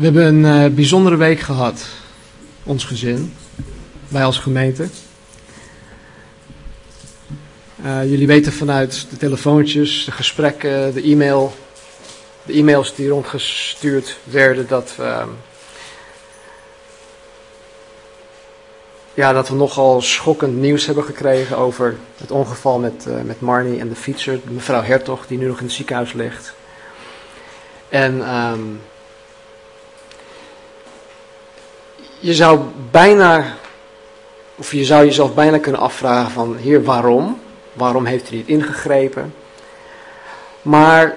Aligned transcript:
We 0.00 0.06
hebben 0.06 0.24
een 0.24 0.64
uh, 0.64 0.74
bijzondere 0.74 1.16
week 1.16 1.40
gehad, 1.40 1.86
ons 2.62 2.84
gezin, 2.84 3.34
wij 4.08 4.24
als 4.24 4.38
gemeente. 4.38 4.88
Uh, 7.84 8.10
jullie 8.10 8.26
weten 8.26 8.52
vanuit 8.52 9.06
de 9.10 9.16
telefoontjes, 9.16 10.04
de 10.04 10.10
gesprekken, 10.10 10.94
de 10.94 11.02
e-mail, 11.02 11.54
de 12.42 12.52
e-mails 12.52 12.94
die 12.94 13.08
rondgestuurd 13.08 14.18
werden, 14.24 14.68
dat 14.68 14.92
we, 14.96 15.24
ja, 19.14 19.32
dat 19.32 19.48
we 19.48 19.54
nogal 19.54 20.00
schokkend 20.00 20.56
nieuws 20.56 20.86
hebben 20.86 21.04
gekregen 21.04 21.56
over 21.56 21.96
het 22.16 22.30
ongeval 22.30 22.78
met, 22.78 23.04
uh, 23.08 23.22
met 23.22 23.40
Marnie 23.40 23.80
en 23.80 23.88
de 23.88 23.96
fietser, 23.96 24.40
mevrouw 24.44 24.82
Hertog, 24.82 25.26
die 25.26 25.38
nu 25.38 25.46
nog 25.46 25.58
in 25.58 25.64
het 25.64 25.74
ziekenhuis 25.74 26.12
ligt. 26.12 26.54
En 27.88 28.34
um, 28.34 28.80
je 32.20 32.34
zou 32.34 32.60
bijna, 32.90 33.56
of 34.56 34.72
je 34.72 34.84
zou 34.84 35.04
jezelf 35.04 35.34
bijna 35.34 35.58
kunnen 35.58 35.80
afvragen 35.80 36.30
van, 36.30 36.56
heer, 36.56 36.84
waarom? 36.84 37.40
Waarom 37.72 38.04
heeft 38.04 38.32
u 38.32 38.36
niet 38.36 38.48
ingegrepen? 38.48 39.34
Maar 40.62 41.16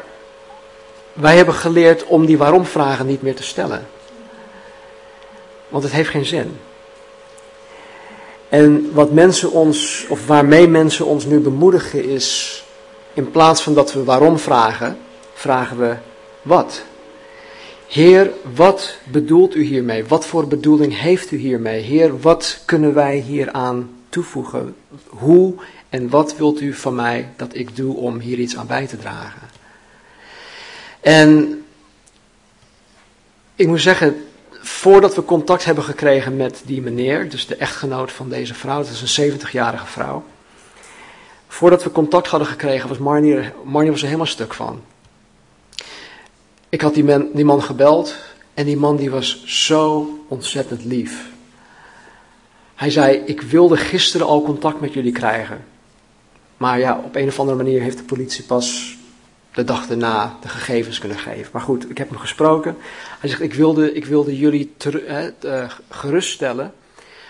wij 1.14 1.36
hebben 1.36 1.54
geleerd 1.54 2.06
om 2.06 2.26
die 2.26 2.38
waarom-vragen 2.38 3.06
niet 3.06 3.22
meer 3.22 3.36
te 3.36 3.44
stellen. 3.44 3.88
Want 5.70 5.84
het 5.84 5.94
heeft 5.94 6.10
geen 6.10 6.26
zin. 6.26 6.60
En 8.50 8.90
wat 8.94 9.12
mensen 9.12 9.52
ons, 9.52 10.06
of 10.10 10.28
waarmee 10.28 10.68
mensen 10.68 11.06
ons 11.06 11.26
nu 11.26 11.40
bemoedigen 11.40 12.04
is, 12.04 12.64
in 13.14 13.32
plaats 13.32 13.62
van 13.62 13.74
dat 13.74 13.94
we 13.94 14.04
waarom 14.04 14.40
vragen, 14.40 14.98
vragen 15.34 15.78
we 15.78 15.96
wat. 16.42 16.84
Heer, 17.88 18.32
wat 18.56 18.98
bedoelt 19.04 19.56
u 19.56 19.64
hiermee? 19.64 20.06
Wat 20.06 20.26
voor 20.26 20.48
bedoeling 20.48 21.00
heeft 21.00 21.32
u 21.32 21.38
hiermee? 21.38 21.82
Heer, 21.82 22.20
wat 22.20 22.62
kunnen 22.66 22.94
wij 22.94 23.18
hieraan 23.18 23.90
toevoegen? 24.10 24.76
Hoe 25.08 25.56
en 25.90 26.10
wat 26.10 26.38
wilt 26.38 26.62
u 26.62 26.74
van 26.74 26.96
mij 26.96 27.30
dat 27.36 27.56
ik 27.56 27.76
doe 27.76 27.96
om 27.96 28.20
hier 28.20 28.38
iets 28.38 28.58
aan 28.58 28.68
bij 28.68 28.88
te 28.88 28.98
dragen? 28.98 29.50
En 31.02 31.64
ik 33.56 33.68
moet 33.68 33.82
zeggen, 33.82 34.26
voordat 34.52 35.16
we 35.16 35.26
contact 35.26 35.66
hebben 35.66 35.84
gekregen 35.84 36.36
met 36.36 36.62
die 36.66 36.82
meneer, 36.82 37.30
dus 37.30 37.48
de 37.48 37.56
echtgenoot 37.56 38.12
van 38.12 38.30
deze 38.30 38.54
vrouw, 38.54 38.80
het 38.80 38.90
is 38.90 39.18
een 39.18 39.32
70-jarige 39.32 39.86
vrouw. 39.86 40.24
Voordat 41.48 41.84
we 41.84 41.92
contact 41.92 42.28
hadden 42.28 42.48
gekregen, 42.48 42.90
was 42.90 42.98
Marnie, 42.98 43.52
Marnie 43.64 43.92
was 43.92 44.00
er 44.00 44.06
helemaal 44.06 44.28
stuk 44.28 44.54
van. 44.54 44.82
Ik 46.74 46.82
had 46.82 46.94
die 46.94 47.04
man, 47.04 47.30
die 47.34 47.46
man 47.46 47.64
gebeld 47.64 48.16
en 48.54 48.66
die 48.66 48.78
man 48.78 48.96
die 48.96 49.10
was 49.10 49.46
zo 49.46 50.10
ontzettend 50.28 50.84
lief. 50.86 51.32
Hij 52.76 52.90
zei, 52.90 53.18
ik 53.18 53.42
wilde 53.42 53.78
gisteren 53.78 54.28
al 54.28 54.42
contact 54.42 54.80
met 54.80 54.94
jullie 54.94 55.12
krijgen. 55.12 55.66
Maar 56.58 56.80
ja, 56.80 57.02
op 57.06 57.16
een 57.16 57.28
of 57.28 57.40
andere 57.40 57.58
manier 57.58 57.82
heeft 57.82 57.98
de 57.98 58.04
politie 58.04 58.44
pas 58.44 58.98
de 59.54 59.64
dag 59.64 59.88
daarna 59.88 60.38
de 60.42 60.48
gegevens 60.48 61.00
kunnen 61.00 61.18
geven. 61.18 61.50
Maar 61.54 61.62
goed, 61.62 61.90
ik 61.90 61.98
heb 61.98 62.10
hem 62.10 62.18
gesproken. 62.18 62.78
Hij 63.20 63.30
zegt, 63.30 63.42
ik 63.42 63.54
wilde, 63.54 63.94
ik 63.94 64.06
wilde 64.06 64.38
jullie 64.38 64.74
ter, 64.78 65.06
eh, 65.06 65.70
geruststellen 65.90 66.74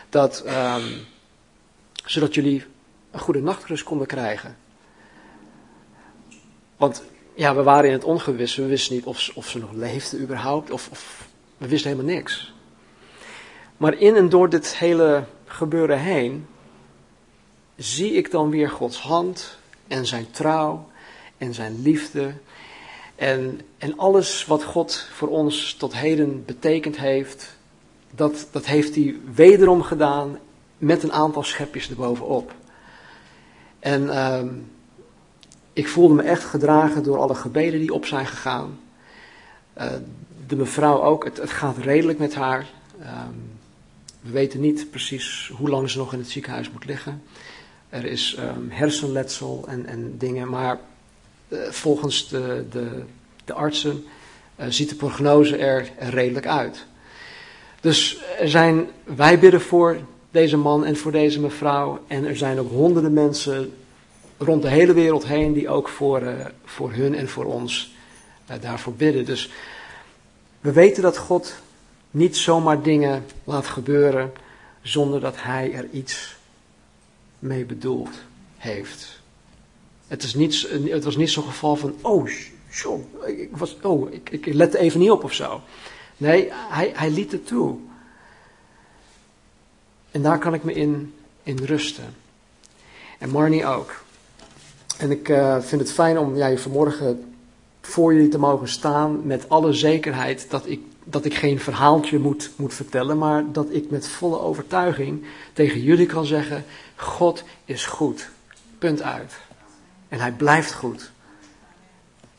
dat, 0.10 0.44
um, 0.48 0.84
zodat 2.06 2.34
jullie 2.34 2.66
een 3.12 3.20
goede 3.20 3.42
nachtrust 3.42 3.84
konden 3.84 4.08
krijgen. 4.08 4.58
Want 6.78 7.04
ja, 7.34 7.56
we 7.56 7.64
waren 7.64 7.86
in 7.86 7.96
het 7.96 8.04
ongewisse. 8.04 8.62
We 8.62 8.68
wisten 8.68 8.96
niet 8.96 9.06
of, 9.06 9.32
of 9.34 9.50
ze 9.50 9.60
nog 9.60 9.72
leefde 9.72 10.20
überhaupt. 10.20 10.72
Of, 10.72 10.88
of, 10.92 11.28
we 11.58 11.68
wisten 11.68 11.90
helemaal 11.92 12.14
niks. 12.14 12.54
Maar 13.78 13.94
in 13.94 14.16
en 14.16 14.30
door 14.30 14.50
dit 14.50 14.76
hele 14.76 15.24
gebeuren 15.46 16.00
heen 16.00 16.48
zie 17.76 18.12
ik 18.12 18.32
dan 18.32 18.50
weer 18.50 18.70
Gods 18.70 19.00
hand 19.00 19.58
en 19.88 20.06
zijn 20.06 20.32
trouw 20.32 20.90
en 21.38 21.54
zijn 21.54 21.82
liefde. 21.82 22.34
En, 23.16 23.62
en 23.78 23.98
alles 23.98 24.46
wat 24.46 24.64
God 24.64 25.08
voor 25.12 25.28
ons 25.28 25.74
tot 25.74 25.96
heden 25.96 26.46
betekend 26.46 26.98
heeft, 26.98 27.58
dat, 28.16 28.48
dat 28.52 28.66
heeft 28.66 28.96
hij 28.96 29.16
wederom 29.34 29.82
gedaan 29.82 30.40
met 30.78 31.04
een 31.04 31.12
aantal 31.12 31.44
schepjes 31.44 31.90
erbovenop. 31.90 32.54
En 33.80 34.04
uh, 34.04 34.42
ik 35.74 35.88
voelde 35.88 36.14
me 36.14 36.22
echt 36.22 36.44
gedragen 36.44 37.04
door 37.04 37.18
alle 37.18 37.36
gebeden 37.36 37.80
die 37.80 37.94
op 37.94 38.06
zijn 38.06 38.26
gegaan. 38.26 38.80
Uh, 39.78 39.86
de 40.48 40.56
mevrouw 40.56 41.02
ook, 41.02 41.24
het, 41.24 41.50
gaat 41.50 41.78
redelijk 41.78 42.20
met 42.20 42.36
haar. 42.36 42.66
Um, 43.00 43.52
we 44.22 44.32
weten 44.32 44.60
niet 44.60 44.88
precies 44.90 45.52
hoe 45.58 45.70
lang 45.70 45.90
ze 45.90 45.98
nog 45.98 46.14
in 46.14 46.20
het 46.20 46.30
ziekenhuis 46.30 46.72
moet 46.72 46.86
liggen. 46.86 47.24
Er 47.90 48.06
is 48.06 48.38
um, 48.40 48.70
hersenletsel 48.70 49.64
en, 49.68 49.86
en, 49.86 50.18
dingen, 50.18 50.50
maar 50.50 50.80
uh, 51.48 51.60
volgens 51.70 52.30
de, 52.30 52.66
de, 52.72 53.04
de 53.46 53.54
artsen 53.54 54.04
uh, 54.60 54.66
ziet 54.70 54.90
de 54.90 54.96
prognose 54.96 55.58
er, 55.58 55.92
er, 55.98 56.10
redelijk 56.10 56.48
uit. 56.48 56.86
Dus 57.82 58.24
er 58.40 58.50
zijn, 58.50 58.88
wij 59.04 59.40
bidden 59.40 59.62
voor 59.62 59.98
deze 60.32 60.58
man 60.58 60.86
en 60.86 60.96
voor 60.96 61.12
deze 61.12 61.40
mevrouw. 61.40 62.00
En 62.08 62.26
er 62.26 62.38
zijn 62.38 62.60
ook 62.60 62.70
honderden 62.70 63.14
mensen 63.14 63.74
rond 64.44 64.62
de 64.62 64.70
hele 64.70 64.94
wereld 64.94 65.26
heen 65.26 65.54
die 65.54 65.70
ook 65.70 65.90
voor, 65.90 66.22
uh, 66.22 66.46
voor 66.66 66.92
hun 66.92 67.16
en 67.16 67.30
voor 67.30 67.46
ons 67.46 67.96
uh, 68.52 68.56
daarvoor 68.62 68.94
bidden. 68.94 69.26
Dus 69.26 69.52
we 70.60 70.72
weten 70.72 71.04
dat 71.04 71.18
God 71.18 71.56
niet 72.12 72.38
zomaar 72.38 72.82
dingen 72.82 73.26
laat 73.44 73.68
gebeuren 73.68 74.34
zonder 74.82 75.20
dat 75.20 75.36
Hij 75.38 75.74
er 75.74 75.90
iets 75.92 76.36
mee 77.40 77.66
bedoeld 77.66 78.12
heeft. 78.58 79.22
Het, 80.08 80.24
is 80.24 80.34
niet, 80.34 80.68
het 80.86 81.04
was 81.04 81.16
niet 81.16 81.30
zo'n 81.30 81.44
geval 81.44 81.76
van, 81.76 81.96
oh, 82.02 82.30
John, 82.70 83.10
ik, 83.26 83.58
was, 83.58 83.78
oh 83.82 84.12
ik, 84.12 84.30
ik 84.30 84.46
lette 84.46 84.78
even 84.78 85.00
niet 85.00 85.12
op 85.12 85.24
of 85.24 85.34
zo. 85.34 85.62
Nee, 86.18 86.50
hij, 86.52 86.92
hij 86.96 87.10
liet 87.10 87.32
het 87.32 87.48
toe. 87.48 87.78
En 90.12 90.22
daar 90.22 90.40
kan 90.40 90.54
ik 90.54 90.64
me 90.64 90.74
in, 90.74 91.14
in 91.44 91.58
rusten. 91.58 92.16
En 93.20 93.30
Marnie 93.30 93.66
ook. 93.66 94.03
En 95.04 95.12
ik 95.12 95.30
uh, 95.30 95.60
vind 95.60 95.82
het 95.82 95.92
fijn 95.92 96.18
om 96.18 96.36
ja, 96.36 96.58
vanmorgen 96.58 97.34
voor 97.82 98.14
jullie 98.14 98.30
te 98.30 98.38
mogen 98.38 98.68
staan 98.68 99.26
met 99.26 99.50
alle 99.50 99.74
zekerheid 99.74 100.50
dat 100.50 100.68
ik, 100.68 100.80
dat 101.04 101.26
ik 101.26 101.34
geen 101.34 101.60
verhaaltje 101.60 102.20
moet, 102.20 102.52
moet 102.56 102.74
vertellen, 102.74 103.18
maar 103.18 103.44
dat 103.52 103.68
ik 103.70 103.90
met 103.90 104.08
volle 104.08 104.40
overtuiging 104.40 105.26
tegen 105.54 105.82
jullie 105.82 106.06
kan 106.06 106.26
zeggen, 106.26 106.66
God 106.96 107.44
is 107.66 107.86
goed. 107.86 108.30
Punt 108.80 109.02
uit. 109.02 109.34
En 110.10 110.20
hij 110.20 110.32
blijft 110.32 110.74
goed. 110.74 111.12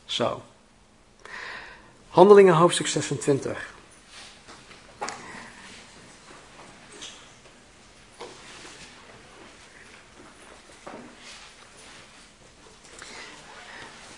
Zo. 0.05 0.41
Handelingen 2.09 2.53
hoofdstuk 2.53 2.87
26. 2.87 3.74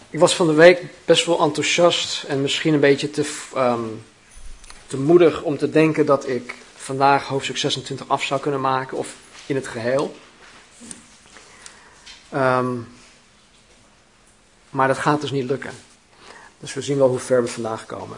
Ik 0.09 0.19
was 0.19 0.35
van 0.35 0.47
de 0.47 0.53
week 0.53 0.84
best 1.06 1.25
wel 1.25 1.40
enthousiast 1.40 2.23
en 2.23 2.41
misschien 2.41 2.73
een 2.73 2.79
beetje 2.79 3.09
te, 3.09 3.47
um, 3.56 4.06
te 4.88 4.97
moedig 4.97 5.41
om 5.41 5.57
te 5.57 5.69
denken 5.69 6.06
dat 6.06 6.28
ik 6.28 6.56
vandaag 6.75 7.28
hoofdstuk 7.28 7.57
26 7.57 8.07
af 8.07 8.23
zou 8.23 8.41
kunnen 8.41 8.62
maken 8.62 8.97
of 8.97 9.16
in 9.46 9.56
het 9.56 9.67
geheel. 9.67 10.16
Um, 12.34 12.88
maar 14.69 14.88
dat 14.88 14.97
gaat 14.97 15.22
dus 15.22 15.31
niet 15.31 15.50
lukken. 15.50 15.72
Dus 16.59 16.73
we 16.73 16.81
zien 16.81 16.97
wel 16.97 17.09
hoe 17.09 17.19
ver 17.19 17.44
we 17.44 17.47
vandaag 17.47 17.85
komen. 17.85 18.17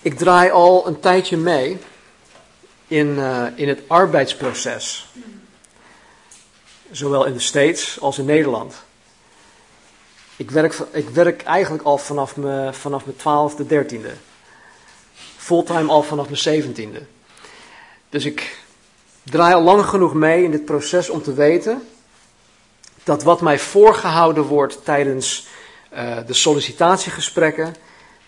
Ik 0.00 0.16
draai 0.18 0.50
al 0.50 0.86
een 0.86 1.00
tijdje 1.00 1.36
mee 1.36 1.78
in, 2.86 3.06
uh, 3.06 3.46
in 3.54 3.68
het 3.68 3.80
arbeidsproces. 3.86 5.08
Zowel 6.90 7.24
in 7.24 7.32
de 7.32 7.40
States 7.40 8.00
als 8.00 8.18
in 8.18 8.24
Nederland. 8.24 8.86
Ik 10.38 10.50
werk, 10.50 10.74
ik 10.90 11.08
werk 11.08 11.42
eigenlijk 11.42 11.84
al 11.84 11.98
vanaf 11.98 12.36
mijn, 12.36 12.74
vanaf 12.74 13.04
mijn 13.04 13.16
twaalfde, 13.16 13.66
dertiende. 13.66 14.12
Fulltime 15.36 15.90
al 15.90 16.02
vanaf 16.02 16.24
mijn 16.24 16.36
zeventiende. 16.36 17.02
Dus 18.08 18.24
ik 18.24 18.58
draai 19.22 19.54
al 19.54 19.62
lang 19.62 19.84
genoeg 19.84 20.14
mee 20.14 20.44
in 20.44 20.50
dit 20.50 20.64
proces 20.64 21.10
om 21.10 21.22
te 21.22 21.32
weten 21.32 21.88
dat 23.04 23.22
wat 23.22 23.40
mij 23.40 23.58
voorgehouden 23.58 24.42
wordt 24.44 24.84
tijdens 24.84 25.46
uh, 25.94 26.16
de 26.26 26.34
sollicitatiegesprekken 26.34 27.74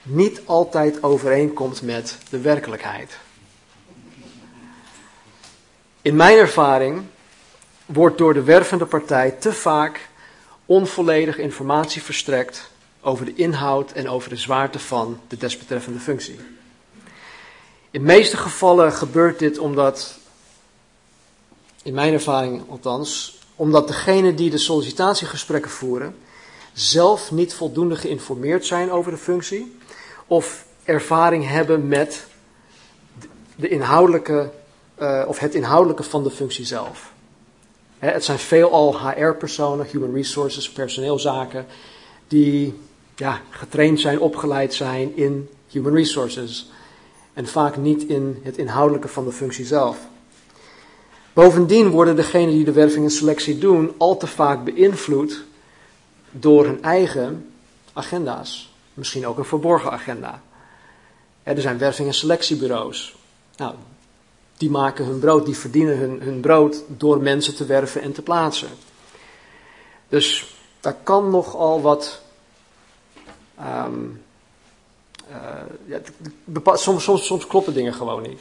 niet 0.03 0.41
altijd 0.45 1.03
overeenkomt 1.03 1.83
met 1.83 2.19
de 2.31 2.41
werkelijkheid. 2.41 3.19
In 6.03 6.17
mijn 6.17 6.39
ervaring 6.39 7.03
wordt 7.87 8.19
door 8.19 8.35
de 8.35 8.43
wervende 8.43 8.87
partij 8.87 9.31
te 9.31 9.53
vaak 9.53 10.09
onvolledige 10.71 11.43
informatie 11.43 12.03
verstrekt 12.03 12.71
over 13.01 13.25
de 13.25 13.35
inhoud 13.35 13.93
en 13.93 14.09
over 14.09 14.29
de 14.29 14.37
zwaarte 14.37 14.79
van 14.79 15.21
de 15.29 15.37
desbetreffende 15.37 15.99
functie. 15.99 16.41
In 17.91 18.03
meeste 18.03 18.37
gevallen 18.37 18.93
gebeurt 18.93 19.39
dit 19.39 19.59
omdat, 19.59 20.19
in 21.83 21.95
mijn 21.95 22.13
ervaring 22.13 22.63
althans, 22.69 23.39
omdat 23.57 23.87
degenen 23.87 24.37
die 24.37 24.51
de 24.51 24.59
sollicitatiegesprekken 24.59 25.71
voeren 25.71 26.17
zelf 26.73 27.31
niet 27.31 27.55
voldoende 27.55 27.97
geïnformeerd 27.97 28.67
zijn 28.67 28.91
over 28.91 29.13
de 29.13 29.19
functie 29.19 29.77
of 30.27 30.65
ervaring 30.85 31.49
hebben 31.49 31.89
met 31.89 32.27
de 33.57 33.69
inhoudelijke, 33.69 34.51
uh, 35.01 35.25
of 35.27 35.39
het 35.39 35.55
inhoudelijke 35.55 36.03
van 36.03 36.23
de 36.23 36.31
functie 36.31 36.65
zelf. 36.65 37.13
Het 38.09 38.25
zijn 38.25 38.39
veelal 38.39 39.09
HR-personen, 39.09 39.87
human 39.87 40.15
resources, 40.15 40.71
personeelzaken, 40.71 41.67
die 42.29 42.75
ja, 43.17 43.41
getraind 43.51 44.01
zijn, 44.01 44.21
opgeleid 44.21 44.75
zijn 44.75 45.17
in 45.17 45.49
human 45.69 45.95
resources. 45.95 46.71
En 47.33 47.47
vaak 47.47 47.77
niet 47.77 48.03
in 48.03 48.41
het 48.43 48.57
inhoudelijke 48.57 49.09
van 49.09 49.25
de 49.25 49.33
functie 49.33 49.65
zelf. 49.65 49.99
Bovendien 51.33 51.91
worden 51.91 52.17
degenen 52.17 52.55
die 52.55 52.65
de 52.65 52.73
werving 52.73 53.05
en 53.05 53.11
selectie 53.11 53.59
doen 53.59 53.93
al 53.97 54.17
te 54.17 54.27
vaak 54.27 54.65
beïnvloed 54.65 55.43
door 56.31 56.65
hun 56.65 56.83
eigen 56.83 57.53
agenda's. 57.93 58.75
Misschien 58.95 59.27
ook 59.27 59.39
een 59.39 59.45
verborgen 59.45 59.91
agenda. 59.91 60.43
Er 61.43 61.61
zijn 61.61 61.79
werving- 61.79 62.09
en 62.09 62.15
selectiebureaus. 62.15 63.17
Nou, 63.57 63.75
die 64.61 64.71
maken 64.71 65.05
hun 65.05 65.19
brood, 65.19 65.47
die 65.47 65.57
verdienen 65.57 65.99
hun, 65.99 66.21
hun 66.23 66.41
brood 66.41 66.85
door 66.87 67.21
mensen 67.21 67.55
te 67.55 67.65
werven 67.67 68.03
en 68.03 68.13
te 68.13 68.23
plaatsen. 68.23 68.69
Dus 70.09 70.57
daar 70.81 70.97
kan 71.03 71.31
nogal 71.31 71.81
wat. 71.81 72.23
Um, 73.61 74.23
ja, 75.87 76.01
soms, 76.75 77.05
soms, 77.05 77.27
soms 77.27 77.47
kloppen 77.47 77.75
dingen 77.75 77.95
gewoon 77.95 78.23
niet. 78.23 78.41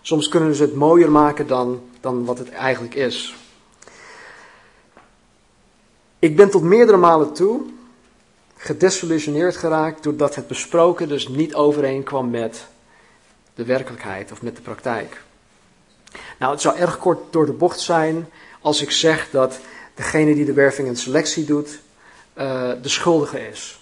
Soms 0.00 0.28
kunnen 0.28 0.54
ze 0.54 0.62
het 0.62 0.74
mooier 0.74 1.10
maken 1.10 1.46
dan, 1.46 1.82
dan 2.00 2.24
wat 2.24 2.38
het 2.38 2.50
eigenlijk 2.50 2.94
is. 2.94 3.34
Ik 6.18 6.36
ben 6.36 6.50
tot 6.50 6.62
meerdere 6.62 6.98
malen 6.98 7.32
toe 7.32 7.62
gedesillusioneerd 8.56 9.56
geraakt 9.56 10.02
doordat 10.02 10.34
het 10.34 10.46
besproken 10.46 11.08
dus 11.08 11.28
niet 11.28 11.54
overeenkwam 11.54 12.30
met 12.30 12.66
de 13.54 13.64
werkelijkheid 13.64 14.32
of 14.32 14.42
met 14.42 14.56
de 14.56 14.62
praktijk. 14.62 15.22
Nou, 16.38 16.52
het 16.52 16.60
zou 16.60 16.76
erg 16.76 16.98
kort 16.98 17.32
door 17.32 17.46
de 17.46 17.52
bocht 17.52 17.80
zijn 17.80 18.28
als 18.60 18.82
ik 18.82 18.90
zeg 18.90 19.28
dat 19.30 19.58
degene 19.94 20.34
die 20.34 20.44
de 20.44 20.52
werving 20.52 20.88
en 20.88 20.96
selectie 20.96 21.44
doet, 21.44 21.80
uh, 22.38 22.70
de 22.82 22.88
schuldige 22.88 23.48
is. 23.48 23.80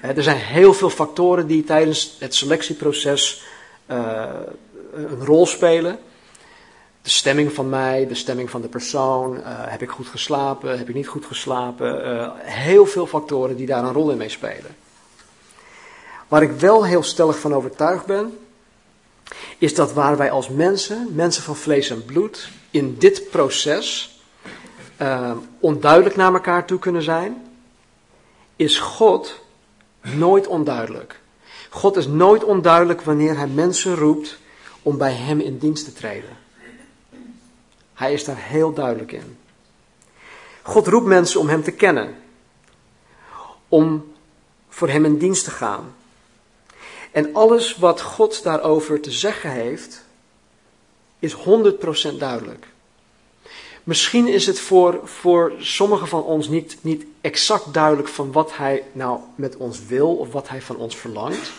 er 0.00 0.22
zijn 0.22 0.36
heel 0.36 0.74
veel 0.74 0.90
factoren 0.90 1.46
die 1.46 1.64
tijdens 1.64 2.16
het 2.18 2.34
selectieproces 2.34 3.42
uh, 3.90 4.24
een 4.94 5.24
rol 5.24 5.46
spelen. 5.46 5.98
De 7.02 7.10
stemming 7.10 7.52
van 7.52 7.68
mij, 7.68 8.06
de 8.06 8.14
stemming 8.14 8.50
van 8.50 8.60
de 8.60 8.68
persoon, 8.68 9.36
uh, 9.36 9.42
heb 9.46 9.82
ik 9.82 9.90
goed 9.90 10.06
geslapen, 10.06 10.78
heb 10.78 10.88
ik 10.88 10.94
niet 10.94 11.08
goed 11.08 11.24
geslapen. 11.24 12.32
heel 12.38 12.86
veel 12.86 13.06
factoren 13.06 13.56
die 13.56 13.66
daar 13.66 13.84
een 13.84 13.92
rol 13.92 14.10
in 14.10 14.16
meespelen. 14.16 14.76
Waar 16.28 16.42
ik 16.42 16.52
wel 16.52 16.84
heel 16.84 17.02
stellig 17.02 17.38
van 17.38 17.54
overtuigd 17.54 18.06
ben, 18.06 18.38
is 19.58 19.74
dat 19.74 19.92
waar 19.92 20.16
wij 20.16 20.30
als 20.30 20.48
mensen, 20.48 21.14
mensen 21.14 21.42
van 21.42 21.56
vlees 21.56 21.90
en 21.90 22.04
bloed, 22.04 22.48
in 22.70 22.96
dit 22.98 23.30
proces 23.30 24.16
uh, 25.00 25.32
onduidelijk 25.60 26.16
naar 26.16 26.32
elkaar 26.32 26.66
toe 26.66 26.78
kunnen 26.78 27.02
zijn, 27.02 27.42
is 28.56 28.78
God 28.78 29.40
nooit 30.00 30.46
onduidelijk. 30.46 31.20
God 31.70 31.96
is 31.96 32.06
nooit 32.06 32.44
onduidelijk 32.44 33.02
wanneer 33.02 33.36
hij 33.36 33.46
mensen 33.46 33.94
roept 33.94 34.38
om 34.82 34.98
bij 34.98 35.12
hem 35.12 35.40
in 35.40 35.58
dienst 35.58 35.84
te 35.84 35.92
treden. 35.92 36.36
Hij 37.94 38.12
is 38.12 38.24
daar 38.24 38.38
heel 38.38 38.72
duidelijk 38.72 39.12
in. 39.12 39.36
God 40.62 40.86
roept 40.86 41.06
mensen 41.06 41.40
om 41.40 41.48
hem 41.48 41.62
te 41.62 41.70
kennen, 41.70 42.14
om 43.68 44.12
voor 44.68 44.88
hem 44.88 45.04
in 45.04 45.18
dienst 45.18 45.44
te 45.44 45.50
gaan, 45.50 45.94
en 47.12 47.34
alles 47.34 47.76
wat 47.76 48.00
God 48.00 48.42
daarover 48.42 49.00
te 49.00 49.10
zeggen 49.10 49.50
heeft, 49.50 50.04
is 51.18 51.36
100% 52.12 52.16
duidelijk. 52.18 52.66
Misschien 53.84 54.28
is 54.28 54.46
het 54.46 54.60
voor, 54.60 55.00
voor 55.04 55.52
sommigen 55.58 56.08
van 56.08 56.22
ons 56.22 56.48
niet, 56.48 56.76
niet 56.80 57.04
exact 57.20 57.74
duidelijk 57.74 58.08
van 58.08 58.32
wat 58.32 58.56
hij 58.56 58.82
nou 58.92 59.20
met 59.34 59.56
ons 59.56 59.86
wil 59.86 60.16
of 60.16 60.32
wat 60.32 60.48
hij 60.48 60.62
van 60.62 60.76
ons 60.76 60.96
verlangt. 60.96 61.52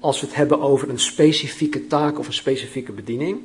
Als 0.00 0.20
we 0.20 0.26
het 0.26 0.36
hebben 0.36 0.60
over 0.60 0.88
een 0.88 0.98
specifieke 0.98 1.86
taak 1.86 2.18
of 2.18 2.26
een 2.26 2.32
specifieke 2.32 2.92
bediening. 2.92 3.40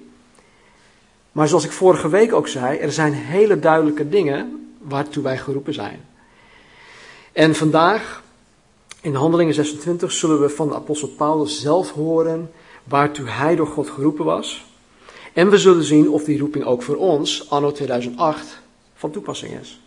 Maar 1.32 1.48
zoals 1.48 1.66
ik 1.66 1.72
vorige 1.72 2.10
week 2.10 2.34
ook 2.34 2.48
zei, 2.48 2.78
er 2.78 2.92
zijn 2.92 3.14
hele 3.14 3.60
duidelijke 3.60 4.10
dingen 4.10 4.74
waartoe 4.82 5.24
wij 5.24 5.38
geroepen 5.38 5.74
zijn. 5.74 6.06
En 7.32 7.56
vandaag 7.56 8.24
in 9.06 9.16
Handelingen 9.16 9.54
26 9.54 10.12
zullen 10.12 10.42
we 10.42 10.50
van 10.50 10.68
de 10.68 10.75
apostel 10.75 11.07
Paulus 11.07 11.62
zelf 11.62 11.92
horen 11.92 12.52
waartoe 12.84 13.28
hij 13.28 13.56
door 13.56 13.68
God 13.68 13.90
geroepen 13.90 14.25
was. 14.25 14.66
En 15.34 15.50
we 15.50 15.57
zullen 15.57 15.84
zien 15.84 16.10
of 16.10 16.24
die 16.24 16.40
roeping 16.40 16.66
ook 16.66 16.84
voor 16.84 16.96
ons, 16.96 17.50
anno 17.50 17.72
2008, 17.72 18.62
van 18.96 19.12
toepassing 19.12 19.60
is. 19.60 19.81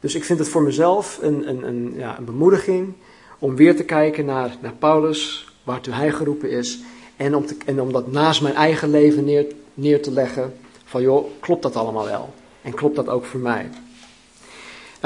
Dus 0.00 0.14
ik 0.14 0.24
vind 0.24 0.38
het 0.38 0.48
voor 0.48 0.62
mezelf 0.62 1.18
een, 1.22 1.48
een, 1.48 1.66
een, 1.66 1.94
ja, 1.96 2.18
een 2.18 2.24
bemoediging 2.24 2.92
om 3.38 3.56
weer 3.56 3.76
te 3.76 3.84
kijken 3.84 4.24
naar, 4.24 4.56
naar 4.60 4.74
Paulus, 4.78 5.48
waartoe 5.64 5.94
hij 5.94 6.12
geroepen 6.12 6.50
is. 6.50 6.78
En 7.16 7.34
om, 7.34 7.46
te, 7.46 7.56
en 7.66 7.80
om 7.80 7.92
dat 7.92 8.12
naast 8.12 8.42
mijn 8.42 8.54
eigen 8.54 8.90
leven 8.90 9.24
neer, 9.24 9.46
neer 9.74 10.02
te 10.02 10.10
leggen. 10.10 10.54
Van 10.84 11.02
joh, 11.02 11.26
klopt 11.40 11.62
dat 11.62 11.76
allemaal 11.76 12.04
wel? 12.04 12.34
En 12.62 12.74
klopt 12.74 12.96
dat 12.96 13.08
ook 13.08 13.24
voor 13.24 13.40
mij? 13.40 13.70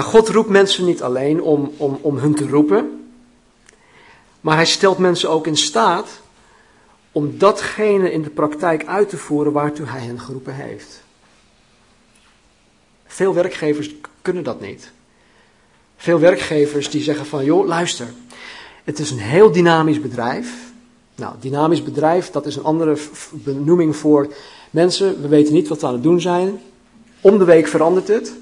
God 0.02 0.28
roept 0.28 0.48
mensen 0.48 0.84
niet 0.84 1.02
alleen 1.02 1.42
om, 1.42 1.72
om, 1.76 1.98
om 2.00 2.18
hun 2.18 2.34
te 2.34 2.48
roepen, 2.48 3.10
maar 4.40 4.56
hij 4.56 4.66
stelt 4.66 4.98
mensen 4.98 5.30
ook 5.30 5.46
in 5.46 5.56
staat 5.56 6.20
om 7.12 7.38
datgene 7.38 8.12
in 8.12 8.22
de 8.22 8.30
praktijk 8.30 8.86
uit 8.86 9.08
te 9.08 9.16
voeren 9.16 9.52
waartoe 9.52 9.86
hij 9.86 10.00
hen 10.00 10.20
geroepen 10.20 10.54
heeft. 10.54 11.02
Veel 13.06 13.34
werkgevers 13.34 13.94
kunnen 14.22 14.44
dat 14.44 14.60
niet. 14.60 14.90
Veel 15.96 16.18
werkgevers 16.18 16.90
die 16.90 17.02
zeggen 17.02 17.26
van, 17.26 17.44
joh, 17.44 17.66
luister, 17.66 18.08
het 18.84 18.98
is 18.98 19.10
een 19.10 19.18
heel 19.18 19.52
dynamisch 19.52 20.00
bedrijf. 20.00 20.72
Nou, 21.14 21.34
dynamisch 21.40 21.82
bedrijf, 21.82 22.30
dat 22.30 22.46
is 22.46 22.56
een 22.56 22.64
andere 22.64 22.96
benoeming 23.30 23.96
voor 23.96 24.32
mensen, 24.70 25.22
we 25.22 25.28
weten 25.28 25.54
niet 25.54 25.68
wat 25.68 25.80
we 25.80 25.86
aan 25.86 25.92
het 25.92 26.02
doen 26.02 26.20
zijn. 26.20 26.60
Om 27.20 27.38
de 27.38 27.44
week 27.44 27.66
verandert 27.66 28.08
het. 28.08 28.32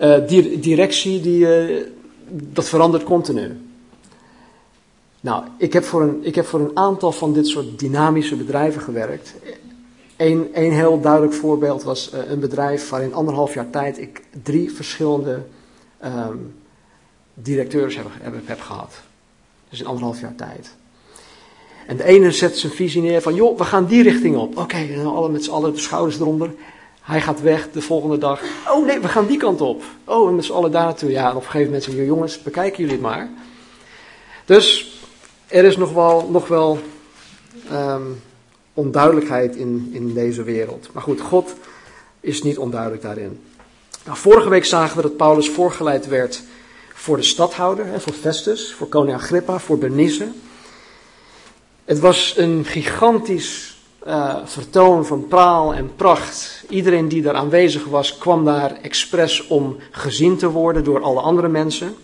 Uh, 0.00 0.28
die 0.28 0.58
directie, 0.58 1.20
die, 1.20 1.68
uh, 1.68 1.84
dat 2.28 2.68
verandert 2.68 3.04
continu. 3.04 3.56
Nou, 5.20 5.44
ik 5.56 5.72
heb, 5.72 5.84
voor 5.84 6.02
een, 6.02 6.24
ik 6.24 6.34
heb 6.34 6.46
voor 6.46 6.60
een 6.60 6.76
aantal 6.76 7.12
van 7.12 7.32
dit 7.32 7.46
soort 7.46 7.78
dynamische 7.78 8.36
bedrijven 8.36 8.80
gewerkt. 8.80 9.34
Een, 10.16 10.48
een 10.52 10.72
heel 10.72 11.00
duidelijk 11.00 11.32
voorbeeld 11.32 11.82
was 11.82 12.10
uh, 12.14 12.30
een 12.30 12.40
bedrijf 12.40 12.88
waarin 12.88 13.14
anderhalf 13.14 13.54
jaar 13.54 13.70
tijd 13.70 13.98
ik 13.98 14.22
drie 14.42 14.72
verschillende 14.72 15.42
um, 16.04 16.54
directeurs 17.34 17.96
heb, 17.96 18.06
heb, 18.44 18.60
gehad. 18.60 19.00
Dus 19.68 19.80
in 19.80 19.86
anderhalf 19.86 20.20
jaar 20.20 20.34
tijd. 20.34 20.76
En 21.86 21.96
de 21.96 22.04
ene 22.04 22.30
zet 22.30 22.58
zijn 22.58 22.72
visie 22.72 23.02
neer 23.02 23.22
van, 23.22 23.34
joh, 23.34 23.58
we 23.58 23.64
gaan 23.64 23.86
die 23.86 24.02
richting 24.02 24.36
op. 24.36 24.50
Oké, 24.50 24.60
okay, 24.60 24.94
en 24.94 25.06
alle 25.06 25.28
met 25.28 25.44
z'n 25.44 25.50
allen 25.50 25.72
de 25.72 25.78
schouders 25.78 26.20
eronder. 26.20 26.50
Hij 27.08 27.20
gaat 27.20 27.40
weg 27.40 27.70
de 27.70 27.82
volgende 27.82 28.18
dag. 28.18 28.42
Oh 28.68 28.86
nee, 28.86 29.00
we 29.00 29.08
gaan 29.08 29.26
die 29.26 29.36
kant 29.36 29.60
op. 29.60 29.82
Oh, 30.04 30.28
en 30.28 30.34
met 30.34 30.44
z'n 30.44 30.52
allen 30.52 30.70
daar 30.70 30.84
naartoe. 30.84 31.10
Ja, 31.10 31.30
en 31.30 31.36
op 31.36 31.36
een 31.36 31.42
gegeven 31.42 31.66
moment 31.66 31.84
zeggen 31.84 32.04
jongens, 32.04 32.42
bekijken 32.42 32.78
jullie 32.78 32.92
het 32.92 33.02
maar. 33.02 33.28
Dus 34.44 34.92
er 35.46 35.64
is 35.64 35.76
nog 35.76 35.92
wel, 35.92 36.28
nog 36.30 36.48
wel 36.48 36.78
um, 37.72 38.22
onduidelijkheid 38.74 39.56
in, 39.56 39.90
in 39.92 40.14
deze 40.14 40.42
wereld. 40.42 40.88
Maar 40.92 41.02
goed, 41.02 41.20
God 41.20 41.54
is 42.20 42.42
niet 42.42 42.58
onduidelijk 42.58 43.02
daarin. 43.02 43.40
Nou, 44.04 44.18
vorige 44.18 44.48
week 44.48 44.64
zagen 44.64 44.96
we 44.96 45.02
dat 45.02 45.16
Paulus 45.16 45.48
voorgeleid 45.48 46.06
werd 46.06 46.42
voor 46.94 47.16
de 47.16 47.22
stadhouder, 47.22 48.00
voor 48.00 48.12
Festus, 48.12 48.72
voor 48.72 48.88
koning 48.88 49.16
Agrippa, 49.16 49.58
voor 49.58 49.78
Bernice. 49.78 50.28
Het 51.84 51.98
was 51.98 52.34
een 52.36 52.64
gigantisch 52.64 53.77
uh, 54.08 54.36
vertoon 54.44 55.06
van 55.06 55.26
praal 55.26 55.74
en 55.74 55.94
pracht. 55.96 56.64
Iedereen 56.68 57.08
die 57.08 57.22
daar 57.22 57.34
aanwezig 57.34 57.84
was, 57.84 58.18
kwam 58.18 58.44
daar 58.44 58.78
expres 58.82 59.46
om 59.46 59.76
gezien 59.90 60.36
te 60.36 60.50
worden 60.50 60.84
door 60.84 61.02
alle 61.02 61.20
andere 61.20 61.48
mensen. 61.48 61.96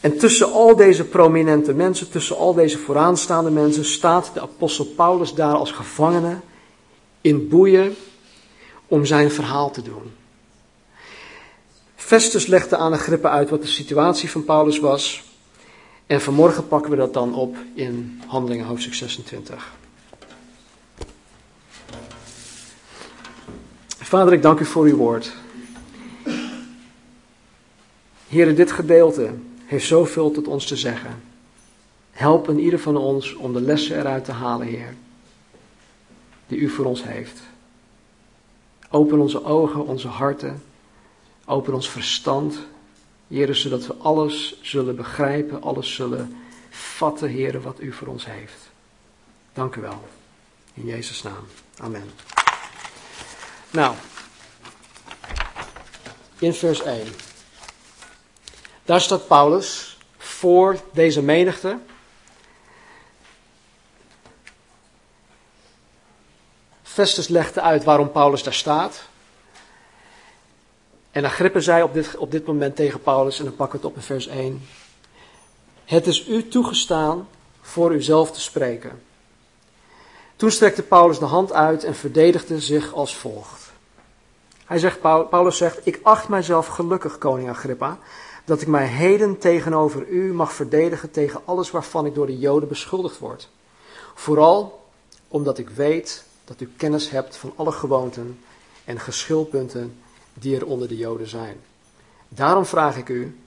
En 0.00 0.18
tussen 0.18 0.52
al 0.52 0.76
deze 0.76 1.04
prominente 1.04 1.74
mensen, 1.74 2.10
tussen 2.10 2.36
al 2.36 2.54
deze 2.54 2.78
vooraanstaande 2.78 3.50
mensen, 3.50 3.84
staat 3.84 4.30
de 4.34 4.40
apostel 4.40 4.84
Paulus 4.84 5.34
daar 5.34 5.54
als 5.54 5.72
gevangene 5.72 6.36
in 7.20 7.48
boeien 7.48 7.96
om 8.86 9.04
zijn 9.04 9.30
verhaal 9.30 9.70
te 9.70 9.82
doen. 9.82 10.12
Festus 11.94 12.46
legde 12.46 12.76
aan 12.76 12.92
Agrippa 12.92 13.30
uit 13.30 13.50
wat 13.50 13.62
de 13.62 13.68
situatie 13.68 14.30
van 14.30 14.44
Paulus 14.44 14.78
was. 14.78 15.24
En 16.06 16.20
vanmorgen 16.20 16.68
pakken 16.68 16.90
we 16.90 16.96
dat 16.96 17.14
dan 17.14 17.34
op 17.34 17.56
in 17.74 18.20
Handelingen 18.26 18.66
hoofdstuk 18.66 18.94
26. 18.94 19.75
Vader, 24.06 24.32
ik 24.32 24.42
dank 24.42 24.60
u 24.60 24.64
voor 24.64 24.84
uw 24.84 24.96
woord. 24.96 25.32
Heer, 28.28 28.54
dit 28.54 28.72
gedeelte 28.72 29.34
heeft 29.64 29.86
zoveel 29.86 30.30
tot 30.30 30.46
ons 30.46 30.66
te 30.66 30.76
zeggen. 30.76 31.22
Help 32.10 32.48
in 32.48 32.58
ieder 32.58 32.78
van 32.78 32.96
ons 32.96 33.34
om 33.34 33.52
de 33.52 33.60
lessen 33.60 33.98
eruit 33.98 34.24
te 34.24 34.32
halen, 34.32 34.66
Heer, 34.66 34.94
die 36.46 36.58
u 36.58 36.68
voor 36.68 36.84
ons 36.84 37.04
heeft. 37.04 37.40
Open 38.90 39.18
onze 39.18 39.44
ogen, 39.44 39.86
onze 39.86 40.08
harten, 40.08 40.62
open 41.44 41.74
ons 41.74 41.90
verstand, 41.90 42.58
Heer, 43.28 43.54
zodat 43.54 43.86
we 43.86 43.94
alles 43.94 44.58
zullen 44.62 44.96
begrijpen, 44.96 45.62
alles 45.62 45.94
zullen 45.94 46.36
vatten, 46.70 47.28
Heer, 47.28 47.60
wat 47.60 47.80
u 47.80 47.92
voor 47.92 48.08
ons 48.08 48.26
heeft. 48.26 48.68
Dank 49.52 49.74
u 49.74 49.80
wel. 49.80 50.08
In 50.74 50.84
Jezus' 50.84 51.22
naam. 51.22 51.44
Amen. 51.76 52.44
Nou, 53.76 53.94
in 56.38 56.54
vers 56.54 56.82
1. 56.82 57.06
Daar 58.84 59.00
staat 59.00 59.26
Paulus 59.26 59.98
voor 60.18 60.76
deze 60.92 61.22
menigte. 61.22 61.78
Festus 66.82 67.28
legde 67.28 67.60
uit 67.60 67.84
waarom 67.84 68.12
Paulus 68.12 68.42
daar 68.42 68.54
staat. 68.54 69.08
En 71.10 71.24
Agrippa 71.24 71.60
zei 71.60 71.82
op 71.82 71.92
dit, 71.94 72.16
op 72.16 72.30
dit 72.30 72.46
moment 72.46 72.76
tegen 72.76 73.02
Paulus, 73.02 73.38
en 73.38 73.44
dan 73.44 73.56
pakken 73.56 73.80
we 73.80 73.86
het 73.86 73.94
op 73.94 74.00
in 74.00 74.06
vers 74.06 74.26
1. 74.26 74.66
Het 75.84 76.06
is 76.06 76.28
u 76.28 76.48
toegestaan 76.48 77.28
voor 77.60 77.92
uzelf 77.92 78.32
te 78.32 78.40
spreken. 78.40 79.02
Toen 80.36 80.50
strekte 80.50 80.82
Paulus 80.82 81.18
de 81.18 81.24
hand 81.24 81.52
uit 81.52 81.84
en 81.84 81.94
verdedigde 81.94 82.60
zich 82.60 82.92
als 82.92 83.16
volgt. 83.16 83.65
Hij 84.66 84.78
zegt, 84.78 85.00
Paulus 85.00 85.56
zegt, 85.56 85.86
ik 85.86 86.00
acht 86.02 86.28
mijzelf 86.28 86.66
gelukkig, 86.66 87.18
koning 87.18 87.48
Agrippa, 87.48 87.98
dat 88.44 88.60
ik 88.60 88.68
mij 88.68 88.86
heden 88.86 89.38
tegenover 89.38 90.08
u 90.08 90.32
mag 90.32 90.52
verdedigen 90.52 91.10
tegen 91.10 91.40
alles 91.44 91.70
waarvan 91.70 92.06
ik 92.06 92.14
door 92.14 92.26
de 92.26 92.38
Joden 92.38 92.68
beschuldigd 92.68 93.18
word. 93.18 93.48
Vooral 94.14 94.84
omdat 95.28 95.58
ik 95.58 95.68
weet 95.68 96.24
dat 96.44 96.60
u 96.60 96.72
kennis 96.76 97.10
hebt 97.10 97.36
van 97.36 97.52
alle 97.56 97.72
gewoonten 97.72 98.40
en 98.84 99.00
geschilpunten 99.00 100.00
die 100.34 100.56
er 100.56 100.66
onder 100.66 100.88
de 100.88 100.96
Joden 100.96 101.28
zijn. 101.28 101.60
Daarom 102.28 102.66
vraag 102.66 102.96
ik 102.96 103.08
u 103.08 103.40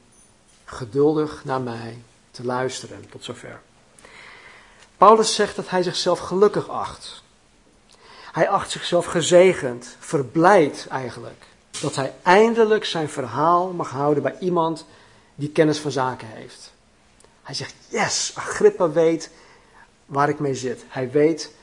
geduldig 0.66 1.46
naar 1.46 1.62
mij 1.62 2.02
te 2.32 2.46
luisteren. 2.46 3.10
Tot 3.10 3.24
zover. 3.24 3.62
Paulus 4.98 5.36
zegt 5.36 5.56
dat 5.56 5.70
hij 5.70 5.84
zichzelf 5.84 6.20
gelukkig 6.20 6.70
acht. 6.70 7.24
Hij 8.40 8.50
acht 8.50 8.72
zichzelf 8.72 9.06
gezegend, 9.06 9.96
verblijd 10.00 10.88
eigenlijk, 10.90 11.44
dat 11.82 11.96
hij 11.96 12.14
eindelijk 12.24 12.86
zijn 12.86 13.10
verhaal 13.10 13.72
mag 13.72 13.90
houden 13.90 14.24
bij 14.24 14.36
iemand 14.40 14.86
die 15.36 15.50
kennis 15.50 15.80
van 15.80 15.92
zaken 15.92 16.28
heeft. 16.28 16.74
Hij 17.44 17.56
zegt, 17.56 17.74
yes, 17.90 18.32
Agrippa 18.36 18.92
weet 18.92 19.32
waar 20.06 20.30
ik 20.30 20.40
mee 20.40 20.56
zit. 20.56 20.86
Hij 20.88 21.12
weet, 21.12 21.54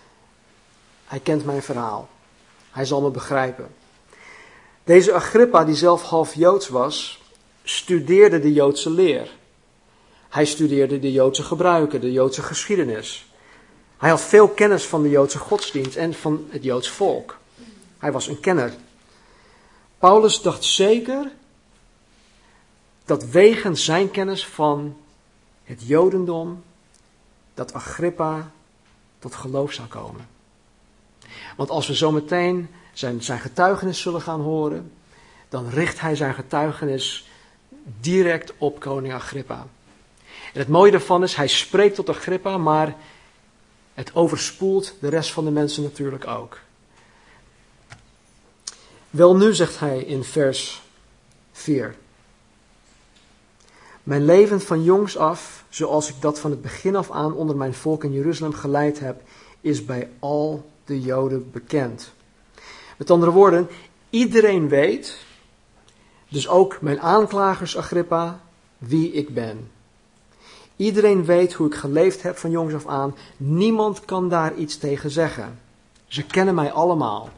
hij 1.04 1.18
kent 1.20 1.44
mijn 1.44 1.62
verhaal. 1.62 2.08
Hij 2.70 2.84
zal 2.84 3.00
me 3.00 3.10
begrijpen. 3.10 3.74
Deze 4.84 5.12
Agrippa, 5.12 5.64
die 5.64 5.74
zelf 5.74 6.02
half 6.02 6.34
Joods 6.34 6.68
was, 6.68 7.22
studeerde 7.62 8.40
de 8.40 8.52
Joodse 8.52 8.90
leer. 8.90 9.30
Hij 10.28 10.44
studeerde 10.44 10.98
de 10.98 11.12
Joodse 11.12 11.42
gebruiken, 11.42 12.00
de 12.00 12.12
Joodse 12.12 12.42
geschiedenis. 12.42 13.26
Hij 13.98 14.10
had 14.10 14.20
veel 14.20 14.48
kennis 14.48 14.84
van 14.84 15.02
de 15.02 15.10
Joodse 15.10 15.38
godsdienst 15.38 15.96
en 15.96 16.14
van 16.14 16.46
het 16.50 16.62
Joods 16.62 16.88
volk. 16.88 17.38
Hij 17.98 18.12
was 18.12 18.28
een 18.28 18.40
kenner. 18.40 18.74
Paulus 19.98 20.42
dacht 20.42 20.64
zeker 20.64 21.30
dat 23.04 23.24
wegens 23.24 23.84
zijn 23.84 24.10
kennis 24.10 24.46
van 24.46 24.96
het 25.64 25.82
Jodendom, 25.86 26.62
dat 27.54 27.72
Agrippa 27.72 28.50
tot 29.18 29.34
geloof 29.34 29.72
zou 29.72 29.88
komen. 29.88 30.28
Want 31.56 31.70
als 31.70 31.86
we 31.86 31.94
zometeen 31.94 32.68
zijn, 32.92 33.22
zijn 33.22 33.38
getuigenis 33.38 34.00
zullen 34.00 34.20
gaan 34.20 34.40
horen, 34.40 34.92
dan 35.48 35.68
richt 35.68 36.00
hij 36.00 36.16
zijn 36.16 36.34
getuigenis 36.34 37.28
direct 38.00 38.52
op 38.58 38.80
koning 38.80 39.14
Agrippa. 39.14 39.66
En 40.52 40.60
het 40.60 40.68
mooie 40.68 40.90
daarvan 40.90 41.22
is, 41.22 41.34
hij 41.34 41.48
spreekt 41.48 41.94
tot 41.94 42.08
Agrippa, 42.08 42.58
maar 42.58 42.96
het 43.96 44.14
overspoelt 44.14 44.94
de 45.00 45.08
rest 45.08 45.32
van 45.32 45.44
de 45.44 45.50
mensen 45.50 45.82
natuurlijk 45.82 46.26
ook. 46.26 46.58
Wel 49.10 49.36
nu, 49.36 49.54
zegt 49.54 49.78
hij 49.78 49.98
in 49.98 50.24
vers 50.24 50.82
4. 51.52 51.96
Mijn 54.02 54.24
leven 54.24 54.60
van 54.60 54.82
jongs 54.82 55.16
af, 55.16 55.64
zoals 55.68 56.08
ik 56.08 56.14
dat 56.20 56.38
van 56.38 56.50
het 56.50 56.62
begin 56.62 56.96
af 56.96 57.10
aan 57.10 57.34
onder 57.34 57.56
mijn 57.56 57.74
volk 57.74 58.04
in 58.04 58.12
Jeruzalem 58.12 58.52
geleid 58.52 58.98
heb, 58.98 59.22
is 59.60 59.84
bij 59.84 60.10
al 60.18 60.70
de 60.84 61.00
Joden 61.00 61.50
bekend. 61.50 62.12
Met 62.96 63.10
andere 63.10 63.30
woorden, 63.32 63.68
iedereen 64.10 64.68
weet, 64.68 65.16
dus 66.28 66.48
ook 66.48 66.80
mijn 66.80 67.00
aanklagers 67.00 67.76
Agrippa, 67.76 68.40
wie 68.78 69.12
ik 69.12 69.34
ben. 69.34 69.70
Iedereen 70.76 71.24
weet 71.24 71.52
hoe 71.52 71.66
ik 71.66 71.74
geleefd 71.74 72.22
heb 72.22 72.36
van 72.36 72.50
jongs 72.50 72.74
af 72.74 72.86
aan. 72.86 73.16
Niemand 73.36 74.04
kan 74.04 74.28
daar 74.28 74.54
iets 74.54 74.78
tegen 74.78 75.10
zeggen. 75.10 75.58
Ze 76.06 76.26
kennen 76.26 76.54
mij 76.54 76.72
allemaal. 76.72 77.30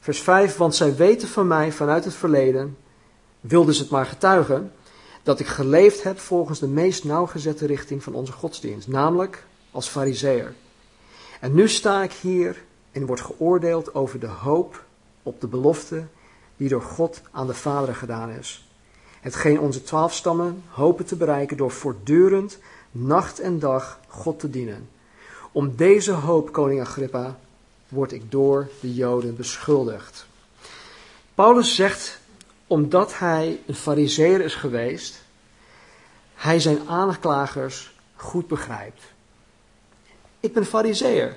Vers 0.00 0.20
5, 0.20 0.56
want 0.56 0.74
zij 0.74 0.96
weten 0.96 1.28
van 1.28 1.46
mij 1.46 1.72
vanuit 1.72 2.04
het 2.04 2.14
verleden, 2.14 2.76
wilden 3.40 3.74
ze 3.74 3.82
het 3.82 3.90
maar 3.90 4.06
getuigen, 4.06 4.72
dat 5.22 5.40
ik 5.40 5.46
geleefd 5.46 6.02
heb 6.02 6.18
volgens 6.18 6.58
de 6.58 6.68
meest 6.68 7.04
nauwgezette 7.04 7.66
richting 7.66 8.02
van 8.02 8.14
onze 8.14 8.32
godsdienst, 8.32 8.88
namelijk 8.88 9.46
als 9.70 9.88
fariseer. 9.88 10.54
En 11.40 11.54
nu 11.54 11.68
sta 11.68 12.02
ik 12.02 12.12
hier 12.12 12.62
en 12.92 13.06
word 13.06 13.20
geoordeeld 13.20 13.94
over 13.94 14.20
de 14.20 14.26
hoop 14.26 14.84
op 15.22 15.40
de 15.40 15.46
belofte 15.46 16.04
die 16.56 16.68
door 16.68 16.82
God 16.82 17.20
aan 17.30 17.46
de 17.46 17.54
Vader 17.54 17.94
gedaan 17.94 18.30
is. 18.30 18.65
Hetgeen 19.26 19.60
onze 19.60 19.82
twaalf 19.82 20.14
stammen 20.14 20.62
hopen 20.68 21.04
te 21.04 21.16
bereiken 21.16 21.56
door 21.56 21.70
voortdurend, 21.70 22.58
nacht 22.90 23.40
en 23.40 23.58
dag 23.58 24.00
God 24.08 24.38
te 24.40 24.50
dienen. 24.50 24.88
Om 25.52 25.76
deze 25.76 26.12
hoop, 26.12 26.52
koning 26.52 26.80
Agrippa, 26.80 27.38
word 27.88 28.12
ik 28.12 28.30
door 28.30 28.68
de 28.80 28.94
Joden 28.94 29.36
beschuldigd. 29.36 30.26
Paulus 31.34 31.74
zegt, 31.74 32.18
omdat 32.66 33.18
hij 33.18 33.60
een 33.66 33.74
fariseer 33.74 34.40
is 34.40 34.54
geweest, 34.54 35.22
hij 36.34 36.60
zijn 36.60 36.88
aanklagers 36.88 37.94
goed 38.16 38.46
begrijpt. 38.46 39.02
Ik 40.40 40.52
ben 40.52 40.66
fariseer. 40.66 41.36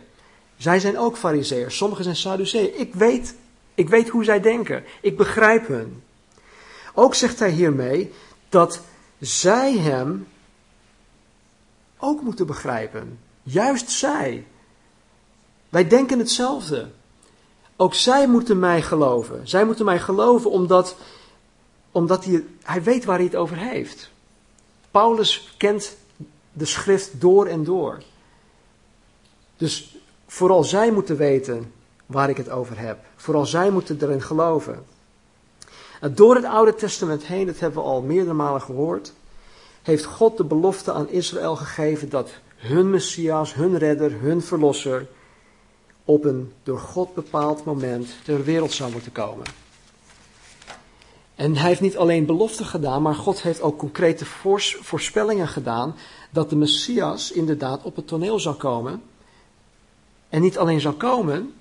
Zij 0.58 0.80
zijn 0.80 0.98
ook 0.98 1.18
fariseers. 1.18 1.78
Sommigen 1.78 2.04
zijn 2.04 2.16
Sadduceeën. 2.16 2.80
Ik 2.80 2.94
weet, 2.94 3.36
ik 3.76 3.90
weet 3.90 4.10
hoe 4.10 4.24
zij 4.24 4.42
denken. 4.42 4.84
Ik 5.02 5.18
begrijp 5.18 5.68
hun. 5.68 6.04
Ook 7.00 7.16
zegt 7.16 7.40
hij 7.40 7.50
hiermee 7.50 8.14
dat 8.50 8.82
zij 9.20 9.78
hem 9.78 10.28
ook 11.98 12.22
moeten 12.22 12.46
begrijpen. 12.48 13.20
Juist 13.44 13.90
zij. 13.90 14.48
Wij 15.70 15.88
denken 15.88 16.20
hetzelfde. 16.20 16.90
Ook 17.76 17.94
zij 17.94 18.28
moeten 18.28 18.60
mij 18.60 18.82
geloven. 18.82 19.48
Zij 19.48 19.66
moeten 19.66 19.86
mij 19.86 20.00
geloven 20.00 20.52
omdat, 20.52 20.96
omdat 21.92 22.26
hij, 22.26 22.46
hij 22.64 22.84
weet 22.84 23.06
waar 23.06 23.16
hij 23.16 23.26
het 23.26 23.36
over 23.36 23.58
heeft. 23.58 24.10
Paulus 24.92 25.54
kent 25.58 25.98
de 26.54 26.66
schrift 26.66 27.22
door 27.22 27.46
en 27.46 27.64
door. 27.64 28.04
Dus 29.58 29.98
vooral 30.28 30.64
zij 30.64 30.92
moeten 30.92 31.18
weten 31.18 31.74
waar 32.06 32.30
ik 32.30 32.38
het 32.38 32.50
over 32.50 32.80
heb. 32.80 33.00
Vooral 33.16 33.46
zij 33.46 33.70
moeten 33.70 33.98
erin 34.02 34.22
geloven. 34.22 34.86
Door 36.00 36.36
het 36.36 36.46
Oude 36.46 36.76
Testament 36.76 37.26
heen, 37.26 37.46
dat 37.46 37.60
hebben 37.60 37.82
we 37.84 37.90
al 37.90 38.02
meerdere 38.02 38.34
malen 38.34 38.62
gehoord, 38.62 39.14
heeft 39.82 40.06
God 40.06 40.38
de 40.38 40.44
belofte 40.44 40.92
aan 40.92 41.10
Israël 41.10 41.56
gegeven 41.56 42.10
dat 42.10 42.32
hun 42.56 42.90
Messias, 42.90 43.54
hun 43.54 43.78
redder, 43.78 44.12
hun 44.22 44.42
verlosser 44.42 45.08
op 46.06 46.26
een 46.26 46.54
door 46.64 46.80
God 46.80 47.14
bepaald 47.14 47.66
moment 47.66 48.08
ter 48.24 48.44
wereld 48.44 48.72
zou 48.72 48.92
moeten 48.92 49.12
komen. 49.12 49.46
En 51.36 51.56
hij 51.56 51.68
heeft 51.68 51.82
niet 51.82 51.98
alleen 51.98 52.26
beloften 52.26 52.66
gedaan, 52.66 53.02
maar 53.02 53.16
God 53.16 53.42
heeft 53.42 53.62
ook 53.62 53.78
concrete 53.78 54.26
voorspellingen 54.82 55.48
gedaan 55.48 55.96
dat 56.30 56.50
de 56.50 56.56
Messias 56.56 57.32
inderdaad 57.32 57.84
op 57.84 57.96
het 57.96 58.08
toneel 58.08 58.40
zou 58.40 58.56
komen. 58.56 59.02
En 60.30 60.42
niet 60.42 60.58
alleen 60.58 60.82
zou 60.82 60.96
komen, 60.96 61.54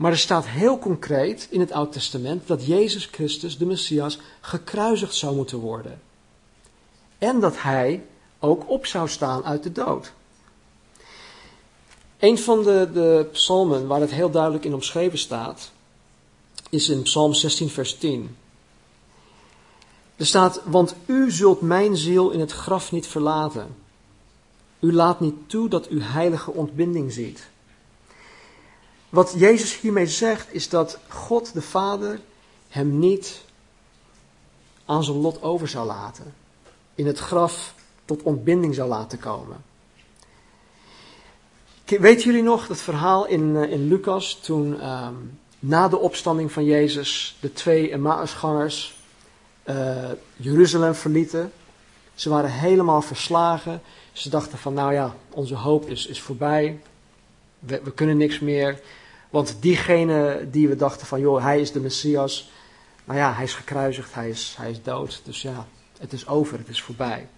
Maar 0.00 0.10
er 0.10 0.18
staat 0.18 0.46
heel 0.46 0.78
concreet 0.78 1.48
in 1.50 1.60
het 1.60 1.72
Oude 1.72 1.90
Testament 1.90 2.46
dat 2.46 2.66
Jezus 2.66 3.06
Christus, 3.06 3.58
de 3.58 3.66
Messias, 3.66 4.18
gekruisigd 4.40 5.14
zou 5.14 5.36
moeten 5.36 5.58
worden. 5.58 6.00
En 7.18 7.40
dat 7.40 7.62
hij 7.62 8.06
ook 8.38 8.70
op 8.70 8.86
zou 8.86 9.08
staan 9.08 9.44
uit 9.44 9.62
de 9.62 9.72
dood. 9.72 10.12
Een 12.18 12.38
van 12.38 12.62
de, 12.62 12.90
de 12.92 13.28
psalmen 13.32 13.86
waar 13.86 14.00
het 14.00 14.10
heel 14.10 14.30
duidelijk 14.30 14.64
in 14.64 14.74
omschreven 14.74 15.18
staat, 15.18 15.70
is 16.70 16.88
in 16.88 17.02
Psalm 17.02 17.34
16, 17.34 17.68
vers 17.68 17.98
10. 17.98 18.36
Er 20.16 20.26
staat, 20.26 20.60
want 20.64 20.94
u 21.06 21.30
zult 21.30 21.60
mijn 21.60 21.96
ziel 21.96 22.30
in 22.30 22.40
het 22.40 22.52
graf 22.52 22.92
niet 22.92 23.06
verlaten. 23.06 23.76
U 24.78 24.92
laat 24.92 25.20
niet 25.20 25.36
toe 25.46 25.68
dat 25.68 25.90
u 25.90 26.02
heilige 26.02 26.50
ontbinding 26.50 27.12
ziet. 27.12 27.48
Wat 29.10 29.34
Jezus 29.36 29.80
hiermee 29.80 30.06
zegt 30.06 30.54
is 30.54 30.68
dat 30.68 30.98
God 31.08 31.52
de 31.52 31.62
Vader 31.62 32.20
hem 32.68 32.98
niet 32.98 33.40
aan 34.84 35.04
zijn 35.04 35.16
lot 35.16 35.42
over 35.42 35.68
zou 35.68 35.86
laten. 35.86 36.34
In 36.94 37.06
het 37.06 37.18
graf 37.18 37.74
tot 38.04 38.22
ontbinding 38.22 38.74
zou 38.74 38.88
laten 38.88 39.18
komen. 39.18 39.64
Weet 41.84 42.22
jullie 42.22 42.42
nog 42.42 42.66
dat 42.66 42.78
verhaal 42.78 43.26
in, 43.26 43.56
eh, 43.56 43.70
in 43.70 43.88
Lucas 43.88 44.34
toen 44.34 44.80
ehm, 44.80 45.14
na 45.58 45.88
de 45.88 45.98
opstanding 45.98 46.52
van 46.52 46.64
Jezus 46.64 47.36
de 47.40 47.52
twee 47.52 47.90
Emmausgangers 47.90 48.98
uh, 49.64 50.10
Jeruzalem 50.36 50.94
verlieten? 50.94 51.52
Ze 52.14 52.28
waren 52.28 52.50
helemaal 52.50 53.02
verslagen. 53.02 53.82
Ze 54.12 54.28
dachten 54.28 54.58
van 54.58 54.74
nou 54.74 54.92
ja, 54.92 55.14
onze 55.30 55.54
hoop 55.54 55.88
is, 55.88 56.06
is 56.06 56.20
voorbij. 56.20 56.80
We, 57.60 57.80
we 57.84 57.92
kunnen 57.92 58.16
niks 58.16 58.38
meer. 58.38 58.80
Want 59.30 59.56
diegene 59.60 60.48
die 60.50 60.68
we 60.68 60.76
dachten 60.76 61.06
van 61.06 61.20
joh, 61.20 61.42
hij 61.42 61.60
is 61.60 61.72
de 61.72 61.80
Messias. 61.80 62.50
Nou 63.04 63.18
ja, 63.18 63.32
hij 63.34 63.44
is 63.44 63.54
gekruisigd, 63.54 64.14
hij 64.14 64.28
is, 64.28 64.54
hij 64.58 64.70
is 64.70 64.82
dood. 64.82 65.20
Dus 65.24 65.42
ja, 65.42 65.66
het 65.98 66.12
is 66.12 66.26
over, 66.26 66.58
het 66.58 66.68
is 66.68 66.82
voorbij. 66.82 67.28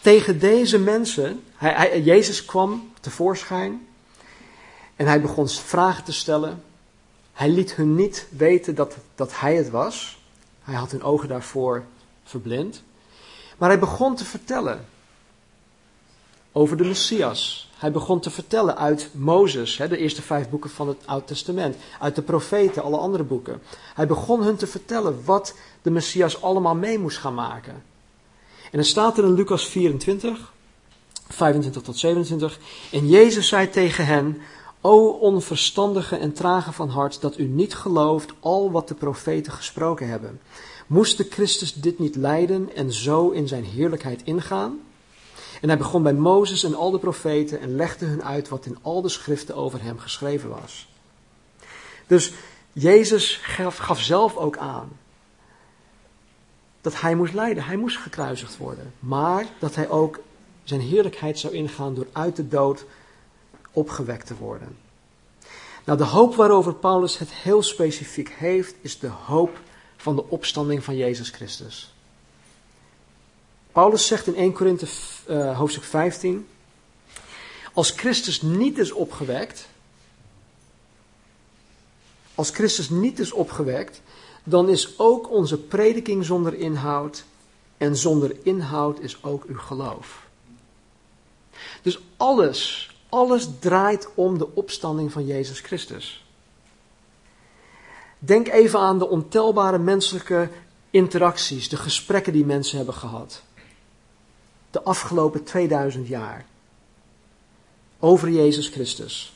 Tegen 0.00 0.38
deze 0.38 0.78
mensen, 0.78 1.42
hij, 1.54 2.02
Jezus 2.02 2.44
kwam 2.44 2.92
tevoorschijn 3.00 3.86
en 4.96 5.06
hij 5.06 5.20
begon 5.20 5.48
vragen 5.48 6.04
te 6.04 6.12
stellen. 6.12 6.62
Hij 7.32 7.48
liet 7.48 7.74
hun 7.74 7.94
niet 7.94 8.26
weten 8.30 8.74
dat, 8.74 8.96
dat 9.14 9.40
hij 9.40 9.54
het 9.54 9.70
was. 9.70 10.18
Hij 10.62 10.74
had 10.74 10.90
hun 10.90 11.02
ogen 11.02 11.28
daarvoor 11.28 11.84
verblind. 12.24 12.82
Maar 13.58 13.68
hij 13.68 13.78
begon 13.78 14.16
te 14.16 14.24
vertellen 14.24 14.84
over 16.52 16.76
de 16.76 16.84
Messias. 16.84 17.65
Hij 17.76 17.92
begon 17.92 18.20
te 18.20 18.30
vertellen 18.30 18.76
uit 18.76 19.08
Mozes, 19.12 19.76
de 19.76 19.96
eerste 19.96 20.22
vijf 20.22 20.48
boeken 20.48 20.70
van 20.70 20.88
het 20.88 20.96
Oude 21.04 21.24
Testament, 21.24 21.76
uit 22.00 22.14
de 22.14 22.22
profeten, 22.22 22.82
alle 22.82 22.96
andere 22.96 23.24
boeken. 23.24 23.62
Hij 23.94 24.06
begon 24.06 24.42
hun 24.42 24.56
te 24.56 24.66
vertellen 24.66 25.22
wat 25.24 25.54
de 25.82 25.90
Messias 25.90 26.42
allemaal 26.42 26.74
mee 26.74 26.98
moest 26.98 27.18
gaan 27.18 27.34
maken. 27.34 27.72
En 28.62 28.72
dan 28.72 28.84
staat 28.84 29.18
er 29.18 29.24
in 29.24 29.34
Lucas 29.34 29.68
24, 29.68 30.52
25 31.28 31.82
tot 31.82 31.98
27, 31.98 32.58
en 32.92 33.08
Jezus 33.08 33.48
zei 33.48 33.70
tegen 33.70 34.06
hen, 34.06 34.40
O 34.80 35.08
onverstandige 35.08 36.16
en 36.16 36.32
trage 36.32 36.72
van 36.72 36.88
hart, 36.88 37.20
dat 37.20 37.38
u 37.38 37.44
niet 37.44 37.74
gelooft 37.74 38.32
al 38.40 38.70
wat 38.70 38.88
de 38.88 38.94
profeten 38.94 39.52
gesproken 39.52 40.08
hebben. 40.08 40.40
Moest 40.86 41.16
de 41.16 41.26
Christus 41.30 41.72
dit 41.72 41.98
niet 41.98 42.16
lijden 42.16 42.74
en 42.74 42.92
zo 42.92 43.30
in 43.30 43.48
zijn 43.48 43.64
heerlijkheid 43.64 44.22
ingaan? 44.24 44.80
En 45.60 45.68
hij 45.68 45.78
begon 45.78 46.02
bij 46.02 46.14
Mozes 46.14 46.62
en 46.64 46.74
al 46.74 46.90
de 46.90 46.98
profeten 46.98 47.60
en 47.60 47.76
legde 47.76 48.06
hun 48.06 48.24
uit 48.24 48.48
wat 48.48 48.66
in 48.66 48.78
al 48.82 49.02
de 49.02 49.08
schriften 49.08 49.54
over 49.54 49.82
hem 49.82 49.98
geschreven 49.98 50.48
was. 50.48 50.88
Dus 52.06 52.32
Jezus 52.72 53.36
gaf, 53.36 53.76
gaf 53.76 54.00
zelf 54.00 54.36
ook 54.36 54.56
aan 54.56 54.88
dat 56.80 57.00
hij 57.00 57.14
moest 57.14 57.34
lijden, 57.34 57.64
hij 57.64 57.76
moest 57.76 57.96
gekruisigd 57.96 58.56
worden. 58.56 58.92
Maar 58.98 59.46
dat 59.58 59.74
hij 59.74 59.88
ook 59.88 60.20
zijn 60.64 60.80
heerlijkheid 60.80 61.38
zou 61.38 61.54
ingaan 61.54 61.94
door 61.94 62.06
uit 62.12 62.36
de 62.36 62.48
dood 62.48 62.84
opgewekt 63.72 64.26
te 64.26 64.36
worden. 64.36 64.76
Nou, 65.84 65.98
de 65.98 66.04
hoop 66.04 66.34
waarover 66.34 66.74
Paulus 66.74 67.18
het 67.18 67.30
heel 67.30 67.62
specifiek 67.62 68.28
heeft, 68.28 68.74
is 68.80 68.98
de 68.98 69.08
hoop 69.08 69.60
van 69.96 70.16
de 70.16 70.28
opstanding 70.28 70.84
van 70.84 70.96
Jezus 70.96 71.30
Christus. 71.30 71.94
Paulus 73.76 74.06
zegt 74.06 74.26
in 74.26 74.34
1 74.34 74.52
Korinthe 74.52 74.86
uh, 75.28 75.58
hoofdstuk 75.58 75.84
15, 75.84 76.48
als 77.72 77.90
Christus 77.90 78.42
niet 78.42 78.78
is 78.78 78.92
opgewekt, 78.92 79.68
als 82.34 82.50
Christus 82.50 82.88
niet 82.90 83.18
is 83.18 83.32
opgewekt, 83.32 84.00
dan 84.44 84.68
is 84.68 84.98
ook 84.98 85.30
onze 85.30 85.58
prediking 85.58 86.24
zonder 86.24 86.54
inhoud 86.54 87.24
en 87.76 87.96
zonder 87.96 88.36
inhoud 88.42 89.00
is 89.00 89.22
ook 89.22 89.44
uw 89.44 89.58
geloof. 89.58 90.26
Dus 91.82 92.00
alles, 92.16 92.90
alles 93.08 93.48
draait 93.60 94.08
om 94.14 94.38
de 94.38 94.54
opstanding 94.54 95.12
van 95.12 95.26
Jezus 95.26 95.60
Christus. 95.60 96.24
Denk 98.18 98.48
even 98.48 98.80
aan 98.80 98.98
de 98.98 99.08
ontelbare 99.08 99.78
menselijke 99.78 100.48
interacties, 100.90 101.68
de 101.68 101.76
gesprekken 101.76 102.32
die 102.32 102.44
mensen 102.44 102.76
hebben 102.76 102.94
gehad 102.94 103.42
de 104.76 104.82
afgelopen 104.82 105.44
2000 105.44 106.08
jaar 106.08 106.44
over 107.98 108.30
Jezus 108.30 108.68
Christus. 108.68 109.32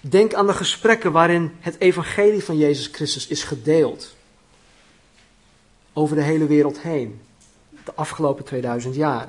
Denk 0.00 0.34
aan 0.34 0.46
de 0.46 0.54
gesprekken 0.54 1.12
waarin 1.12 1.52
het 1.60 1.80
evangelie 1.80 2.44
van 2.44 2.56
Jezus 2.56 2.86
Christus 2.86 3.26
is 3.26 3.42
gedeeld. 3.42 4.14
Over 5.92 6.16
de 6.16 6.22
hele 6.22 6.46
wereld 6.46 6.80
heen. 6.80 7.20
De 7.84 7.94
afgelopen 7.94 8.44
2000 8.44 8.94
jaar. 8.94 9.28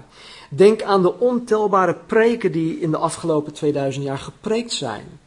Denk 0.49 0.81
aan 0.81 1.01
de 1.01 1.19
ontelbare 1.19 1.95
preken 1.95 2.51
die 2.51 2.79
in 2.79 2.91
de 2.91 2.97
afgelopen 2.97 3.53
2000 3.53 4.05
jaar 4.05 4.17
gepreekt 4.17 4.73
zijn. 4.73 5.19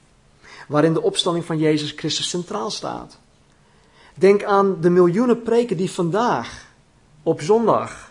Waarin 0.69 0.93
de 0.93 1.03
opstanding 1.03 1.45
van 1.45 1.59
Jezus 1.59 1.93
Christus 1.97 2.29
centraal 2.29 2.71
staat. 2.71 3.19
Denk 4.15 4.45
aan 4.45 4.81
de 4.81 4.91
miljoenen 4.91 5.43
preken 5.43 5.77
die 5.77 5.91
vandaag, 5.91 6.67
op 7.23 7.41
zondag, 7.41 8.08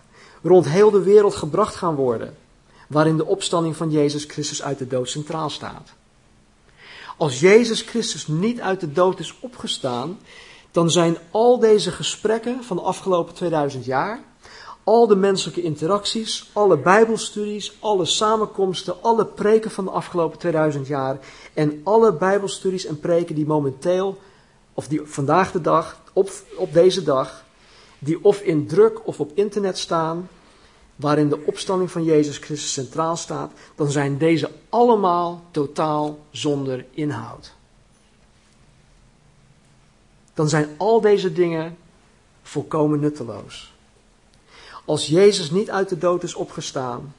rond 0.47 0.69
heel 0.69 0.91
de 0.91 1.01
wereld 1.03 1.35
gebracht 1.35 1.75
gaan 1.75 1.95
worden, 1.95 2.37
waarin 2.87 3.17
de 3.17 3.25
opstanding 3.25 3.75
van 3.75 3.91
Jezus 3.91 4.23
Christus 4.23 4.63
uit 4.63 4.77
de 4.77 4.87
dood 4.87 5.09
centraal 5.09 5.49
staat. 5.49 5.89
Als 7.17 7.39
Jezus 7.39 7.81
Christus 7.81 8.27
niet 8.27 8.61
uit 8.61 8.79
de 8.79 8.91
dood 8.91 9.19
is 9.19 9.35
opgestaan, 9.39 10.19
dan 10.71 10.91
zijn 10.91 11.17
al 11.31 11.59
deze 11.59 11.91
gesprekken 11.91 12.63
van 12.63 12.77
de 12.77 12.83
afgelopen 12.83 13.33
2000 13.33 13.85
jaar, 13.85 14.19
al 14.83 15.07
de 15.07 15.15
menselijke 15.15 15.61
interacties, 15.61 16.49
alle 16.53 16.77
Bijbelstudies, 16.77 17.77
alle 17.79 18.05
samenkomsten, 18.05 19.03
alle 19.03 19.25
preken 19.25 19.71
van 19.71 19.85
de 19.85 19.91
afgelopen 19.91 20.39
2000 20.39 20.87
jaar 20.87 21.19
en 21.53 21.81
alle 21.83 22.13
Bijbelstudies 22.13 22.85
en 22.85 22.99
preken 22.99 23.35
die 23.35 23.45
momenteel, 23.45 24.17
of 24.73 24.87
die 24.87 25.01
vandaag 25.03 25.51
de 25.51 25.61
dag, 25.61 26.01
op, 26.13 26.31
op 26.55 26.73
deze 26.73 27.03
dag, 27.03 27.43
die 27.99 28.23
of 28.23 28.41
in 28.41 28.67
druk 28.67 29.07
of 29.07 29.19
op 29.19 29.31
internet 29.33 29.77
staan, 29.77 30.29
waarin 30.97 31.29
de 31.29 31.45
opstanding 31.45 31.91
van 31.91 32.03
Jezus 32.03 32.37
Christus 32.37 32.73
centraal 32.73 33.15
staat, 33.15 33.51
dan 33.75 33.91
zijn 33.91 34.17
deze 34.17 34.51
allemaal 34.69 35.43
totaal 35.51 36.19
zonder 36.31 36.85
inhoud. 36.91 37.53
Dan 40.33 40.49
zijn 40.49 40.69
al 40.77 41.01
deze 41.01 41.33
dingen 41.33 41.77
volkomen 42.41 42.99
nutteloos. 42.99 43.73
Als 44.85 45.07
Jezus 45.07 45.51
niet 45.51 45.69
uit 45.69 45.89
de 45.89 45.97
dood 45.97 46.23
is 46.23 46.33
opgestaan, 46.33 47.15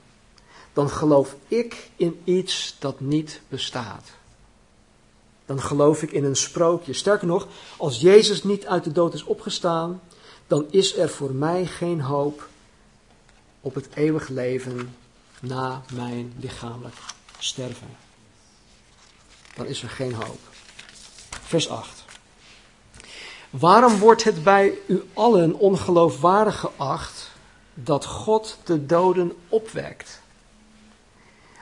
dan 0.72 0.90
geloof 0.90 1.36
ik 1.48 1.90
in 1.96 2.20
iets 2.24 2.76
dat 2.78 3.00
niet 3.00 3.40
bestaat. 3.48 4.04
Dan 5.46 5.60
geloof 5.60 6.02
ik 6.02 6.12
in 6.12 6.24
een 6.24 6.36
sprookje. 6.36 6.92
Sterker 6.92 7.26
nog, 7.26 7.46
als 7.76 8.00
Jezus 8.00 8.44
niet 8.44 8.66
uit 8.66 8.84
de 8.84 8.92
dood 8.92 9.14
is 9.14 9.24
opgestaan, 9.24 10.00
dan 10.46 10.66
is 10.70 10.96
er 10.96 11.08
voor 11.08 11.32
mij 11.32 11.66
geen 11.66 12.00
hoop 12.00 12.48
op 13.60 13.74
het 13.74 13.88
eeuwig 13.94 14.28
leven 14.28 14.96
na 15.40 15.82
mijn 15.92 16.32
lichamelijk 16.40 16.96
sterven. 17.38 17.88
Dan 19.54 19.66
is 19.66 19.82
er 19.82 19.88
geen 19.88 20.14
hoop. 20.14 20.38
Vers 21.42 21.68
8. 21.68 22.04
Waarom 23.50 23.98
wordt 23.98 24.24
het 24.24 24.42
bij 24.42 24.72
u 24.86 25.02
allen 25.12 25.58
ongeloofwaardig 25.58 26.60
geacht 26.60 27.30
dat 27.74 28.04
God 28.04 28.58
de 28.64 28.86
doden 28.86 29.32
opwekt? 29.48 30.20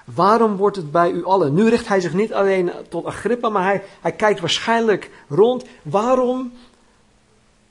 Waarom 0.04 0.56
wordt 0.56 0.76
het 0.76 0.90
bij 0.90 1.10
u 1.10 1.24
allen? 1.24 1.54
Nu 1.54 1.68
richt 1.68 1.88
hij 1.88 2.00
zich 2.00 2.12
niet 2.12 2.32
alleen 2.32 2.70
tot 2.88 3.04
Agrippa, 3.04 3.48
maar 3.48 3.64
hij, 3.64 3.82
hij 4.00 4.12
kijkt 4.12 4.40
waarschijnlijk 4.40 5.10
rond. 5.28 5.64
Waarom 5.82 6.52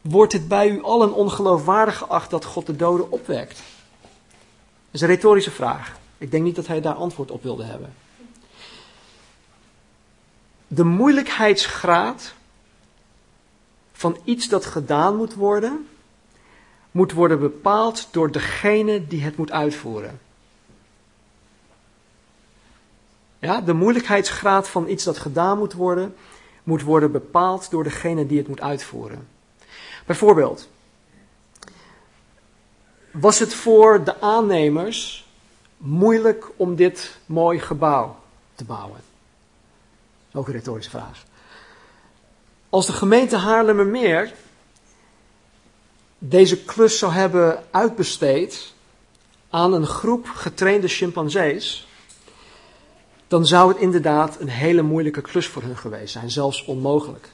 wordt 0.01 0.33
het 0.33 0.47
bij 0.47 0.69
u 0.69 0.83
allen 0.83 1.13
ongeloofwaardig 1.13 1.97
geacht 1.97 2.29
dat 2.29 2.45
God 2.45 2.65
de 2.65 2.75
doden 2.75 3.11
opwekt? 3.11 3.61
Is 4.95 5.01
een 5.01 5.08
retorische 5.08 5.51
vraag. 5.51 5.97
Ik 6.17 6.31
denk 6.31 6.43
niet 6.43 6.55
dat 6.55 6.67
hij 6.67 6.81
daar 6.81 6.93
antwoord 6.93 7.31
op 7.31 7.43
wilde 7.43 7.63
hebben. 7.63 7.93
de 10.67 10.84
moeilijkheidsgraad 10.84 12.34
van 13.91 14.17
iets 14.23 14.47
dat 14.47 14.65
gedaan 14.65 15.15
moet 15.15 15.34
worden, 15.34 15.88
moet 16.91 17.12
worden 17.12 17.39
bepaald 17.39 18.08
door 18.12 18.31
degene 18.31 19.08
die 19.08 19.23
het 19.23 19.38
moet 19.38 19.51
uitvoeren. 19.51 20.19
Ja, 23.39 23.62
de 23.62 23.73
moeilijkheidsgraad 23.73 24.69
van 24.69 24.88
iets 24.88 25.03
dat 25.03 25.17
gedaan 25.17 25.58
moet 25.58 25.73
worden, 25.73 26.15
moet 26.63 26.81
worden 26.81 27.12
bepaald 27.12 27.71
door 27.71 27.84
degene 27.84 28.25
die 28.25 28.38
het 28.38 28.47
moet 28.47 28.62
uitvoeren. 28.62 29.27
Bijvoorbeeld, 30.05 30.67
was 33.19 33.39
het 33.39 33.54
voor 33.54 34.04
de 34.04 34.21
aannemers 34.21 35.25
moeilijk 35.78 36.45
om 36.56 36.75
dit 36.75 37.17
mooi 37.25 37.60
gebouw 37.60 38.19
te 38.56 38.63
bouwen? 38.63 38.99
Ook 40.34 40.47
een 40.47 40.54
retorische 40.54 40.89
vraag. 40.89 41.25
Als 42.69 42.86
de 42.86 42.93
gemeente 42.93 43.36
Haarlemmermeer 43.36 44.34
deze 46.17 46.63
klus 46.63 46.97
zou 46.99 47.12
hebben 47.12 47.63
uitbesteed 47.71 48.73
aan 49.49 49.73
een 49.73 49.88
groep 49.88 50.28
getrainde 50.28 50.88
chimpansees, 50.88 51.88
dan 53.28 53.45
zou 53.45 53.71
het 53.71 53.82
inderdaad 53.82 54.39
een 54.39 54.49
hele 54.49 54.82
moeilijke 54.82 55.21
klus 55.21 55.47
voor 55.47 55.62
hun 55.62 55.78
geweest 55.78 56.13
zijn, 56.13 56.32
zelfs 56.32 56.65
onmogelijk. 56.65 57.30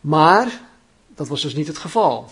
Maar 0.00 0.60
dat 1.08 1.28
was 1.28 1.42
dus 1.42 1.54
niet 1.54 1.66
het 1.66 1.78
geval. 1.78 2.30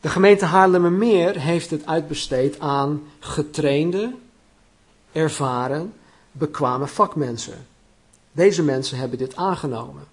De 0.00 0.08
gemeente 0.08 0.44
Haarlemmermeer 0.44 1.40
heeft 1.40 1.70
het 1.70 1.86
uitbesteed 1.86 2.60
aan 2.60 3.02
getrainde, 3.18 4.14
ervaren, 5.12 5.94
bekwame 6.32 6.86
vakmensen. 6.86 7.66
Deze 8.32 8.62
mensen 8.62 8.98
hebben 8.98 9.18
dit 9.18 9.36
aangenomen. 9.36 10.06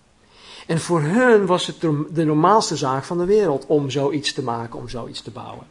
En 0.68 0.80
voor 0.80 1.02
hun 1.02 1.46
was 1.46 1.68
het 1.68 1.82
de 2.10 2.26
normaalste 2.26 2.76
zaak 2.76 3.04
van 3.04 3.18
de 3.18 3.26
wereld 3.26 3.66
om 3.66 3.90
zoiets 3.90 4.34
te 4.34 4.44
maken, 4.44 4.80
om 4.80 4.90
zoiets 4.90 5.22
te 5.22 5.32
bouwen. 5.32 5.68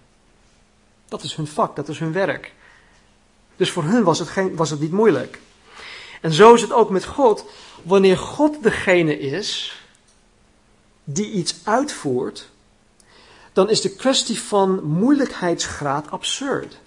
Dat 1.08 1.22
is 1.22 1.34
hun 1.34 1.46
vak, 1.46 1.76
dat 1.76 1.88
is 1.88 1.98
hun 1.98 2.12
werk. 2.12 2.52
Dus 3.56 3.70
voor 3.70 3.82
hun 3.82 4.02
was 4.02 4.18
het, 4.18 4.28
geen, 4.28 4.56
was 4.56 4.70
het 4.70 4.80
niet 4.80 4.92
moeilijk. 4.92 5.40
En 6.20 6.32
zo 6.32 6.54
is 6.54 6.62
het 6.62 6.72
ook 6.72 6.90
met 6.90 7.04
God. 7.04 7.44
Wanneer 7.82 8.18
God 8.18 8.62
degene 8.62 9.18
is 9.18 9.78
die 11.04 11.30
iets 11.30 11.56
uitvoert, 11.64 12.50
dan 13.54 13.70
is 13.70 13.80
de 13.80 13.94
kwestie 13.94 14.40
van 14.40 14.84
moeilijkheidsgraad 14.84 16.10
absurd. 16.10 16.78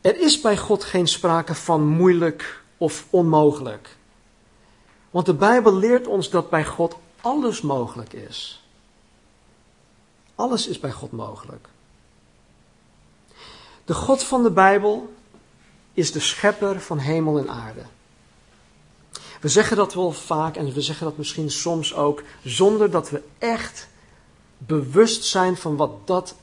Er 0.00 0.20
is 0.20 0.40
bij 0.40 0.56
God 0.56 0.84
geen 0.84 1.06
sprake 1.06 1.54
van 1.54 1.86
moeilijk 1.86 2.62
of 2.76 3.06
onmogelijk. 3.10 3.96
Want 5.10 5.26
de 5.26 5.34
Bijbel 5.34 5.74
leert 5.74 6.06
ons 6.06 6.30
dat 6.30 6.50
bij 6.50 6.64
God 6.64 6.96
alles 7.20 7.60
mogelijk 7.60 8.12
is. 8.12 8.62
Alles 10.34 10.66
is 10.66 10.78
bij 10.78 10.92
God 10.92 11.12
mogelijk. 11.12 11.68
De 13.84 13.94
God 13.94 14.22
van 14.22 14.42
de 14.42 14.50
Bijbel 14.50 15.12
is 15.92 16.12
de 16.12 16.20
schepper 16.20 16.80
van 16.80 16.98
hemel 16.98 17.38
en 17.38 17.50
aarde. 17.50 17.82
We 19.40 19.48
zeggen 19.48 19.76
dat 19.76 19.94
wel 19.94 20.12
vaak 20.12 20.56
en 20.56 20.72
we 20.72 20.80
zeggen 20.80 21.06
dat 21.06 21.16
misschien 21.16 21.50
soms 21.50 21.94
ook 21.94 22.22
zonder 22.44 22.90
dat 22.90 23.10
we 23.10 23.22
echt 23.38 23.90
bewust 24.66 25.24
zijn 25.24 25.56
van 25.56 25.76
wat 25.76 26.06
dat 26.06 26.34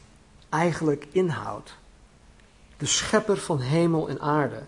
eigenlijk 0.50 1.08
inhoudt. 1.12 1.74
De 2.78 2.86
schepper 2.86 3.38
van 3.38 3.60
hemel 3.60 4.10
en 4.10 4.22
aarde. 4.22 4.62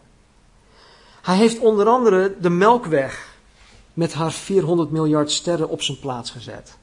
Hij 1.21 1.35
heeft 1.35 1.59
onder 1.59 1.87
andere 1.87 2.35
de 2.39 2.49
Melkweg 2.49 3.37
met 3.93 4.13
haar 4.13 4.31
400 4.31 4.91
miljard 4.91 5.31
sterren 5.31 5.69
op 5.69 5.81
zijn 5.81 5.99
plaats 5.99 6.31
gezet. 6.31 6.77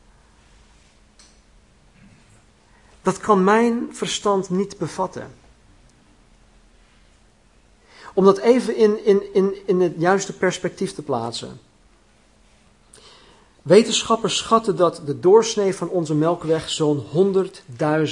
Dat 3.03 3.19
kan 3.19 3.45
mijn 3.45 3.89
verstand 3.91 4.51
niet 4.51 4.79
bevatten. 4.79 5.35
Om 8.15 8.25
dat 8.25 8.39
even 8.39 8.77
in, 8.77 9.05
in, 9.05 9.35
in, 9.35 9.55
in 9.67 9.81
het 9.81 9.95
juiste 9.99 10.33
perspectief 10.33 10.95
te 10.95 11.03
plaatsen. 11.03 11.61
Wetenschappers 13.69 14.37
schatten 14.37 14.77
dat 14.77 15.01
de 15.07 15.21
doorsnee 15.21 15.75
van 15.75 15.89
onze 15.89 16.15
melkweg 16.15 16.71
zo'n 16.71 17.05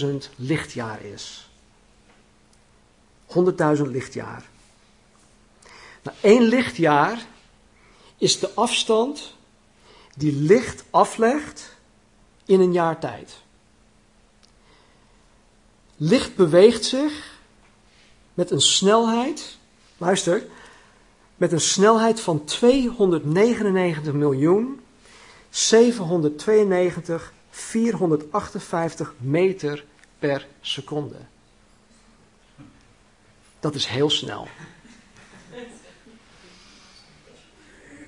100.000 0.00 0.06
lichtjaar 0.36 1.02
is. 1.04 1.48
100.000 3.76 3.82
lichtjaar. 3.82 4.48
Nou, 6.02 6.16
één 6.20 6.42
lichtjaar 6.42 7.26
is 8.18 8.38
de 8.38 8.50
afstand 8.54 9.34
die 10.16 10.32
licht 10.32 10.84
aflegt 10.90 11.76
in 12.44 12.60
een 12.60 12.72
jaar 12.72 12.98
tijd. 12.98 13.36
Licht 15.96 16.36
beweegt 16.36 16.84
zich 16.84 17.38
met 18.34 18.50
een 18.50 18.60
snelheid, 18.60 19.58
luister, 19.96 20.46
met 21.36 21.52
een 21.52 21.60
snelheid 21.60 22.20
van 22.20 22.44
299 22.44 24.12
miljoen 24.12 24.80
792 25.56 27.32
458 27.50 29.14
meter 29.18 29.84
per 30.18 30.46
seconde. 30.60 31.16
Dat 33.60 33.74
is 33.74 33.86
heel 33.86 34.10
snel. 34.10 34.48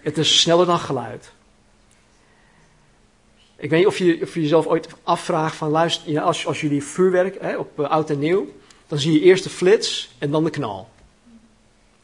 Het 0.00 0.18
is 0.18 0.40
sneller 0.40 0.66
dan 0.66 0.78
geluid. 0.78 1.32
Ik 3.56 3.70
weet 3.70 3.78
niet 3.78 3.88
of 3.88 3.98
je, 3.98 4.18
of 4.22 4.34
je 4.34 4.40
jezelf 4.40 4.66
ooit 4.66 4.88
afvraagt 5.02 5.56
van 5.56 5.70
luister, 5.70 6.20
als, 6.20 6.46
als 6.46 6.60
jullie 6.60 6.84
vuurwerk 6.84 7.40
hè, 7.40 7.56
op 7.56 7.78
uh, 7.78 7.88
oud 7.88 8.10
en 8.10 8.18
nieuw, 8.18 8.46
dan 8.86 8.98
zie 8.98 9.12
je 9.12 9.20
eerst 9.20 9.44
de 9.44 9.50
flits 9.50 10.14
en 10.18 10.30
dan 10.30 10.44
de 10.44 10.50
knal. 10.50 10.88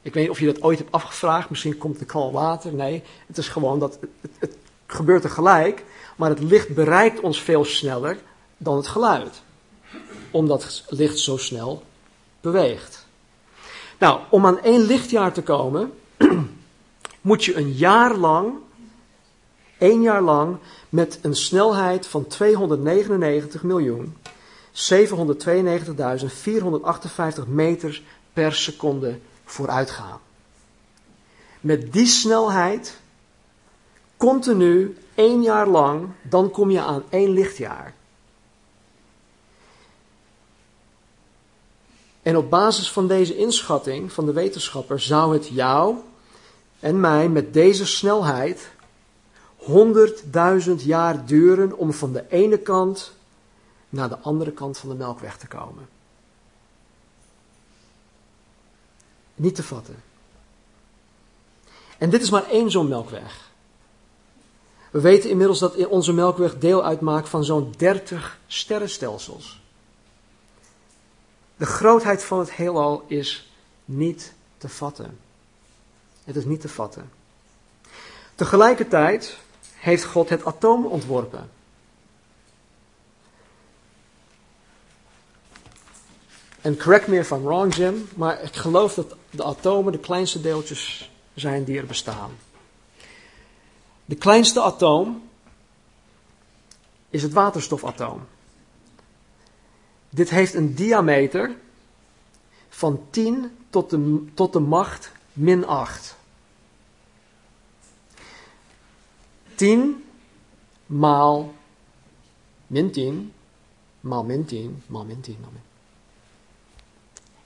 Ik 0.02 0.14
weet 0.14 0.22
niet 0.22 0.32
of 0.32 0.40
je 0.40 0.46
dat 0.46 0.62
ooit 0.62 0.78
hebt 0.78 0.92
afgevraagd, 0.92 1.50
misschien 1.50 1.78
komt 1.78 1.98
de 1.98 2.04
knal 2.04 2.32
later. 2.32 2.74
Nee, 2.74 3.02
het 3.26 3.38
is 3.38 3.48
gewoon 3.48 3.78
dat 3.78 3.98
het, 4.00 4.30
het 4.38 4.56
gebeurt 4.94 5.22
tegelijk, 5.22 5.84
maar 6.16 6.28
het 6.28 6.40
licht 6.40 6.74
bereikt 6.74 7.20
ons 7.20 7.42
veel 7.42 7.64
sneller 7.64 8.18
dan 8.56 8.76
het 8.76 8.86
geluid. 8.86 9.42
Omdat 10.30 10.62
het 10.62 10.84
licht 10.88 11.18
zo 11.18 11.36
snel 11.36 11.82
beweegt. 12.40 13.06
Nou, 13.98 14.20
om 14.30 14.46
aan 14.46 14.60
één 14.60 14.80
lichtjaar 14.80 15.32
te 15.32 15.42
komen, 15.42 15.92
moet 17.20 17.44
je 17.44 17.56
een 17.56 17.72
jaar 17.72 18.16
lang, 18.16 18.52
één 19.78 20.02
jaar 20.02 20.22
lang, 20.22 20.56
met 20.88 21.18
een 21.22 21.36
snelheid 21.36 22.06
van 22.06 22.26
299 22.26 23.62
miljoen 23.62 24.16
792.458 24.74 24.76
meter 27.46 28.02
per 28.32 28.54
seconde 28.54 29.18
vooruit 29.44 29.90
gaan. 29.90 30.20
Met 31.60 31.92
die 31.92 32.06
snelheid, 32.06 32.96
continu, 34.24 34.96
één 35.14 35.42
jaar 35.42 35.68
lang, 35.68 36.08
dan 36.22 36.50
kom 36.50 36.70
je 36.70 36.80
aan 36.80 37.02
één 37.08 37.30
lichtjaar. 37.30 37.94
En 42.22 42.36
op 42.36 42.50
basis 42.50 42.90
van 42.90 43.08
deze 43.08 43.36
inschatting 43.36 44.12
van 44.12 44.26
de 44.26 44.32
wetenschapper 44.32 45.00
zou 45.00 45.32
het 45.32 45.48
jou 45.48 45.96
en 46.80 47.00
mij 47.00 47.28
met 47.28 47.52
deze 47.52 47.86
snelheid 47.86 48.70
honderdduizend 49.56 50.82
jaar 50.82 51.26
duren 51.26 51.76
om 51.76 51.92
van 51.92 52.12
de 52.12 52.24
ene 52.28 52.58
kant 52.58 53.12
naar 53.88 54.08
de 54.08 54.18
andere 54.18 54.52
kant 54.52 54.78
van 54.78 54.88
de 54.88 54.94
melkweg 54.94 55.36
te 55.36 55.46
komen. 55.46 55.88
Niet 59.34 59.54
te 59.54 59.62
vatten. 59.62 60.02
En 61.98 62.10
dit 62.10 62.22
is 62.22 62.30
maar 62.30 62.48
één 62.48 62.70
zo'n 62.70 62.88
melkweg. 62.88 63.43
We 64.94 65.00
weten 65.00 65.30
inmiddels 65.30 65.58
dat 65.58 65.86
onze 65.86 66.12
melkweg 66.12 66.58
deel 66.58 66.84
uitmaakt 66.84 67.28
van 67.28 67.44
zo'n 67.44 67.74
30 67.76 68.38
sterrenstelsels. 68.46 69.60
De 71.56 71.66
grootheid 71.66 72.24
van 72.24 72.38
het 72.38 72.52
heelal 72.52 73.04
is 73.06 73.52
niet 73.84 74.32
te 74.58 74.68
vatten. 74.68 75.18
Het 76.24 76.36
is 76.36 76.44
niet 76.44 76.60
te 76.60 76.68
vatten. 76.68 77.10
Tegelijkertijd 78.34 79.38
heeft 79.74 80.04
God 80.04 80.28
het 80.28 80.44
atoom 80.44 80.86
ontworpen. 80.86 81.50
En 86.60 86.78
correct 86.78 87.06
me 87.06 87.18
if 87.18 87.30
I'm 87.30 87.42
wrong, 87.42 87.74
Jim, 87.74 88.08
maar 88.16 88.42
ik 88.42 88.54
geloof 88.54 88.94
dat 88.94 89.16
de 89.30 89.44
atomen 89.44 89.92
de 89.92 89.98
kleinste 89.98 90.40
deeltjes 90.40 91.10
zijn 91.34 91.64
die 91.64 91.78
er 91.78 91.86
bestaan. 91.86 92.30
De 94.04 94.14
kleinste 94.14 94.62
atoom 94.62 95.28
is 97.10 97.22
het 97.22 97.32
waterstofatoom. 97.32 98.26
Dit 100.10 100.30
heeft 100.30 100.54
een 100.54 100.74
diameter 100.74 101.56
van 102.68 103.06
10 103.10 103.56
tot 103.70 103.90
de, 103.90 104.24
tot 104.34 104.52
de 104.52 104.60
macht 104.60 105.12
min 105.32 105.66
8. 105.66 106.16
10 109.54 110.04
maal 110.86 111.54
min 112.66 112.92
10 112.92 113.32
maal 114.00 114.24
min 114.24 114.44
10 114.44 114.82
maal 114.86 115.04
min 115.04 115.20
10 115.20 115.36
maal. 115.40 115.50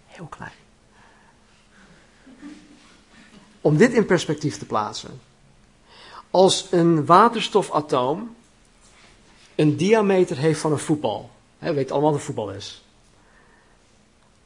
Heel 0.06 0.26
klein. 0.26 0.52
Om 3.60 3.76
dit 3.76 3.92
in 3.92 4.06
perspectief 4.06 4.58
te 4.58 4.66
plaatsen. 4.66 5.20
Als 6.30 6.66
een 6.70 7.06
waterstofatoom 7.06 8.36
een 9.54 9.76
diameter 9.76 10.36
heeft 10.36 10.60
van 10.60 10.72
een 10.72 10.78
voetbal. 10.78 11.30
Hè, 11.58 11.74
weet 11.74 11.90
allemaal 11.90 12.10
wat 12.10 12.18
een 12.18 12.26
voetbal 12.26 12.50
is. 12.50 12.82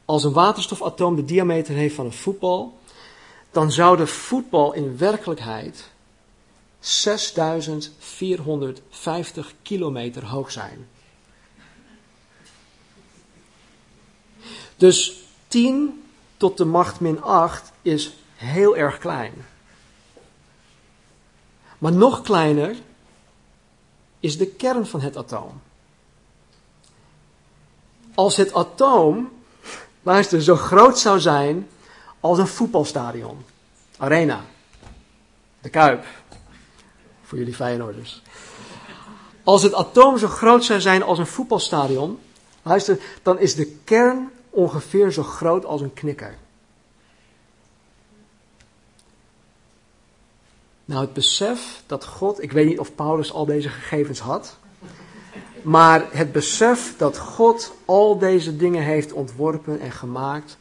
Als 0.05 0.23
een 0.23 0.33
waterstofatoom 0.33 1.15
de 1.15 1.25
diameter 1.25 1.75
heeft 1.75 1.95
van 1.95 2.05
een 2.05 2.13
voetbal, 2.13 2.77
dan 3.51 3.71
zou 3.71 3.97
de 3.97 4.07
voetbal 4.07 4.73
in 4.73 4.97
werkelijkheid 4.97 5.91
6450 6.79 9.53
kilometer 9.61 10.25
hoog 10.25 10.51
zijn. 10.51 10.87
Dus 14.75 15.23
10 15.47 16.03
tot 16.37 16.57
de 16.57 16.65
macht 16.65 16.99
min 16.99 17.21
8 17.21 17.71
is 17.81 18.13
heel 18.35 18.77
erg 18.77 18.97
klein. 18.97 19.33
Maar 21.83 21.93
nog 21.93 22.21
kleiner 22.21 22.75
is 24.19 24.37
de 24.37 24.47
kern 24.47 24.87
van 24.87 25.01
het 25.01 25.17
atoom. 25.17 25.61
Als 28.15 28.35
het 28.35 28.53
atoom, 28.53 29.31
luister, 30.03 30.41
zo 30.41 30.55
groot 30.55 30.99
zou 30.99 31.19
zijn 31.19 31.67
als 32.19 32.37
een 32.37 32.47
voetbalstadion, 32.47 33.45
arena, 33.97 34.41
de 35.61 35.69
Kuip, 35.69 36.05
voor 37.23 37.37
jullie 37.37 37.55
Feyenoorders. 37.55 38.21
Als 39.43 39.63
het 39.63 39.73
atoom 39.73 40.17
zo 40.17 40.27
groot 40.27 40.63
zou 40.63 40.81
zijn 40.81 41.03
als 41.03 41.19
een 41.19 41.27
voetbalstadion, 41.27 42.19
luister, 42.61 42.99
dan 43.21 43.39
is 43.39 43.55
de 43.55 43.77
kern 43.83 44.31
ongeveer 44.49 45.11
zo 45.11 45.23
groot 45.23 45.65
als 45.65 45.81
een 45.81 45.93
knikker. 45.93 46.37
Nou, 50.85 51.01
het 51.01 51.13
besef 51.13 51.83
dat 51.85 52.05
God, 52.05 52.41
ik 52.41 52.51
weet 52.51 52.67
niet 52.67 52.79
of 52.79 52.95
Paulus 52.95 53.33
al 53.33 53.45
deze 53.45 53.69
gegevens 53.69 54.19
had, 54.19 54.57
maar 55.61 56.07
het 56.11 56.31
besef 56.31 56.97
dat 56.97 57.17
God 57.17 57.73
al 57.85 58.17
deze 58.17 58.57
dingen 58.57 58.83
heeft 58.83 59.13
ontworpen 59.13 59.79
en 59.79 59.91
gemaakt, 59.91 60.57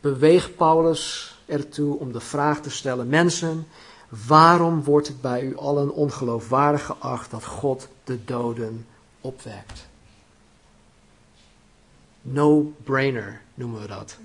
beweegt 0.00 0.56
Paulus 0.56 1.34
ertoe 1.46 1.98
om 1.98 2.12
de 2.12 2.20
vraag 2.20 2.60
te 2.60 2.70
stellen: 2.70 3.08
Mensen, 3.08 3.66
waarom 4.26 4.84
wordt 4.84 5.08
het 5.08 5.20
bij 5.20 5.42
u 5.42 5.56
allen 5.56 5.90
ongeloofwaardig 5.90 6.84
geacht 6.84 7.30
dat 7.30 7.44
God 7.44 7.88
de 8.04 8.24
doden 8.24 8.86
opwekt? 9.20 9.88
No-brainer 12.22 13.40
noemen 13.54 13.80
we 13.80 13.86
dat. 13.86 14.16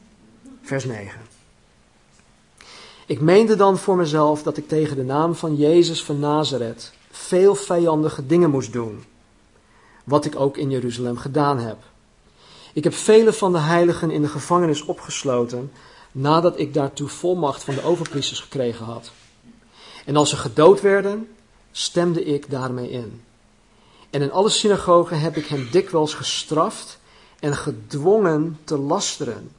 Vers 0.62 0.86
9. 0.86 1.35
Ik 3.08 3.22
meende 3.22 3.56
dan 3.56 3.78
voor 3.78 3.96
mezelf 3.96 4.44
dat 4.44 4.58
ik 4.58 4.68
tegen 4.68 4.96
de 4.96 5.04
naam 5.04 5.36
van 5.36 5.56
Jezus 5.56 6.04
van 6.04 6.20
Nazareth 6.20 6.94
veel 7.12 7.56
vijandige 7.56 8.26
dingen 8.26 8.50
moest 8.50 8.74
doen. 8.74 9.04
Wat 10.04 10.26
ik 10.26 10.40
ook 10.40 10.58
in 10.58 10.70
Jeruzalem 10.70 11.18
gedaan 11.18 11.60
heb. 11.60 11.78
Ik 12.74 12.84
heb 12.84 12.94
vele 12.94 13.34
van 13.34 13.52
de 13.52 13.60
heiligen 13.60 14.12
in 14.12 14.22
de 14.22 14.28
gevangenis 14.28 14.86
opgesloten 14.86 15.72
nadat 16.12 16.60
ik 16.60 16.74
daartoe 16.74 17.08
volmacht 17.08 17.64
van 17.64 17.76
de 17.76 17.84
overpriesters 17.84 18.40
gekregen 18.40 18.86
had. 18.86 19.12
En 20.06 20.16
als 20.16 20.30
ze 20.30 20.36
gedood 20.36 20.82
werden, 20.82 21.30
stemde 21.72 22.24
ik 22.24 22.50
daarmee 22.50 22.90
in. 22.90 23.22
En 24.10 24.22
in 24.22 24.32
alle 24.32 24.50
synagogen 24.50 25.20
heb 25.20 25.38
ik 25.38 25.46
hen 25.46 25.68
dikwijls 25.72 26.14
gestraft 26.14 27.00
en 27.40 27.56
gedwongen 27.56 28.60
te 28.64 28.78
lasteren. 28.78 29.52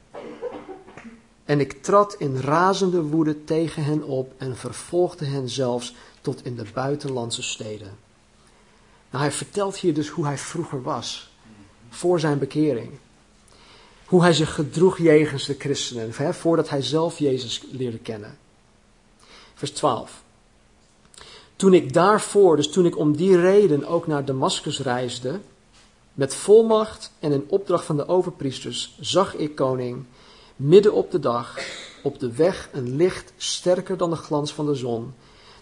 En 1.47 1.59
ik 1.59 1.83
trad 1.83 2.15
in 2.19 2.39
razende 2.39 3.01
woede 3.01 3.43
tegen 3.43 3.83
hen 3.83 4.03
op 4.03 4.33
en 4.37 4.57
vervolgde 4.57 5.25
hen 5.25 5.49
zelfs 5.49 5.95
tot 6.21 6.45
in 6.45 6.55
de 6.55 6.65
buitenlandse 6.73 7.41
steden. 7.43 7.97
Nou, 9.09 9.23
hij 9.23 9.31
vertelt 9.31 9.77
hier 9.77 9.93
dus 9.93 10.09
hoe 10.09 10.25
hij 10.25 10.37
vroeger 10.37 10.81
was, 10.81 11.31
voor 11.89 12.19
zijn 12.19 12.39
bekering. 12.39 12.89
Hoe 14.05 14.21
hij 14.21 14.33
zich 14.33 14.53
gedroeg 14.53 14.97
jegens 14.97 15.45
de 15.45 15.55
christenen, 15.59 16.11
hè, 16.13 16.33
voordat 16.33 16.69
hij 16.69 16.81
zelf 16.81 17.19
Jezus 17.19 17.63
leerde 17.71 17.97
kennen. 17.99 18.37
Vers 19.53 19.71
12. 19.71 20.23
Toen 21.55 21.73
ik 21.73 21.93
daarvoor, 21.93 22.55
dus 22.55 22.69
toen 22.69 22.85
ik 22.85 22.97
om 22.97 23.17
die 23.17 23.39
reden 23.39 23.85
ook 23.85 24.07
naar 24.07 24.25
Damascus 24.25 24.79
reisde, 24.79 25.39
met 26.13 26.35
volmacht 26.35 27.11
en 27.19 27.31
in 27.31 27.45
opdracht 27.47 27.85
van 27.85 27.97
de 27.97 28.07
overpriesters, 28.07 28.97
zag 28.99 29.35
ik, 29.35 29.55
koning, 29.55 30.05
midden 30.57 30.93
op 30.93 31.11
de 31.11 31.19
dag, 31.19 31.59
op 32.03 32.19
de 32.19 32.31
weg 32.31 32.69
een 32.71 32.95
licht 32.95 33.33
sterker 33.37 33.97
dan 33.97 34.09
de 34.09 34.15
glans 34.15 34.53
van 34.53 34.65
de 34.65 34.75
zon, 34.75 35.13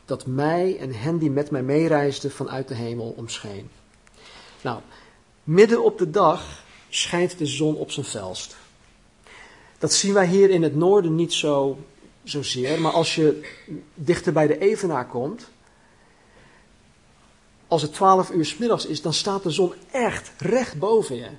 dat 0.05 0.25
mij 0.25 0.77
en 0.79 0.93
hen 0.93 1.17
die 1.17 1.31
met 1.31 1.51
mij 1.51 1.63
meereisden 1.63 2.31
vanuit 2.31 2.67
de 2.67 2.75
hemel 2.75 3.13
omscheen. 3.17 3.69
Nou, 4.61 4.79
midden 5.43 5.83
op 5.83 5.97
de 5.97 6.09
dag 6.09 6.63
schijnt 6.89 7.37
de 7.37 7.45
zon 7.45 7.75
op 7.75 7.91
zijn 7.91 8.05
felst. 8.05 8.55
Dat 9.77 9.93
zien 9.93 10.13
wij 10.13 10.27
hier 10.27 10.49
in 10.49 10.63
het 10.63 10.75
noorden 10.75 11.15
niet 11.15 11.33
zo, 11.33 11.77
zozeer, 12.23 12.81
maar 12.81 12.91
als 12.91 13.15
je 13.15 13.51
dichter 13.93 14.33
bij 14.33 14.47
de 14.47 14.57
Evenaar 14.57 15.07
komt, 15.07 15.47
als 17.67 17.81
het 17.81 17.93
12 17.93 18.31
uur 18.31 18.45
s 18.45 18.57
middags 18.57 18.85
is, 18.85 19.01
dan 19.01 19.13
staat 19.13 19.43
de 19.43 19.51
zon 19.51 19.73
echt 19.91 20.31
recht 20.37 20.79
boven 20.79 21.15
je. 21.15 21.29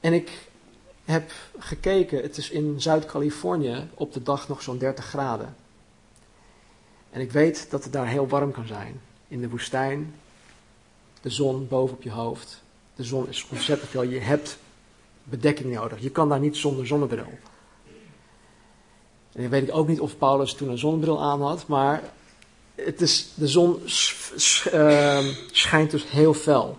En 0.00 0.12
ik 0.12 0.30
heb 1.04 1.32
gekeken, 1.58 2.22
het 2.22 2.36
is 2.36 2.50
in 2.50 2.80
Zuid-Californië 2.80 3.88
op 3.94 4.12
de 4.12 4.22
dag 4.22 4.48
nog 4.48 4.62
zo'n 4.62 4.78
30 4.78 5.04
graden. 5.04 5.56
En 7.10 7.20
ik 7.20 7.32
weet 7.32 7.70
dat 7.70 7.84
het 7.84 7.92
daar 7.92 8.06
heel 8.06 8.28
warm 8.28 8.52
kan 8.52 8.66
zijn. 8.66 9.00
In 9.28 9.40
de 9.40 9.48
woestijn, 9.48 10.14
de 11.20 11.30
zon 11.30 11.68
boven 11.68 11.96
op 11.96 12.02
je 12.02 12.10
hoofd. 12.10 12.62
De 12.94 13.04
zon 13.04 13.28
is 13.28 13.46
ontzettend 13.50 13.90
veel. 13.90 14.02
Je 14.02 14.18
hebt 14.18 14.58
bedekking 15.24 15.74
nodig. 15.74 16.00
Je 16.00 16.10
kan 16.10 16.28
daar 16.28 16.40
niet 16.40 16.56
zonder 16.56 16.86
zonnebril. 16.86 17.38
En 19.32 19.50
weet 19.50 19.62
ik 19.62 19.74
ook 19.74 19.88
niet 19.88 20.00
of 20.00 20.18
Paulus 20.18 20.54
toen 20.54 20.68
een 20.68 20.78
zonnebril 20.78 21.22
aan 21.22 21.42
had, 21.42 21.66
maar 21.66 22.02
het 22.74 23.00
is, 23.00 23.32
de 23.34 23.48
zon 23.48 23.82
ehm, 24.70 25.32
schijnt 25.52 25.90
dus 25.90 26.10
heel 26.10 26.34
fel. 26.34 26.78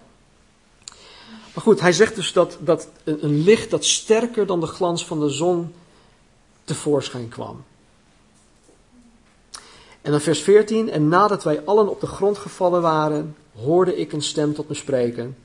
Maar 1.54 1.64
goed, 1.64 1.82
hij 1.82 1.92
zegt 1.92 2.16
dus 2.16 2.34
dat, 2.34 2.58
dat 2.60 2.88
een 3.04 3.44
licht 3.44 3.70
dat 3.70 3.86
sterker 3.86 4.46
dan 4.46 4.60
de 4.60 4.68
glans 4.68 5.06
van 5.06 5.20
de 5.20 5.30
zon 5.30 5.74
tevoorschijn 6.64 7.30
kwam. 7.30 7.64
En 10.02 10.12
dan 10.12 10.22
vers 10.22 10.40
14, 10.40 10.90
en 10.90 11.08
nadat 11.08 11.44
wij 11.44 11.62
allen 11.66 11.90
op 11.90 12.00
de 12.00 12.08
grond 12.08 12.38
gevallen 12.38 12.82
waren, 12.82 13.36
hoorde 13.56 13.96
ik 13.96 14.14
een 14.14 14.22
stem 14.22 14.54
tot 14.54 14.68
me 14.68 14.74
spreken. 14.74 15.38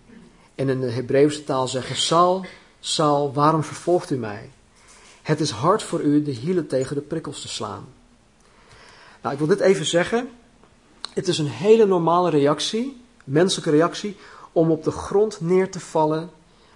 En 0.54 0.68
in 0.68 0.80
de 0.80 0.90
Hebreeuwse 0.90 1.44
taal 1.44 1.68
zeggen, 1.68 1.96
Saul, 1.96 2.44
Saul, 2.80 3.32
waarom 3.32 3.62
vervolgt 3.62 4.10
u 4.10 4.16
mij? 4.16 4.50
Het 5.22 5.40
is 5.40 5.50
hard 5.50 5.82
voor 5.82 6.00
u 6.00 6.22
de 6.22 6.30
hielen 6.30 6.66
tegen 6.66 6.96
de 6.96 7.02
prikkels 7.02 7.40
te 7.40 7.48
slaan. 7.48 7.86
Nou, 9.22 9.32
ik 9.32 9.38
wil 9.38 9.48
dit 9.48 9.60
even 9.60 9.86
zeggen. 9.86 10.28
Het 11.12 11.28
is 11.28 11.38
een 11.38 11.48
hele 11.48 11.86
normale 11.86 12.30
reactie, 12.30 13.00
menselijke 13.24 13.70
reactie, 13.70 14.16
om 14.52 14.70
op 14.70 14.84
de 14.84 14.90
grond 14.90 15.40
neer 15.40 15.70
te 15.70 15.80
vallen 15.80 16.30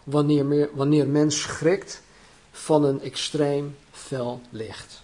wanneer, 0.05 0.47
meer, 0.47 0.71
wanneer 0.75 1.09
men 1.09 1.31
schrikt 1.31 2.03
van 2.51 2.85
een 2.85 3.01
extreem 3.01 3.77
fel 3.91 4.41
licht. 4.51 5.03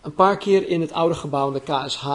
Een 0.00 0.14
paar 0.14 0.36
keer 0.36 0.68
in 0.68 0.80
het 0.80 0.92
oude 0.92 1.14
gebouw, 1.14 1.52
de 1.52 1.60
KSH, 1.60 2.06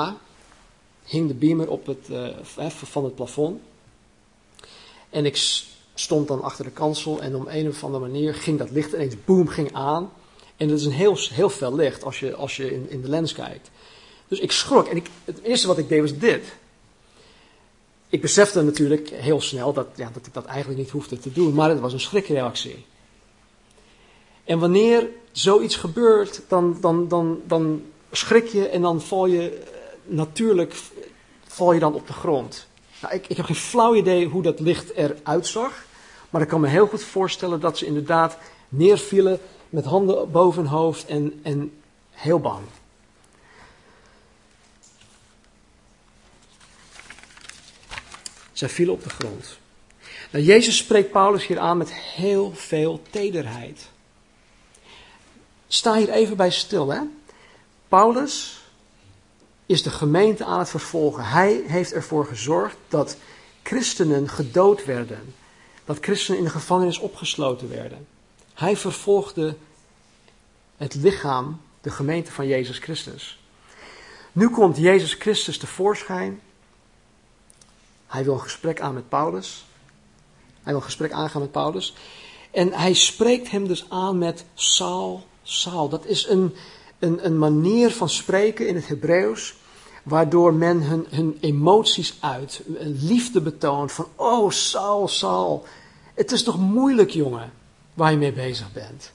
hing 1.03 1.27
de 1.27 1.33
beamer 1.33 1.69
op 1.69 1.85
het, 1.85 2.07
uh, 2.09 2.69
van 2.69 3.03
het 3.03 3.15
plafond. 3.15 3.61
En 5.09 5.25
ik 5.25 5.35
stond 5.93 6.27
dan 6.27 6.41
achter 6.41 6.65
de 6.65 6.71
kansel 6.71 7.21
en 7.21 7.35
om 7.35 7.47
een 7.47 7.67
of 7.67 7.83
andere 7.83 8.05
manier 8.05 8.33
ging 8.33 8.57
dat 8.57 8.71
licht 8.71 8.93
ineens 8.93 9.15
boom 9.25 9.47
ging 9.47 9.73
aan. 9.73 10.11
En 10.57 10.67
dat 10.67 10.79
is 10.79 10.85
een 10.85 10.91
heel, 10.91 11.17
heel 11.31 11.49
fel 11.49 11.75
licht 11.75 12.03
als 12.03 12.19
je, 12.19 12.35
als 12.35 12.57
je 12.57 12.73
in, 12.73 12.89
in 12.89 13.01
de 13.01 13.09
lens 13.09 13.33
kijkt. 13.33 13.69
Dus 14.27 14.39
ik 14.39 14.51
schrok 14.51 14.87
en 14.87 14.95
ik, 14.95 15.09
het 15.25 15.41
eerste 15.41 15.67
wat 15.67 15.77
ik 15.77 15.89
deed 15.89 16.01
was 16.01 16.17
dit. 16.17 16.43
Ik 18.09 18.21
besefte 18.21 18.61
natuurlijk 18.61 19.09
heel 19.09 19.41
snel 19.41 19.73
dat, 19.73 19.87
ja, 19.95 20.09
dat 20.13 20.25
ik 20.25 20.33
dat 20.33 20.45
eigenlijk 20.45 20.79
niet 20.79 20.89
hoefde 20.89 21.19
te 21.19 21.31
doen, 21.31 21.53
maar 21.53 21.69
het 21.69 21.79
was 21.79 21.93
een 21.93 21.99
schrikreactie. 21.99 22.85
En 24.43 24.59
wanneer 24.59 25.09
zoiets 25.31 25.75
gebeurt, 25.75 26.41
dan, 26.47 26.77
dan, 26.81 27.07
dan, 27.07 27.41
dan 27.45 27.83
schrik 28.11 28.47
je 28.47 28.67
en 28.67 28.81
dan 28.81 29.01
val 29.01 29.25
je 29.25 29.49
eh, 29.49 29.67
natuurlijk 30.05 30.73
val 31.47 31.73
je 31.73 31.79
dan 31.79 31.93
op 31.93 32.07
de 32.07 32.13
grond. 32.13 32.67
Nou, 33.01 33.13
ik, 33.13 33.27
ik 33.27 33.37
heb 33.37 33.45
geen 33.45 33.55
flauw 33.55 33.95
idee 33.95 34.27
hoe 34.27 34.41
dat 34.41 34.59
licht 34.59 34.93
eruit 34.93 35.47
zag, 35.47 35.85
maar 36.29 36.41
ik 36.41 36.47
kan 36.47 36.61
me 36.61 36.67
heel 36.67 36.87
goed 36.87 37.03
voorstellen 37.03 37.59
dat 37.59 37.77
ze 37.77 37.85
inderdaad 37.85 38.37
neervielen 38.69 39.39
met 39.69 39.85
handen 39.85 40.31
boven 40.31 40.61
hun 40.61 40.71
hoofd 40.71 41.05
en, 41.05 41.39
en 41.43 41.71
heel 42.11 42.39
bang. 42.39 42.61
Zij 48.59 48.69
vielen 48.69 48.93
op 48.93 49.03
de 49.03 49.09
grond. 49.09 49.57
Nou, 50.31 50.45
Jezus 50.45 50.77
spreekt 50.77 51.11
Paulus 51.11 51.47
hier 51.47 51.59
aan 51.59 51.77
met 51.77 51.93
heel 51.93 52.53
veel 52.53 53.01
tederheid. 53.09 53.89
Sta 55.67 55.95
hier 55.95 56.09
even 56.09 56.37
bij 56.37 56.51
stil, 56.51 56.89
hè. 56.89 56.99
Paulus 57.87 58.61
is 59.65 59.83
de 59.83 59.89
gemeente 59.89 60.45
aan 60.45 60.59
het 60.59 60.69
vervolgen. 60.69 61.23
Hij 61.25 61.63
heeft 61.67 61.93
ervoor 61.93 62.25
gezorgd 62.25 62.75
dat 62.87 63.17
christenen 63.63 64.29
gedood 64.29 64.85
werden. 64.85 65.33
Dat 65.85 65.97
christenen 66.01 66.39
in 66.39 66.45
de 66.45 66.51
gevangenis 66.51 66.99
opgesloten 66.99 67.69
werden. 67.69 68.07
Hij 68.53 68.77
vervolgde 68.77 69.55
het 70.77 70.93
lichaam, 70.93 71.61
de 71.81 71.89
gemeente 71.89 72.31
van 72.31 72.47
Jezus 72.47 72.77
Christus. 72.77 73.39
Nu 74.31 74.49
komt 74.49 74.77
Jezus 74.77 75.13
Christus 75.13 75.57
tevoorschijn. 75.57 76.41
Hij 78.09 78.23
wil 78.23 78.33
een 78.33 78.39
gesprek 78.39 78.81
aan 78.81 78.93
met 78.93 79.09
Paulus. 79.09 79.65
Hij 80.53 80.63
wil 80.63 80.75
een 80.75 80.83
gesprek 80.83 81.11
aangaan 81.11 81.41
met 81.41 81.51
Paulus. 81.51 81.93
En 82.51 82.73
hij 82.73 82.93
spreekt 82.93 83.51
hem 83.51 83.67
dus 83.67 83.85
aan 83.89 84.17
met 84.17 84.45
Saul, 84.53 85.23
Saul. 85.43 85.89
Dat 85.89 86.05
is 86.05 86.27
een, 86.27 86.55
een, 86.99 87.25
een 87.25 87.37
manier 87.37 87.91
van 87.91 88.09
spreken 88.09 88.67
in 88.67 88.75
het 88.75 88.87
Hebreeuws. 88.87 89.55
Waardoor 90.03 90.53
men 90.53 90.81
hun, 90.81 91.05
hun 91.09 91.37
emoties 91.41 92.17
uit, 92.19 92.61
liefde 92.79 93.41
betoont 93.41 93.91
van, 93.91 94.07
oh 94.15 94.49
Saul, 94.51 95.07
Saul. 95.07 95.65
Het 96.13 96.31
is 96.31 96.43
toch 96.43 96.59
moeilijk 96.59 97.09
jongen, 97.09 97.51
waar 97.93 98.11
je 98.11 98.17
mee 98.17 98.33
bezig 98.33 98.71
bent. 98.71 99.11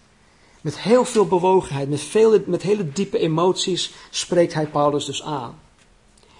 Met 0.60 0.78
heel 0.78 1.04
veel 1.04 1.26
bewogenheid, 1.26 1.88
met, 1.88 2.00
veel, 2.00 2.42
met 2.46 2.62
hele 2.62 2.92
diepe 2.92 3.18
emoties 3.18 3.92
spreekt 4.10 4.54
hij 4.54 4.66
Paulus 4.66 5.04
dus 5.04 5.22
aan. 5.22 5.58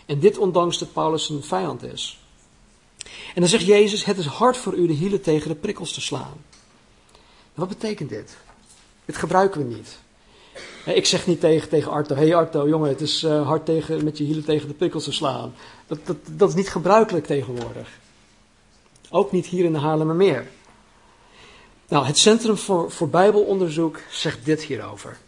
En 0.06 0.18
dit 0.18 0.38
ondanks 0.38 0.78
dat 0.78 0.92
Paulus 0.92 1.28
een 1.28 1.42
vijand 1.42 1.82
is. 1.82 2.23
En 3.34 3.40
dan 3.40 3.48
zegt 3.48 3.66
Jezus, 3.66 4.04
het 4.04 4.18
is 4.18 4.26
hard 4.26 4.56
voor 4.56 4.74
u 4.74 4.86
de 4.86 4.92
hielen 4.92 5.20
tegen 5.20 5.48
de 5.48 5.54
prikkels 5.54 5.92
te 5.92 6.00
slaan. 6.00 6.44
Wat 7.54 7.68
betekent 7.68 8.08
dit? 8.08 8.36
Dit 9.04 9.16
gebruiken 9.16 9.68
we 9.68 9.74
niet. 9.74 9.98
Ik 10.84 11.06
zeg 11.06 11.26
niet 11.26 11.40
tegen, 11.40 11.68
tegen 11.68 11.92
Arto, 11.92 12.14
hé 12.14 12.20
hey 12.20 12.34
Arto, 12.34 12.68
jongen, 12.68 12.88
het 12.88 13.00
is 13.00 13.22
uh, 13.22 13.46
hard 13.46 13.64
tegen, 13.64 14.04
met 14.04 14.18
je 14.18 14.24
hielen 14.24 14.44
tegen 14.44 14.68
de 14.68 14.74
prikkels 14.74 15.04
te 15.04 15.12
slaan. 15.12 15.54
Dat, 15.86 15.98
dat, 16.04 16.16
dat 16.30 16.48
is 16.48 16.54
niet 16.54 16.68
gebruikelijk 16.68 17.26
tegenwoordig. 17.26 17.88
Ook 19.10 19.32
niet 19.32 19.46
hier 19.46 19.64
in 19.64 19.72
de 19.72 19.78
Haarlemmermeer. 19.78 20.46
Nou, 21.88 22.06
het 22.06 22.18
Centrum 22.18 22.56
voor, 22.56 22.90
voor 22.90 23.08
Bijbelonderzoek 23.08 24.00
zegt 24.10 24.44
dit 24.44 24.62
hierover. 24.62 25.18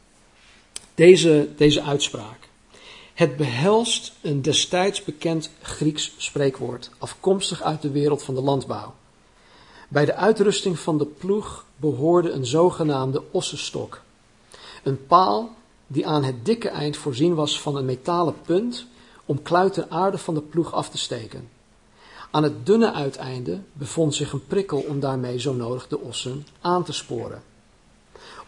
Deze, 0.94 1.48
deze 1.56 1.82
uitspraak. 1.82 2.48
Het 3.16 3.36
behelst 3.36 4.12
een 4.20 4.42
destijds 4.42 5.04
bekend 5.04 5.50
Grieks 5.62 6.12
spreekwoord, 6.16 6.90
afkomstig 6.98 7.62
uit 7.62 7.82
de 7.82 7.90
wereld 7.90 8.22
van 8.22 8.34
de 8.34 8.40
landbouw. 8.40 8.94
Bij 9.88 10.04
de 10.04 10.14
uitrusting 10.14 10.78
van 10.78 10.98
de 10.98 11.06
ploeg 11.06 11.64
behoorde 11.76 12.30
een 12.30 12.46
zogenaamde 12.46 13.22
ossenstok. 13.30 14.00
Een 14.82 15.06
paal 15.06 15.50
die 15.86 16.06
aan 16.06 16.24
het 16.24 16.44
dikke 16.44 16.68
eind 16.68 16.96
voorzien 16.96 17.34
was 17.34 17.60
van 17.60 17.76
een 17.76 17.84
metalen 17.84 18.34
punt 18.42 18.86
om 19.24 19.42
kluiten 19.42 19.90
aarde 19.90 20.18
van 20.18 20.34
de 20.34 20.42
ploeg 20.42 20.72
af 20.72 20.90
te 20.90 20.98
steken. 20.98 21.48
Aan 22.30 22.42
het 22.42 22.66
dunne 22.66 22.92
uiteinde 22.92 23.60
bevond 23.72 24.14
zich 24.14 24.32
een 24.32 24.46
prikkel 24.46 24.80
om 24.88 25.00
daarmee 25.00 25.38
zo 25.38 25.52
nodig 25.52 25.88
de 25.88 26.00
ossen 26.00 26.46
aan 26.60 26.84
te 26.84 26.92
sporen. 26.92 27.42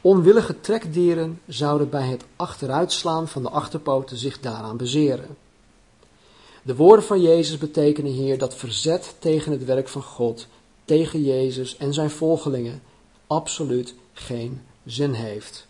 Onwillige 0.01 0.61
trekdieren 0.61 1.41
zouden 1.47 1.91
bij 1.91 2.09
het 2.09 2.25
achteruitslaan 2.37 3.29
van 3.29 3.43
de 3.43 3.49
achterpoten 3.49 4.17
zich 4.17 4.41
daaraan 4.41 4.77
bezeren. 4.77 5.37
De 6.63 6.77
woorden 6.77 7.05
van 7.05 7.21
Jezus 7.21 7.59
betekenen 7.59 8.13
hier 8.13 8.39
dat 8.39 8.55
verzet 8.55 9.17
tegen 9.19 9.53
het 9.53 9.65
werk 9.65 9.89
van 9.89 10.03
God, 10.03 10.47
tegen 10.85 11.23
Jezus 11.23 11.77
en 11.77 11.95
zijn 11.95 12.11
volgelingen 12.11 12.83
absoluut 13.27 13.95
geen 14.13 14.63
zin 14.85 15.13
heeft. 15.13 15.67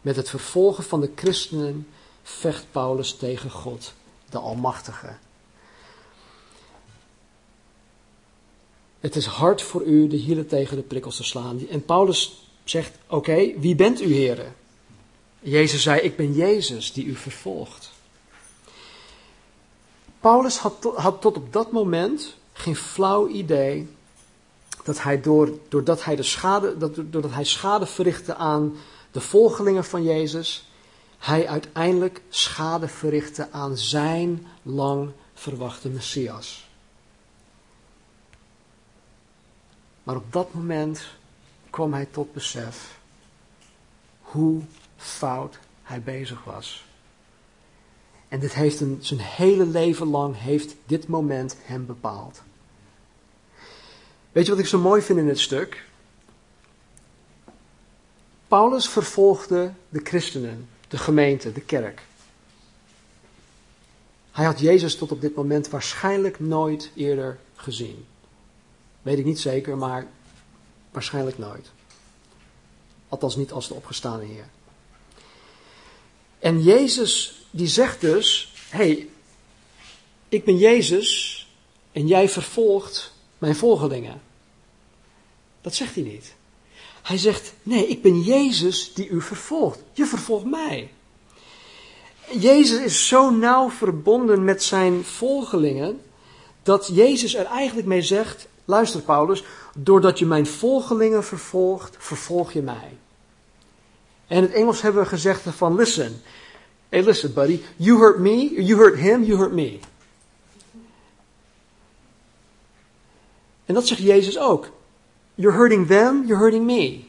Met 0.00 0.16
het 0.16 0.28
vervolgen 0.28 0.84
van 0.84 1.00
de 1.00 1.10
christenen 1.14 1.86
vecht 2.22 2.66
Paulus 2.70 3.14
tegen 3.14 3.50
God, 3.50 3.92
de 4.30 4.38
Almachtige. 4.38 5.16
Het 9.00 9.16
is 9.16 9.26
hard 9.26 9.62
voor 9.62 9.82
u 9.82 10.06
de 10.06 10.16
hielen 10.16 10.46
tegen 10.46 10.76
de 10.76 10.82
prikkels 10.82 11.16
te 11.16 11.24
slaan. 11.24 11.68
En 11.68 11.84
Paulus 11.84 12.41
zegt: 12.64 12.98
Oké, 13.06 13.58
wie 13.58 13.74
bent 13.74 14.00
u, 14.00 14.14
heren? 14.14 14.54
Jezus 15.40 15.82
zei: 15.82 16.00
Ik 16.00 16.16
ben 16.16 16.32
Jezus 16.32 16.92
die 16.92 17.04
u 17.04 17.14
vervolgt. 17.14 17.90
Paulus 20.20 20.58
had, 20.58 20.92
had 20.94 21.20
tot 21.20 21.36
op 21.36 21.52
dat 21.52 21.72
moment 21.72 22.36
geen 22.52 22.76
flauw 22.76 23.28
idee 23.28 23.88
dat 24.84 25.02
hij 25.02 25.20
door, 25.20 25.58
doordat, 25.68 26.04
hij 26.04 26.16
de 26.16 26.22
schade, 26.22 26.78
dat, 26.78 26.94
doordat 26.94 27.32
hij 27.32 27.44
schade 27.44 27.86
verrichtte 27.86 28.34
aan 28.34 28.76
de 29.10 29.20
volgelingen 29.20 29.84
van 29.84 30.02
Jezus, 30.02 30.68
hij 31.18 31.48
uiteindelijk 31.48 32.22
schade 32.28 32.88
verrichtte 32.88 33.48
aan 33.50 33.76
zijn 33.76 34.46
lang 34.62 35.10
verwachte 35.34 35.88
Messias. 35.88 36.70
Maar 40.02 40.16
op 40.16 40.32
dat 40.32 40.54
moment 40.54 41.04
kwam 41.72 41.92
hij 41.92 42.06
tot 42.10 42.32
besef 42.32 42.98
hoe 44.20 44.62
fout 44.96 45.58
hij 45.82 46.02
bezig 46.02 46.44
was. 46.44 46.84
En 48.28 48.40
dit 48.40 48.54
heeft 48.54 48.80
een, 48.80 48.98
zijn 49.00 49.20
hele 49.20 49.66
leven 49.66 50.06
lang 50.06 50.38
heeft 50.38 50.74
dit 50.86 51.08
moment 51.08 51.56
hem 51.62 51.86
bepaald. 51.86 52.42
Weet 54.32 54.44
je 54.44 54.50
wat 54.50 54.60
ik 54.60 54.66
zo 54.66 54.78
mooi 54.78 55.02
vind 55.02 55.18
in 55.18 55.26
dit 55.26 55.38
stuk? 55.38 55.84
Paulus 58.48 58.88
vervolgde 58.88 59.72
de 59.88 60.00
christenen, 60.04 60.68
de 60.88 60.98
gemeente, 60.98 61.52
de 61.52 61.60
kerk. 61.60 62.02
Hij 64.32 64.44
had 64.44 64.60
Jezus 64.60 64.96
tot 64.96 65.12
op 65.12 65.20
dit 65.20 65.34
moment 65.34 65.68
waarschijnlijk 65.68 66.40
nooit 66.40 66.90
eerder 66.94 67.38
gezien. 67.54 68.06
Weet 69.02 69.18
ik 69.18 69.24
niet 69.24 69.40
zeker, 69.40 69.76
maar 69.76 70.06
waarschijnlijk 70.92 71.38
nooit. 71.38 71.70
Althans 73.08 73.36
niet 73.36 73.52
als 73.52 73.68
de 73.68 73.74
opgestane 73.74 74.24
Heer. 74.24 74.48
En 76.38 76.62
Jezus 76.62 77.42
die 77.50 77.66
zegt 77.66 78.00
dus, 78.00 78.52
hey, 78.68 79.08
ik 80.28 80.44
ben 80.44 80.58
Jezus 80.58 81.40
en 81.92 82.06
jij 82.06 82.28
vervolgt 82.28 83.12
mijn 83.38 83.56
volgelingen. 83.56 84.20
Dat 85.60 85.74
zegt 85.74 85.94
hij 85.94 86.04
niet. 86.04 86.34
Hij 87.02 87.18
zegt, 87.18 87.52
nee, 87.62 87.86
ik 87.86 88.02
ben 88.02 88.20
Jezus 88.20 88.94
die 88.94 89.08
u 89.08 89.20
vervolgt. 89.20 89.82
Je 89.92 90.06
vervolgt 90.06 90.44
mij. 90.44 90.90
Jezus 92.38 92.80
is 92.80 93.08
zo 93.08 93.30
nauw 93.30 93.70
verbonden 93.70 94.44
met 94.44 94.62
zijn 94.62 95.04
volgelingen, 95.04 96.00
dat 96.62 96.90
Jezus 96.92 97.34
er 97.34 97.46
eigenlijk 97.46 97.86
mee 97.86 98.02
zegt, 98.02 98.46
luister 98.64 99.00
Paulus, 99.00 99.44
doordat 99.76 100.18
je 100.18 100.26
mijn 100.26 100.46
volgelingen 100.46 101.24
vervolgt, 101.24 101.96
vervolg 101.98 102.52
je 102.52 102.62
mij. 102.62 102.96
En 104.26 104.36
in 104.36 104.42
het 104.42 104.52
Engels 104.52 104.82
hebben 104.82 105.02
we 105.02 105.08
gezegd 105.08 105.42
van, 105.42 105.74
listen, 105.74 106.22
hey 106.88 107.02
listen 107.02 107.34
buddy, 107.34 107.60
you 107.76 107.98
hurt 107.98 108.18
me, 108.18 108.62
you 108.64 108.78
hurt 108.78 108.98
him, 108.98 109.22
you 109.22 109.38
hurt 109.38 109.52
me. 109.52 109.78
En 113.64 113.74
dat 113.74 113.86
zegt 113.86 114.00
Jezus 114.00 114.38
ook. 114.38 114.70
You're 115.34 115.56
hurting 115.56 115.86
them, 115.86 116.24
you're 116.26 116.42
hurting 116.42 116.64
me. 116.64 117.04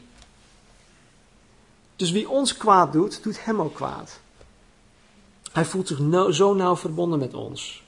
Dus 1.96 2.10
wie 2.10 2.28
ons 2.28 2.56
kwaad 2.56 2.92
doet, 2.92 3.22
doet 3.22 3.44
hem 3.44 3.60
ook 3.60 3.74
kwaad. 3.74 4.20
Hij 5.52 5.64
voelt 5.64 5.88
zich 5.88 5.98
zo 6.34 6.54
nauw 6.54 6.76
verbonden 6.76 7.18
met 7.18 7.34
ons. 7.34 7.83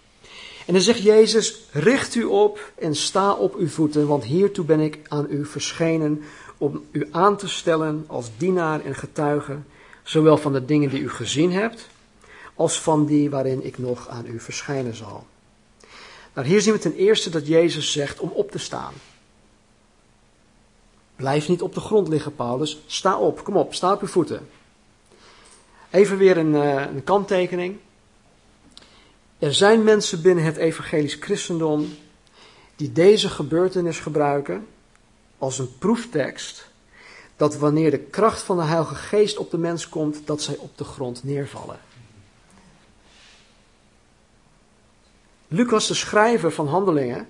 En 0.66 0.72
dan 0.72 0.82
zegt 0.82 1.02
Jezus: 1.02 1.60
Richt 1.70 2.14
u 2.14 2.24
op 2.24 2.72
en 2.74 2.96
sta 2.96 3.32
op 3.32 3.54
uw 3.54 3.68
voeten, 3.68 4.06
want 4.06 4.24
hiertoe 4.24 4.64
ben 4.64 4.80
ik 4.80 4.98
aan 5.08 5.26
u 5.30 5.44
verschenen 5.44 6.22
om 6.58 6.84
u 6.90 7.08
aan 7.10 7.36
te 7.36 7.48
stellen 7.48 8.04
als 8.06 8.30
dienaar 8.36 8.84
en 8.84 8.94
getuige, 8.94 9.56
zowel 10.02 10.36
van 10.36 10.52
de 10.52 10.64
dingen 10.64 10.90
die 10.90 11.00
u 11.00 11.10
gezien 11.10 11.52
hebt, 11.52 11.88
als 12.54 12.80
van 12.80 13.06
die 13.06 13.30
waarin 13.30 13.64
ik 13.64 13.78
nog 13.78 14.08
aan 14.08 14.26
u 14.26 14.40
verschijnen 14.40 14.94
zal. 14.94 15.26
Nou, 16.34 16.46
hier 16.46 16.60
zien 16.60 16.72
we 16.72 16.78
ten 16.78 16.94
eerste 16.94 17.30
dat 17.30 17.46
Jezus 17.46 17.92
zegt 17.92 18.20
om 18.20 18.28
op 18.28 18.50
te 18.50 18.58
staan. 18.58 18.92
Blijf 21.16 21.48
niet 21.48 21.62
op 21.62 21.74
de 21.74 21.80
grond 21.80 22.08
liggen, 22.08 22.34
Paulus. 22.34 22.78
Sta 22.86 23.18
op, 23.18 23.44
kom 23.44 23.56
op, 23.56 23.74
sta 23.74 23.92
op 23.92 24.00
uw 24.00 24.08
voeten. 24.08 24.48
Even 25.90 26.16
weer 26.16 26.36
een, 26.36 26.52
uh, 26.52 26.80
een 26.80 27.04
kanttekening. 27.04 27.76
Er 29.38 29.54
zijn 29.54 29.84
mensen 29.84 30.22
binnen 30.22 30.44
het 30.44 30.56
evangelisch 30.56 31.16
christendom 31.20 31.96
die 32.76 32.92
deze 32.92 33.28
gebeurtenis 33.28 33.98
gebruiken 33.98 34.66
als 35.38 35.58
een 35.58 35.78
proeftekst 35.78 36.68
dat 37.36 37.56
wanneer 37.56 37.90
de 37.90 37.98
kracht 37.98 38.42
van 38.42 38.56
de 38.56 38.62
Heilige 38.62 38.94
Geest 38.94 39.38
op 39.38 39.50
de 39.50 39.58
mens 39.58 39.88
komt, 39.88 40.20
dat 40.24 40.42
zij 40.42 40.56
op 40.56 40.78
de 40.78 40.84
grond 40.84 41.24
neervallen. 41.24 41.78
Lucas, 45.48 45.86
de 45.86 45.94
schrijver 45.94 46.52
van 46.52 46.68
Handelingen, 46.68 47.28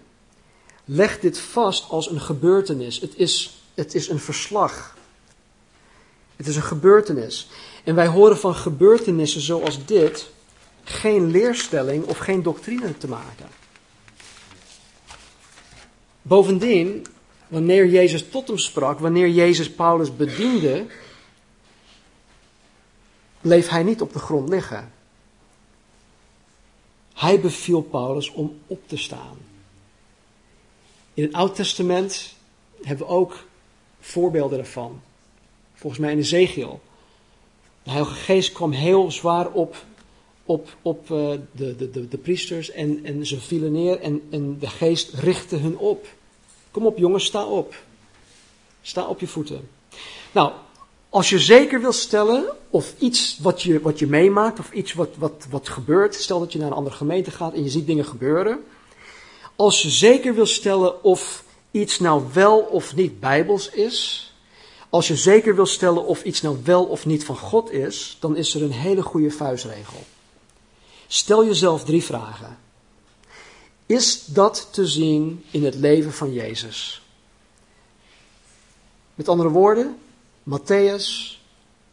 legt 0.84 1.22
dit 1.22 1.38
vast 1.38 1.88
als 1.90 2.10
een 2.10 2.20
gebeurtenis. 2.20 3.00
Het 3.00 3.16
is, 3.16 3.62
het 3.74 3.94
is 3.94 4.08
een 4.08 4.18
verslag. 4.18 4.96
Het 6.36 6.46
is 6.46 6.56
een 6.56 6.62
gebeurtenis. 6.62 7.48
En 7.84 7.94
wij 7.94 8.06
horen 8.06 8.38
van 8.38 8.54
gebeurtenissen 8.54 9.40
zoals 9.40 9.84
dit 9.84 10.30
geen 10.88 11.30
leerstelling 11.30 12.04
of 12.04 12.18
geen 12.18 12.42
doctrine 12.42 12.98
te 12.98 13.08
maken. 13.08 13.48
Bovendien, 16.22 17.06
wanneer 17.48 17.86
Jezus 17.86 18.28
tot 18.28 18.48
hem 18.48 18.58
sprak, 18.58 18.98
wanneer 18.98 19.28
Jezus 19.28 19.70
Paulus 19.70 20.16
bediende, 20.16 20.86
bleef 23.40 23.68
hij 23.68 23.82
niet 23.82 24.00
op 24.00 24.12
de 24.12 24.18
grond 24.18 24.48
liggen. 24.48 24.92
Hij 27.14 27.40
beviel 27.40 27.82
Paulus 27.82 28.30
om 28.30 28.58
op 28.66 28.88
te 28.88 28.96
staan. 28.96 29.36
In 31.14 31.22
het 31.22 31.32
Oud 31.32 31.54
Testament 31.54 32.34
hebben 32.82 33.06
we 33.06 33.12
ook 33.12 33.44
voorbeelden 34.00 34.58
ervan. 34.58 35.00
Volgens 35.74 36.02
mij 36.02 36.12
in 36.12 36.18
Ezekiel. 36.18 36.80
De 37.82 37.90
Heilige 37.90 38.14
Geest 38.14 38.52
kwam 38.52 38.72
heel 38.72 39.10
zwaar 39.10 39.50
op, 39.50 39.76
op, 40.46 40.76
op 40.82 41.10
uh, 41.10 41.30
de, 41.52 41.76
de, 41.76 41.90
de, 41.90 42.08
de, 42.08 42.18
priesters 42.18 42.70
en, 42.70 43.04
en 43.04 43.26
ze 43.26 43.40
vielen 43.40 43.72
neer 43.72 44.00
en, 44.00 44.22
en 44.30 44.58
de 44.58 44.66
Geest 44.66 45.12
richtte 45.12 45.56
hun 45.56 45.78
op. 45.78 46.06
Kom 46.70 46.86
op 46.86 46.98
jongens, 46.98 47.24
sta 47.24 47.44
op. 47.44 47.74
Sta 48.82 49.06
op 49.06 49.20
je 49.20 49.26
voeten. 49.26 49.68
Nou, 50.32 50.52
als 51.08 51.28
je 51.28 51.38
zeker 51.38 51.80
wil 51.80 51.92
stellen 51.92 52.44
of 52.70 52.94
iets 52.98 53.38
wat 53.42 53.62
je, 53.62 53.80
wat 53.80 53.98
je 53.98 54.06
meemaakt 54.06 54.58
of 54.58 54.72
iets 54.72 54.92
wat, 54.92 55.08
wat, 55.18 55.46
wat 55.50 55.68
gebeurt, 55.68 56.14
stel 56.14 56.38
dat 56.38 56.52
je 56.52 56.58
naar 56.58 56.66
een 56.66 56.76
andere 56.76 56.96
gemeente 56.96 57.30
gaat 57.30 57.54
en 57.54 57.62
je 57.62 57.70
ziet 57.70 57.86
dingen 57.86 58.04
gebeuren. 58.04 58.64
Als 59.56 59.82
je 59.82 59.90
zeker 59.90 60.34
wil 60.34 60.46
stellen 60.46 61.04
of 61.04 61.44
iets 61.70 61.98
nou 61.98 62.22
wel 62.32 62.58
of 62.58 62.94
niet 62.94 63.20
bijbels 63.20 63.70
is, 63.70 64.32
als 64.90 65.08
je 65.08 65.16
zeker 65.16 65.54
wil 65.54 65.66
stellen 65.66 66.06
of 66.06 66.24
iets 66.24 66.42
nou 66.42 66.58
wel 66.64 66.84
of 66.84 67.06
niet 67.06 67.24
van 67.24 67.36
God 67.36 67.72
is, 67.72 68.16
dan 68.20 68.36
is 68.36 68.54
er 68.54 68.62
een 68.62 68.72
hele 68.72 69.02
goede 69.02 69.30
vuistregel. 69.30 70.04
Stel 71.06 71.46
jezelf 71.46 71.84
drie 71.84 72.04
vragen. 72.04 72.58
Is 73.86 74.24
dat 74.24 74.68
te 74.70 74.86
zien 74.86 75.44
in 75.50 75.64
het 75.64 75.74
leven 75.74 76.12
van 76.12 76.32
Jezus? 76.32 77.02
Met 79.14 79.28
andere 79.28 79.48
woorden, 79.48 79.96
Matthäus, 80.42 81.36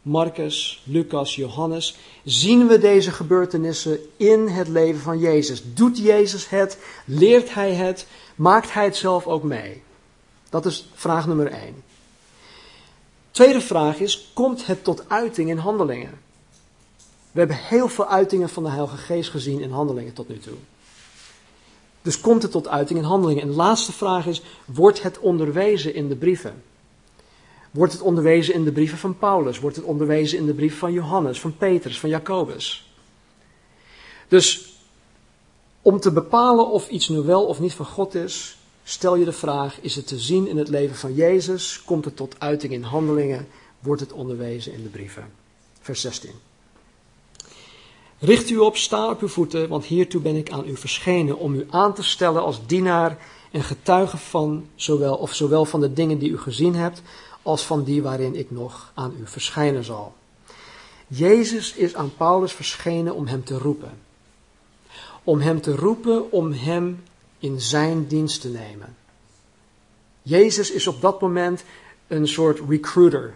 Marcus, 0.02 0.82
Lucas, 0.84 1.34
Johannes, 1.34 1.96
zien 2.24 2.66
we 2.66 2.78
deze 2.78 3.10
gebeurtenissen 3.10 3.98
in 4.16 4.48
het 4.48 4.68
leven 4.68 5.00
van 5.00 5.18
Jezus. 5.18 5.62
Doet 5.74 5.98
Jezus 5.98 6.48
het? 6.48 6.78
Leert 7.04 7.54
hij 7.54 7.72
het? 7.72 8.06
Maakt 8.34 8.72
hij 8.72 8.84
het 8.84 8.96
zelf 8.96 9.26
ook 9.26 9.42
mee? 9.42 9.82
Dat 10.50 10.66
is 10.66 10.88
vraag 10.94 11.26
nummer 11.26 11.52
één. 11.52 11.82
Tweede 13.30 13.60
vraag 13.60 13.98
is, 13.98 14.30
komt 14.32 14.66
het 14.66 14.84
tot 14.84 15.08
uiting 15.08 15.50
in 15.50 15.58
handelingen? 15.58 16.20
We 17.34 17.40
hebben 17.40 17.56
heel 17.56 17.88
veel 17.88 18.06
uitingen 18.06 18.48
van 18.48 18.62
de 18.62 18.68
Heilige 18.68 18.96
Geest 18.96 19.30
gezien 19.30 19.60
in 19.60 19.70
handelingen 19.70 20.12
tot 20.12 20.28
nu 20.28 20.38
toe. 20.38 20.54
Dus 22.02 22.20
komt 22.20 22.42
het 22.42 22.50
tot 22.50 22.68
uiting 22.68 22.98
in 22.98 23.04
handelingen? 23.04 23.42
En 23.42 23.48
de 23.48 23.54
laatste 23.54 23.92
vraag 23.92 24.26
is, 24.26 24.42
wordt 24.64 25.02
het 25.02 25.18
onderwezen 25.18 25.94
in 25.94 26.08
de 26.08 26.16
brieven? 26.16 26.62
Wordt 27.70 27.92
het 27.92 28.02
onderwezen 28.02 28.54
in 28.54 28.64
de 28.64 28.72
brieven 28.72 28.98
van 28.98 29.18
Paulus? 29.18 29.58
Wordt 29.58 29.76
het 29.76 29.84
onderwezen 29.84 30.38
in 30.38 30.46
de 30.46 30.54
brieven 30.54 30.78
van 30.78 30.92
Johannes, 30.92 31.40
van 31.40 31.56
Petrus, 31.56 32.00
van 32.00 32.08
Jacobus? 32.10 32.92
Dus 34.28 34.74
om 35.82 36.00
te 36.00 36.12
bepalen 36.12 36.70
of 36.70 36.88
iets 36.88 37.08
nu 37.08 37.18
wel 37.18 37.44
of 37.44 37.60
niet 37.60 37.74
van 37.74 37.86
God 37.86 38.14
is, 38.14 38.58
stel 38.84 39.16
je 39.16 39.24
de 39.24 39.32
vraag: 39.32 39.80
is 39.80 39.96
het 39.96 40.06
te 40.06 40.18
zien 40.18 40.48
in 40.48 40.56
het 40.56 40.68
leven 40.68 40.96
van 40.96 41.14
Jezus? 41.14 41.82
Komt 41.84 42.04
het 42.04 42.16
tot 42.16 42.40
uiting 42.40 42.72
in 42.72 42.82
handelingen? 42.82 43.48
Wordt 43.80 44.00
het 44.00 44.12
onderwezen 44.12 44.72
in 44.72 44.82
de 44.82 44.88
brieven? 44.88 45.32
Vers 45.80 46.00
16. 46.00 46.30
Richt 48.24 48.50
u 48.50 48.58
op, 48.58 48.76
sta 48.76 49.10
op 49.10 49.20
uw 49.20 49.28
voeten, 49.28 49.68
want 49.68 49.84
hiertoe 49.84 50.20
ben 50.20 50.36
ik 50.36 50.50
aan 50.50 50.68
u 50.68 50.76
verschenen 50.76 51.38
om 51.38 51.54
u 51.54 51.66
aan 51.70 51.94
te 51.94 52.02
stellen 52.02 52.42
als 52.42 52.66
dienaar 52.66 53.18
en 53.50 53.62
getuige 53.62 54.16
van 54.16 54.66
zowel 54.74 55.16
of 55.16 55.34
zowel 55.34 55.64
van 55.64 55.80
de 55.80 55.92
dingen 55.92 56.18
die 56.18 56.30
u 56.30 56.38
gezien 56.38 56.74
hebt 56.74 57.02
als 57.42 57.62
van 57.62 57.84
die 57.84 58.02
waarin 58.02 58.34
ik 58.34 58.50
nog 58.50 58.92
aan 58.94 59.14
u 59.20 59.26
verschijnen 59.26 59.84
zal. 59.84 60.14
Jezus 61.06 61.74
is 61.74 61.94
aan 61.94 62.12
Paulus 62.16 62.52
verschenen 62.52 63.14
om 63.14 63.26
hem 63.26 63.44
te 63.44 63.58
roepen. 63.58 63.92
Om 65.24 65.40
hem 65.40 65.60
te 65.60 65.76
roepen 65.76 66.32
om 66.32 66.52
hem 66.52 67.02
in 67.38 67.60
zijn 67.60 68.06
dienst 68.06 68.40
te 68.40 68.48
nemen. 68.48 68.96
Jezus 70.22 70.70
is 70.70 70.86
op 70.86 71.00
dat 71.00 71.20
moment 71.20 71.64
een 72.06 72.28
soort 72.28 72.60
recruiter. 72.68 73.34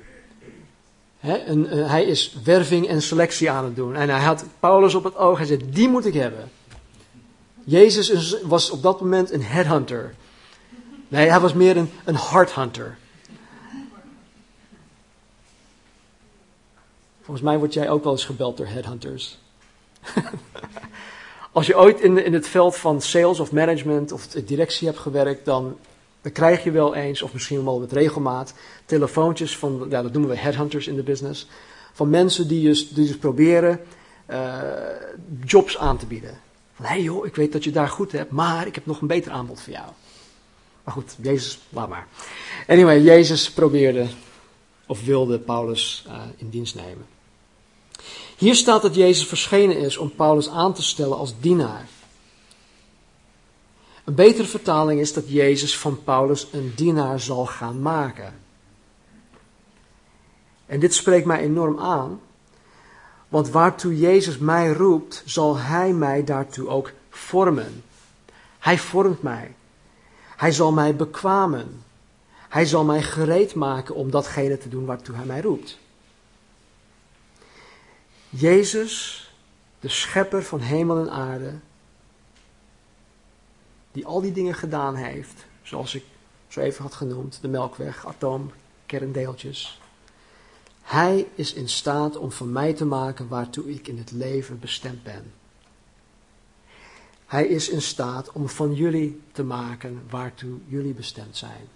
Een, 1.36 1.66
hij 1.66 2.04
is 2.04 2.36
werving 2.44 2.88
en 2.88 3.02
selectie 3.02 3.50
aan 3.50 3.64
het 3.64 3.76
doen. 3.76 3.96
En 3.96 4.08
hij 4.08 4.20
had 4.20 4.44
Paulus 4.60 4.94
op 4.94 5.04
het 5.04 5.16
oog. 5.16 5.38
Hij 5.38 5.46
zei: 5.46 5.70
Die 5.70 5.88
moet 5.88 6.06
ik 6.06 6.14
hebben. 6.14 6.50
Jezus 7.64 8.36
was 8.42 8.70
op 8.70 8.82
dat 8.82 9.00
moment 9.00 9.32
een 9.32 9.42
headhunter. 9.42 10.14
Nee, 11.08 11.28
hij 11.28 11.40
was 11.40 11.52
meer 11.52 11.76
een, 11.76 11.90
een 12.04 12.16
hearthunter. 12.16 12.98
Volgens 17.22 17.46
mij 17.46 17.58
word 17.58 17.72
jij 17.72 17.90
ook 17.90 18.04
wel 18.04 18.12
eens 18.12 18.24
gebeld 18.24 18.56
door 18.56 18.66
headhunters. 18.66 19.38
Als 21.52 21.66
je 21.66 21.78
ooit 21.78 22.00
in, 22.00 22.24
in 22.24 22.32
het 22.32 22.48
veld 22.48 22.76
van 22.76 23.00
sales 23.00 23.40
of 23.40 23.52
management 23.52 24.12
of 24.12 24.26
directie 24.26 24.86
hebt 24.86 25.00
gewerkt, 25.00 25.44
dan, 25.44 25.78
dan 26.20 26.32
krijg 26.32 26.64
je 26.64 26.70
wel 26.70 26.94
eens, 26.94 27.22
of 27.22 27.32
misschien 27.32 27.64
wel 27.64 27.78
met 27.78 27.92
regelmaat, 27.92 28.54
telefoontjes 28.84 29.56
van, 29.56 29.86
ja, 29.90 30.02
dat 30.02 30.12
noemen 30.12 30.30
we 30.30 30.36
headhunters 30.36 30.86
in 30.86 30.96
de 30.96 31.02
business, 31.02 31.46
van 31.92 32.10
mensen 32.10 32.48
die 32.48 32.66
dus, 32.66 32.88
die 32.88 33.06
dus 33.06 33.16
proberen 33.16 33.80
uh, 34.30 34.58
jobs 35.44 35.78
aan 35.78 35.98
te 35.98 36.06
bieden. 36.06 36.40
Van, 36.74 36.84
hé 36.84 36.92
hey 36.92 37.02
joh, 37.02 37.26
ik 37.26 37.36
weet 37.36 37.52
dat 37.52 37.64
je 37.64 37.70
daar 37.70 37.88
goed 37.88 38.12
hebt, 38.12 38.30
maar 38.30 38.66
ik 38.66 38.74
heb 38.74 38.86
nog 38.86 39.00
een 39.00 39.06
beter 39.06 39.32
aanbod 39.32 39.60
voor 39.60 39.72
jou. 39.72 39.86
Maar 40.84 40.94
goed, 40.94 41.16
Jezus, 41.20 41.58
laat 41.68 41.88
maar. 41.88 42.06
Anyway, 42.66 43.00
Jezus 43.00 43.50
probeerde 43.50 44.06
of 44.86 45.04
wilde 45.04 45.38
Paulus 45.38 46.04
uh, 46.06 46.14
in 46.36 46.48
dienst 46.48 46.74
nemen. 46.74 47.06
Hier 48.36 48.54
staat 48.54 48.82
dat 48.82 48.94
Jezus 48.94 49.26
verschenen 49.26 49.78
is 49.78 49.96
om 49.96 50.14
Paulus 50.14 50.48
aan 50.48 50.74
te 50.74 50.82
stellen 50.82 51.16
als 51.16 51.34
dienaar. 51.40 51.88
Een 54.08 54.14
betere 54.14 54.48
vertaling 54.48 55.00
is 55.00 55.12
dat 55.12 55.28
Jezus 55.28 55.78
van 55.78 56.02
Paulus 56.04 56.48
een 56.52 56.72
dienaar 56.76 57.20
zal 57.20 57.46
gaan 57.46 57.82
maken. 57.82 58.34
En 60.66 60.80
dit 60.80 60.94
spreekt 60.94 61.26
mij 61.26 61.40
enorm 61.40 61.78
aan, 61.78 62.20
want 63.28 63.50
waartoe 63.50 63.98
Jezus 63.98 64.38
mij 64.38 64.72
roept, 64.72 65.22
zal 65.26 65.56
Hij 65.56 65.92
mij 65.92 66.24
daartoe 66.24 66.68
ook 66.68 66.92
vormen. 67.10 67.84
Hij 68.58 68.78
vormt 68.78 69.22
mij. 69.22 69.54
Hij 70.36 70.52
zal 70.52 70.72
mij 70.72 70.96
bekwamen. 70.96 71.82
Hij 72.48 72.64
zal 72.64 72.84
mij 72.84 73.02
gereed 73.02 73.54
maken 73.54 73.94
om 73.94 74.10
datgene 74.10 74.58
te 74.58 74.68
doen 74.68 74.84
waartoe 74.84 75.14
Hij 75.14 75.24
mij 75.24 75.40
roept. 75.40 75.78
Jezus, 78.28 79.24
de 79.80 79.88
schepper 79.88 80.42
van 80.42 80.60
hemel 80.60 80.98
en 80.98 81.10
aarde, 81.10 81.54
die 83.92 84.06
al 84.06 84.20
die 84.20 84.32
dingen 84.32 84.54
gedaan 84.54 84.94
heeft, 84.94 85.46
zoals 85.62 85.94
ik 85.94 86.04
zo 86.48 86.60
even 86.60 86.82
had 86.82 86.94
genoemd, 86.94 87.38
de 87.40 87.48
melkweg, 87.48 88.06
atoom, 88.06 88.50
kerndeeltjes. 88.86 89.80
Hij 90.82 91.26
is 91.34 91.52
in 91.52 91.68
staat 91.68 92.16
om 92.16 92.30
van 92.30 92.52
mij 92.52 92.72
te 92.72 92.84
maken 92.84 93.28
waartoe 93.28 93.70
ik 93.70 93.88
in 93.88 93.98
het 93.98 94.10
leven 94.10 94.58
bestemd 94.58 95.02
ben. 95.02 95.32
Hij 97.26 97.46
is 97.46 97.68
in 97.68 97.82
staat 97.82 98.32
om 98.32 98.48
van 98.48 98.74
jullie 98.74 99.20
te 99.32 99.42
maken 99.42 100.02
waartoe 100.10 100.58
jullie 100.66 100.94
bestemd 100.94 101.36
zijn. 101.36 101.68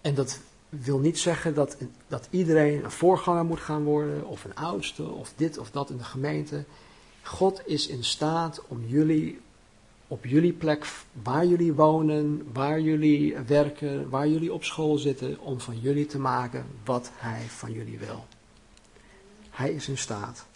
En 0.00 0.14
dat 0.14 0.40
wil 0.68 0.98
niet 0.98 1.18
zeggen 1.18 1.54
dat, 1.54 1.76
dat 2.08 2.28
iedereen 2.30 2.84
een 2.84 2.90
voorganger 2.90 3.44
moet 3.44 3.60
gaan 3.60 3.84
worden, 3.84 4.26
of 4.26 4.44
een 4.44 4.54
oudste, 4.54 5.02
of 5.02 5.32
dit 5.36 5.58
of 5.58 5.70
dat 5.70 5.90
in 5.90 5.96
de 5.96 6.04
gemeente. 6.04 6.64
God 7.26 7.62
is 7.64 7.86
in 7.86 8.04
staat 8.04 8.62
om 8.68 8.84
jullie 8.86 9.40
op 10.08 10.24
jullie 10.24 10.52
plek, 10.52 10.86
waar 11.22 11.46
jullie 11.46 11.72
wonen, 11.72 12.48
waar 12.52 12.80
jullie 12.80 13.36
werken, 13.46 14.08
waar 14.10 14.28
jullie 14.28 14.52
op 14.52 14.64
school 14.64 14.98
zitten, 14.98 15.40
om 15.40 15.60
van 15.60 15.80
jullie 15.80 16.06
te 16.06 16.18
maken 16.18 16.66
wat 16.84 17.10
Hij 17.14 17.42
van 17.48 17.72
jullie 17.72 17.98
wil. 17.98 18.26
Hij 19.50 19.72
is 19.72 19.88
in 19.88 19.98
staat. 19.98 20.46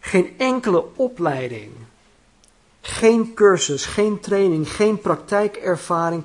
Geen 0.00 0.38
enkele 0.38 0.84
opleiding, 0.96 1.72
Geen 2.88 3.34
cursus, 3.34 3.86
geen 3.86 4.20
training, 4.20 4.72
geen 4.72 5.00
praktijkervaring 5.00 6.22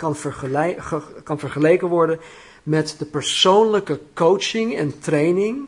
kan, 1.23 1.39
vergeleken 1.39 1.87
worden 1.87 2.19
met 2.63 2.95
de 2.97 3.05
persoonlijke 3.05 3.99
coaching 4.13 4.75
en 4.75 4.99
training 4.99 5.67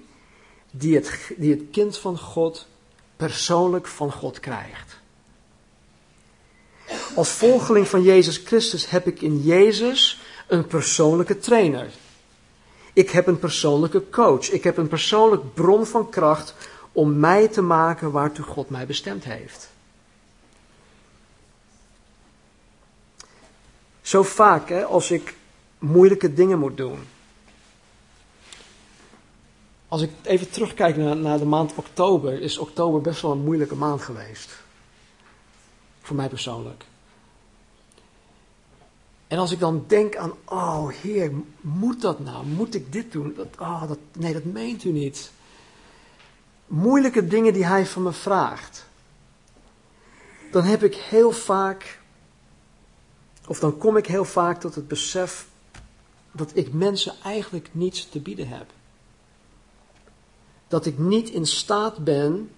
die 0.71 0.95
het, 0.95 1.31
die 1.37 1.51
het 1.51 1.63
kind 1.71 1.97
van 1.97 2.17
God 2.17 2.67
persoonlijk 3.15 3.87
van 3.87 4.11
God 4.11 4.39
krijgt. 4.39 5.01
Als 7.15 7.29
volgeling 7.29 7.87
van 7.87 8.01
Jezus 8.01 8.37
Christus 8.37 8.89
heb 8.89 9.07
ik 9.07 9.21
in 9.21 9.41
Jezus 9.41 10.21
een 10.47 10.67
persoonlijke 10.67 11.39
trainer. 11.39 11.91
Ik 12.93 13.09
heb 13.09 13.27
een 13.27 13.39
persoonlijke 13.39 14.09
coach. 14.09 14.49
Ik 14.49 14.63
heb 14.63 14.77
een 14.77 14.87
persoonlijk 14.87 15.53
bron 15.53 15.85
van 15.85 16.09
kracht 16.09 16.53
om 16.91 17.19
mij 17.19 17.47
te 17.47 17.61
maken 17.61 18.11
waartoe 18.11 18.45
God 18.45 18.69
mij 18.69 18.85
bestemd 18.85 19.23
heeft. 19.23 19.71
Zo 24.01 24.23
vaak 24.23 24.69
hè, 24.69 24.83
als 24.83 25.11
ik 25.11 25.35
moeilijke 25.79 26.33
dingen 26.33 26.59
moet 26.59 26.77
doen. 26.77 26.99
Als 29.93 30.01
ik 30.01 30.11
even 30.21 30.49
terugkijk 30.49 30.97
naar, 30.97 31.17
naar 31.17 31.37
de 31.37 31.45
maand 31.45 31.75
oktober, 31.75 32.41
is 32.41 32.57
oktober 32.57 33.01
best 33.01 33.21
wel 33.21 33.31
een 33.31 33.43
moeilijke 33.43 33.75
maand 33.75 34.01
geweest. 34.01 34.51
Voor 36.01 36.15
mij 36.15 36.29
persoonlijk. 36.29 36.85
En 39.27 39.37
als 39.37 39.51
ik 39.51 39.59
dan 39.59 39.83
denk 39.87 40.15
aan, 40.15 40.33
oh 40.45 40.89
Heer, 40.89 41.31
moet 41.61 42.01
dat 42.01 42.19
nou? 42.19 42.45
Moet 42.45 42.75
ik 42.75 42.91
dit 42.91 43.11
doen? 43.11 43.33
Dat, 43.35 43.47
oh, 43.59 43.87
dat, 43.87 43.97
nee, 44.17 44.33
dat 44.33 44.43
meent 44.43 44.83
u 44.83 44.91
niet. 44.91 45.31
Moeilijke 46.67 47.27
dingen 47.27 47.53
die 47.53 47.65
Hij 47.65 47.85
van 47.85 48.03
me 48.03 48.11
vraagt. 48.11 48.85
Dan 50.51 50.63
heb 50.63 50.83
ik 50.83 50.95
heel 50.95 51.31
vaak, 51.31 51.99
of 53.47 53.59
dan 53.59 53.77
kom 53.77 53.97
ik 53.97 54.05
heel 54.05 54.25
vaak 54.25 54.59
tot 54.59 54.75
het 54.75 54.87
besef 54.87 55.47
dat 56.31 56.51
ik 56.53 56.73
mensen 56.73 57.13
eigenlijk 57.23 57.69
niets 57.71 58.09
te 58.09 58.19
bieden 58.19 58.47
heb. 58.47 58.65
Dat 60.73 60.85
ik 60.85 60.97
niet 60.97 61.29
in 61.29 61.45
staat 61.45 61.97
ben 61.97 62.49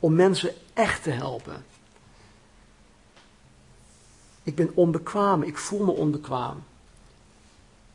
om 0.00 0.14
mensen 0.14 0.54
echt 0.74 1.02
te 1.02 1.10
helpen. 1.10 1.64
Ik 4.42 4.54
ben 4.54 4.70
onbekwaam, 4.74 5.42
ik 5.42 5.56
voel 5.56 5.84
me 5.84 5.90
onbekwaam. 5.90 6.62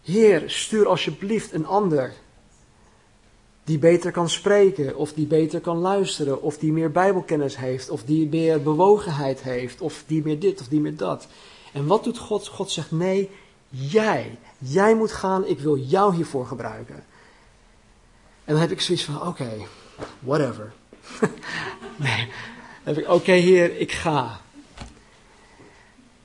Heer, 0.02 0.44
stuur 0.50 0.88
alsjeblieft 0.88 1.54
een 1.54 1.66
ander 1.66 2.14
die 3.64 3.80
beter 3.80 4.12
kan 4.12 4.30
spreken, 4.30 4.96
of 4.96 5.14
die 5.14 5.28
beter 5.28 5.62
kan 5.62 5.78
luisteren, 5.78 6.42
of 6.42 6.58
die 6.58 6.72
meer 6.72 6.92
Bijbelkennis 6.92 7.58
heeft, 7.58 7.89
of 7.89 8.04
die 8.04 8.30
meer 8.30 8.62
bewogenheid 8.62 9.42
heeft, 9.42 9.82
of 9.82 10.04
die 10.08 10.24
meer 10.24 10.39
dit 10.39 10.60
of 10.60 10.68
die 10.68 10.80
meer 10.80 10.96
dat. 10.96 11.28
En 11.74 11.88
wat 11.88 12.04
doet 12.04 12.18
God? 12.18 12.48
God 12.48 12.72
zegt: 12.72 12.92
Nee, 12.92 13.30
jij, 13.70 14.38
jij 14.58 14.96
moet 14.96 15.12
gaan, 15.12 15.46
ik 15.46 15.60
wil 15.60 15.78
jou 15.78 16.16
hiervoor 16.16 16.46
gebruiken. 16.46 17.04
En 18.52 18.58
dan 18.58 18.66
heb 18.66 18.76
ik 18.76 18.82
zoiets 18.82 19.04
van: 19.04 19.28
Oké, 19.28 19.49
whatever. 20.20 20.74
nee, 22.06 22.28
dan 22.84 22.93
heb 22.93 22.97
ik: 22.97 23.10
Oké, 23.10 23.32
Heer, 23.32 23.78
ik 23.78 23.91
ga. 23.91 24.41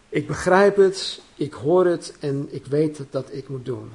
Ik 0.08 0.26
begrijp 0.26 0.76
het, 0.76 1.20
ik 1.34 1.52
hoor 1.52 1.86
het 1.86 2.14
en 2.20 2.48
ik 2.50 2.66
weet 2.66 3.00
dat 3.10 3.32
ik 3.32 3.48
moet 3.48 3.64
doen. 3.64 3.92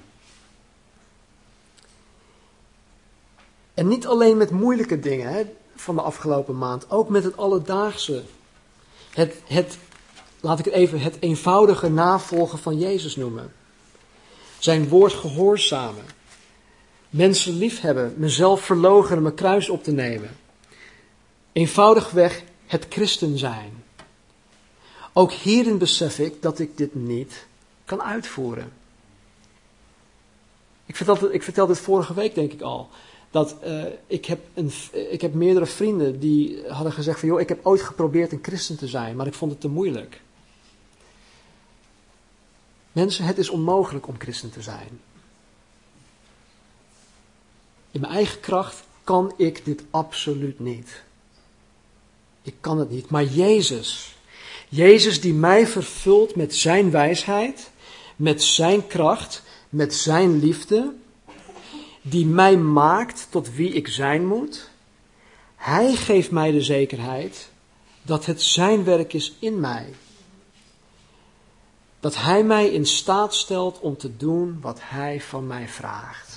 En 3.73 3.87
niet 3.87 4.07
alleen 4.07 4.37
met 4.37 4.51
moeilijke 4.51 4.99
dingen 4.99 5.33
hè, 5.33 5.43
van 5.75 5.95
de 5.95 6.01
afgelopen 6.01 6.57
maand, 6.57 6.89
ook 6.89 7.09
met 7.09 7.23
het 7.23 7.37
alledaagse. 7.37 8.23
Het, 9.09 9.35
het, 9.45 9.77
laat 10.39 10.59
ik 10.59 10.65
het 10.65 10.73
even 10.73 10.99
het 10.99 11.17
eenvoudige 11.19 11.89
navolgen 11.89 12.59
van 12.59 12.79
Jezus 12.79 13.15
noemen. 13.15 13.53
Zijn 14.59 14.87
woord 14.87 15.13
gehoorzamen. 15.13 16.20
Mensen 17.11 17.57
liefhebben, 17.57 18.13
mezelf 18.17 18.61
verloochenen, 18.61 19.23
mijn 19.23 19.35
kruis 19.35 19.69
op 19.69 19.83
te 19.83 19.91
nemen. 19.91 20.29
Eenvoudigweg 21.51 22.43
het 22.65 22.85
christen 22.89 23.37
zijn. 23.37 23.83
Ook 25.13 25.31
hierin 25.31 25.77
besef 25.77 26.19
ik 26.19 26.41
dat 26.41 26.59
ik 26.59 26.77
dit 26.77 26.95
niet 26.95 27.45
kan 27.85 28.01
uitvoeren. 28.01 28.71
Ik 30.85 30.95
vertelde, 30.95 31.33
ik 31.33 31.43
vertelde 31.43 31.73
het 31.73 31.81
vorige 31.81 32.13
week, 32.13 32.35
denk 32.35 32.51
ik 32.51 32.61
al. 32.61 32.89
Dat 33.31 33.55
uh, 33.65 33.83
ik, 34.07 34.25
heb 34.25 34.39
een, 34.53 34.71
ik 34.91 35.21
heb 35.21 35.33
meerdere 35.33 35.65
vrienden 35.65 36.19
die 36.19 36.67
hadden 36.67 36.93
gezegd 36.93 37.19
van... 37.19 37.29
joh, 37.29 37.39
ik 37.39 37.49
heb 37.49 37.65
ooit 37.65 37.81
geprobeerd 37.81 38.31
een 38.31 38.39
christen 38.41 38.77
te 38.77 38.87
zijn, 38.87 39.15
maar 39.15 39.27
ik 39.27 39.33
vond 39.33 39.51
het 39.51 39.61
te 39.61 39.69
moeilijk. 39.69 40.21
Mensen, 42.91 43.25
het 43.25 43.37
is 43.37 43.49
onmogelijk 43.49 44.07
om 44.07 44.19
christen 44.19 44.51
te 44.51 44.61
zijn. 44.61 44.99
In 47.91 48.01
mijn 48.01 48.13
eigen 48.13 48.39
kracht 48.39 48.83
kan 49.03 49.33
ik 49.37 49.65
dit 49.65 49.83
absoluut 49.89 50.59
niet. 50.59 51.03
Ik 52.41 52.55
kan 52.59 52.77
het 52.79 52.89
niet. 52.89 53.09
Maar 53.09 53.23
Jezus, 53.23 54.15
Jezus 54.69 55.21
die 55.21 55.33
mij 55.33 55.67
vervult 55.67 56.35
met 56.35 56.55
zijn 56.55 56.91
wijsheid, 56.91 57.71
met 58.15 58.43
zijn 58.43 58.87
kracht, 58.87 59.43
met 59.69 59.93
zijn 59.93 60.39
liefde, 60.39 60.93
die 62.01 62.25
mij 62.25 62.57
maakt 62.57 63.27
tot 63.29 63.53
wie 63.53 63.73
ik 63.73 63.87
zijn 63.87 64.27
moet. 64.27 64.69
Hij 65.55 65.95
geeft 65.95 66.31
mij 66.31 66.51
de 66.51 66.61
zekerheid 66.61 67.49
dat 68.01 68.25
het 68.25 68.41
zijn 68.41 68.83
werk 68.83 69.13
is 69.13 69.35
in 69.39 69.59
mij. 69.59 69.93
Dat 71.99 72.15
hij 72.15 72.43
mij 72.43 72.69
in 72.69 72.85
staat 72.85 73.35
stelt 73.35 73.79
om 73.79 73.97
te 73.97 74.17
doen 74.17 74.57
wat 74.61 74.79
hij 74.81 75.21
van 75.21 75.47
mij 75.47 75.67
vraagt. 75.67 76.30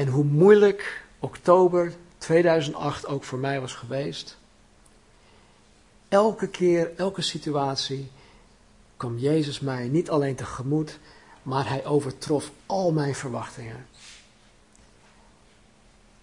En 0.00 0.08
hoe 0.08 0.24
moeilijk 0.24 1.04
oktober 1.18 1.94
2008 2.18 3.06
ook 3.06 3.24
voor 3.24 3.38
mij 3.38 3.60
was 3.60 3.74
geweest, 3.74 4.38
Elke 6.08 6.48
keer, 6.48 6.96
elke 6.96 7.22
situatie 7.22 8.10
kwam 8.96 9.18
Jezus 9.18 9.60
mij 9.60 9.88
niet 9.88 10.10
alleen 10.10 10.34
tegemoet, 10.34 10.98
maar 11.42 11.68
hij 11.68 11.86
overtrof 11.86 12.50
al 12.66 12.92
mijn 12.92 13.14
verwachtingen. 13.14 13.86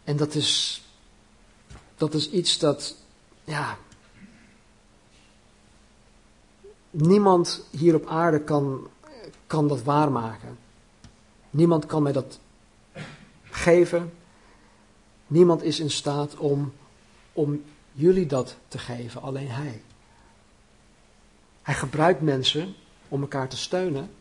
En 0.03 0.17
dat 0.17 0.33
is, 0.33 0.83
dat 1.95 2.13
is 2.13 2.29
iets 2.29 2.57
dat, 2.59 2.95
ja, 3.43 3.77
niemand 6.89 7.63
hier 7.71 7.95
op 7.95 8.07
aarde 8.07 8.41
kan, 8.41 8.87
kan 9.47 9.67
dat 9.67 9.83
waarmaken. 9.83 10.57
Niemand 11.49 11.85
kan 11.85 12.03
mij 12.03 12.11
dat 12.11 12.39
geven. 13.57 14.13
Niemand 15.27 15.63
is 15.63 15.79
in 15.79 15.91
staat 15.91 16.35
om, 16.35 16.73
om 17.33 17.63
jullie 17.91 18.25
dat 18.25 18.57
te 18.67 18.77
geven, 18.77 19.21
alleen 19.21 19.49
Hij. 19.49 19.81
Hij 21.61 21.75
gebruikt 21.75 22.21
mensen 22.21 22.75
om 23.07 23.21
elkaar 23.21 23.49
te 23.49 23.57
steunen. 23.57 24.11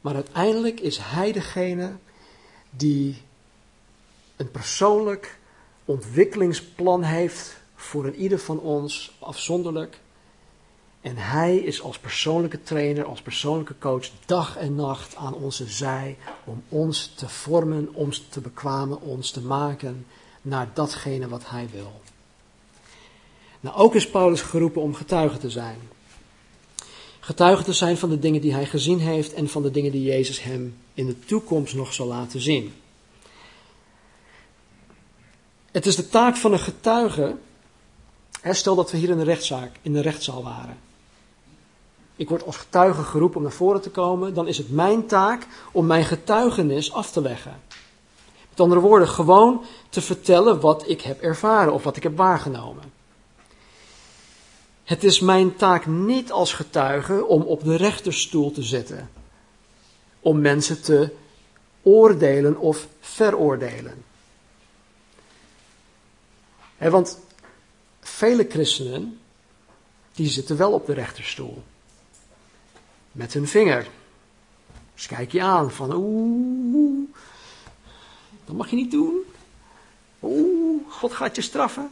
Maar 0.00 0.14
uiteindelijk 0.14 0.80
is 0.80 0.98
Hij 0.98 1.32
degene 1.32 1.96
die 2.70 3.22
een 4.36 4.50
persoonlijk 4.50 5.38
ontwikkelingsplan 5.84 7.02
heeft 7.02 7.56
voor 7.74 8.06
een 8.06 8.14
ieder 8.14 8.38
van 8.38 8.60
ons 8.60 9.16
afzonderlijk. 9.18 10.00
En 11.00 11.16
Hij 11.16 11.56
is 11.56 11.82
als 11.82 11.98
persoonlijke 11.98 12.62
trainer, 12.62 13.04
als 13.04 13.22
persoonlijke 13.22 13.74
coach 13.78 14.10
dag 14.26 14.56
en 14.56 14.74
nacht 14.74 15.16
aan 15.16 15.34
onze 15.34 15.66
zij 15.66 16.16
om 16.44 16.62
ons 16.68 17.12
te 17.14 17.28
vormen, 17.28 17.94
ons 17.94 18.24
te 18.28 18.40
bekwamen, 18.40 19.00
ons 19.00 19.30
te 19.30 19.40
maken 19.40 20.06
naar 20.42 20.68
datgene 20.74 21.28
wat 21.28 21.48
hij 21.48 21.68
wil. 21.72 22.00
Nou, 23.60 23.76
ook 23.76 23.94
is 23.94 24.10
Paulus 24.10 24.40
geroepen 24.40 24.82
om 24.82 24.94
getuige 24.94 25.38
te 25.38 25.50
zijn. 25.50 25.78
Getuige 27.20 27.62
te 27.62 27.72
zijn 27.72 27.96
van 27.96 28.08
de 28.08 28.18
dingen 28.18 28.40
die 28.40 28.52
hij 28.52 28.66
gezien 28.66 29.00
heeft 29.00 29.32
en 29.32 29.48
van 29.48 29.62
de 29.62 29.70
dingen 29.70 29.92
die 29.92 30.02
Jezus 30.02 30.42
hem 30.42 30.76
in 30.94 31.06
de 31.06 31.18
toekomst 31.18 31.74
nog 31.74 31.92
zal 31.92 32.06
laten 32.06 32.40
zien. 32.40 32.74
Het 35.70 35.86
is 35.86 35.96
de 35.96 36.08
taak 36.08 36.36
van 36.36 36.52
een 36.52 36.58
getuige. 36.58 37.36
stel 38.50 38.74
dat 38.74 38.90
we 38.90 38.96
hier 38.96 39.10
in 39.10 39.18
de 39.18 39.24
rechtszaak, 39.24 39.76
in 39.82 39.92
de 39.92 40.00
rechtszaal 40.00 40.42
waren. 40.42 40.87
Ik 42.18 42.28
word 42.28 42.46
als 42.46 42.56
getuige 42.56 43.02
geroepen 43.02 43.36
om 43.36 43.42
naar 43.42 43.52
voren 43.52 43.80
te 43.80 43.90
komen. 43.90 44.34
Dan 44.34 44.48
is 44.48 44.58
het 44.58 44.70
mijn 44.70 45.06
taak 45.06 45.46
om 45.72 45.86
mijn 45.86 46.04
getuigenis 46.04 46.92
af 46.92 47.10
te 47.10 47.20
leggen. 47.20 47.60
Met 48.48 48.60
andere 48.60 48.80
woorden, 48.80 49.08
gewoon 49.08 49.64
te 49.88 50.00
vertellen 50.00 50.60
wat 50.60 50.88
ik 50.88 51.00
heb 51.00 51.20
ervaren 51.20 51.72
of 51.72 51.82
wat 51.82 51.96
ik 51.96 52.02
heb 52.02 52.16
waargenomen. 52.16 52.92
Het 54.84 55.04
is 55.04 55.20
mijn 55.20 55.56
taak 55.56 55.86
niet 55.86 56.32
als 56.32 56.52
getuige 56.52 57.26
om 57.26 57.42
op 57.42 57.64
de 57.64 57.76
rechterstoel 57.76 58.50
te 58.50 58.62
zitten. 58.62 59.10
Om 60.20 60.40
mensen 60.40 60.82
te 60.82 61.10
oordelen 61.82 62.58
of 62.58 62.88
veroordelen. 63.00 64.04
want 66.78 67.18
vele 68.00 68.46
christenen, 68.48 69.20
die 70.12 70.28
zitten 70.28 70.56
wel 70.56 70.72
op 70.72 70.86
de 70.86 70.92
rechterstoel. 70.92 71.62
Met 73.18 73.32
hun 73.32 73.48
vinger. 73.48 73.86
Dus 74.94 75.06
kijk 75.06 75.32
je 75.32 75.42
aan 75.42 75.70
van 75.70 75.92
oeh, 75.94 77.08
dat 78.44 78.56
mag 78.56 78.70
je 78.70 78.76
niet 78.76 78.90
doen. 78.90 79.22
Oeh, 80.22 80.82
God 80.88 81.12
gaat 81.12 81.36
je 81.36 81.42
straffen. 81.42 81.90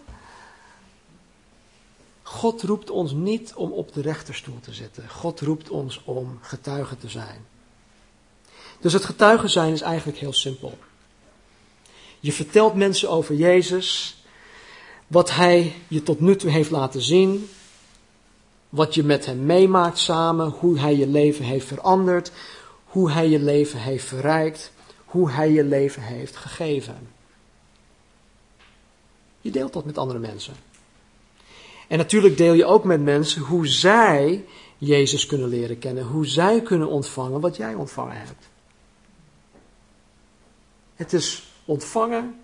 God 2.23 2.63
roept 2.63 2.91
ons 2.91 3.13
niet 3.13 3.55
om 3.55 3.73
op 3.73 3.93
de 3.93 4.01
rechterstoel 4.01 4.61
te 4.61 4.73
zitten. 4.73 5.09
God 5.09 5.41
roept 5.41 5.71
ons 5.71 6.01
om 6.05 6.39
getuige 6.43 6.97
te 6.97 7.09
zijn. 7.09 7.47
Dus 8.81 8.93
het 8.93 9.05
getuige 9.05 9.49
zijn 9.49 9.73
is 9.73 9.81
eigenlijk 9.81 10.19
heel 10.19 10.33
simpel. 10.33 10.79
Je 12.21 12.33
vertelt 12.33 12.75
mensen 12.75 13.11
over 13.11 13.35
Jezus, 13.35 14.17
wat 15.07 15.31
Hij 15.31 15.75
je 15.89 16.03
tot 16.03 16.21
nu 16.21 16.37
toe 16.37 16.51
heeft 16.51 16.71
laten 16.71 17.03
zien, 17.03 17.49
wat 18.69 18.95
je 18.95 19.05
met 19.05 19.27
Hem 19.27 19.47
meemaakt 19.47 19.99
samen, 19.99 20.49
hoe 20.49 20.79
Hij 20.79 20.97
je 20.97 21.07
leven 21.07 21.45
heeft 21.45 21.67
veranderd, 21.67 22.33
hoe 22.85 23.11
Hij 23.11 23.29
je 23.29 23.39
leven 23.39 23.81
heeft 23.81 24.05
verrijkt, 24.05 24.73
hoe 25.05 25.31
Hij 25.31 25.51
je 25.51 25.65
leven 25.65 26.03
heeft 26.03 26.37
gegeven. 26.37 27.09
Je 29.41 29.51
deelt 29.51 29.73
dat 29.73 29.85
met 29.85 29.99
andere 29.99 30.19
mensen. 30.19 30.55
En 31.89 31.99
natuurlijk 31.99 32.37
deel 32.37 32.53
je 32.53 32.65
ook 32.65 32.85
met 32.85 33.03
mensen 33.03 33.43
hoe 33.43 33.67
zij 33.67 34.45
Jezus 34.79 35.27
kunnen 35.27 35.49
leren 35.49 35.79
kennen, 35.79 36.05
hoe 36.05 36.27
zij 36.27 36.63
kunnen 36.63 36.89
ontvangen 36.89 37.41
wat 37.41 37.57
jij 37.57 37.75
ontvangen 37.75 38.17
hebt. 38.17 38.49
Het 40.95 41.13
is 41.13 41.53
ontvangen 41.65 42.41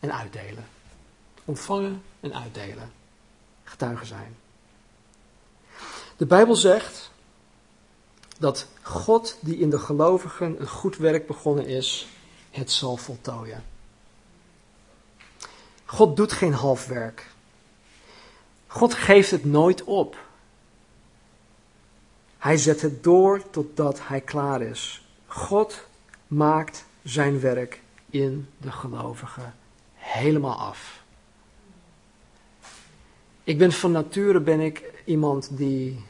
en 0.00 0.14
uitdelen. 0.14 0.64
Ontvangen 1.44 2.02
en 2.20 2.34
uitdelen. 2.34 2.92
Getuigen 3.64 4.06
zijn. 4.06 4.36
De 6.16 6.26
Bijbel 6.26 6.54
zegt 6.54 7.10
dat 8.38 8.66
God 8.82 9.36
die 9.40 9.58
in 9.58 9.70
de 9.70 9.78
gelovigen 9.78 10.60
een 10.60 10.68
goed 10.68 10.96
werk 10.96 11.26
begonnen 11.26 11.66
is, 11.66 12.06
het 12.50 12.72
zal 12.72 12.96
voltooien. 12.96 13.64
God 15.84 16.16
doet 16.16 16.32
geen 16.32 16.52
half 16.52 16.86
werk. 16.86 17.30
God 18.66 18.94
geeft 18.94 19.30
het 19.30 19.44
nooit 19.44 19.84
op. 19.84 20.16
Hij 22.38 22.56
zet 22.56 22.80
het 22.80 23.04
door 23.04 23.50
totdat 23.50 23.98
hij 24.02 24.20
klaar 24.20 24.62
is. 24.62 25.06
God 25.26 25.86
maakt 26.26 26.84
zijn 27.02 27.40
werk 27.40 27.80
in 28.10 28.48
de 28.58 28.72
gelovigen 28.72 29.54
helemaal 29.94 30.56
af. 30.56 31.01
Ik 33.44 33.58
ben 33.58 33.72
van 33.72 33.92
nature 33.92 34.40
ben 34.40 34.60
ik 34.60 34.82
iemand 35.04 35.48
die, 35.56 36.04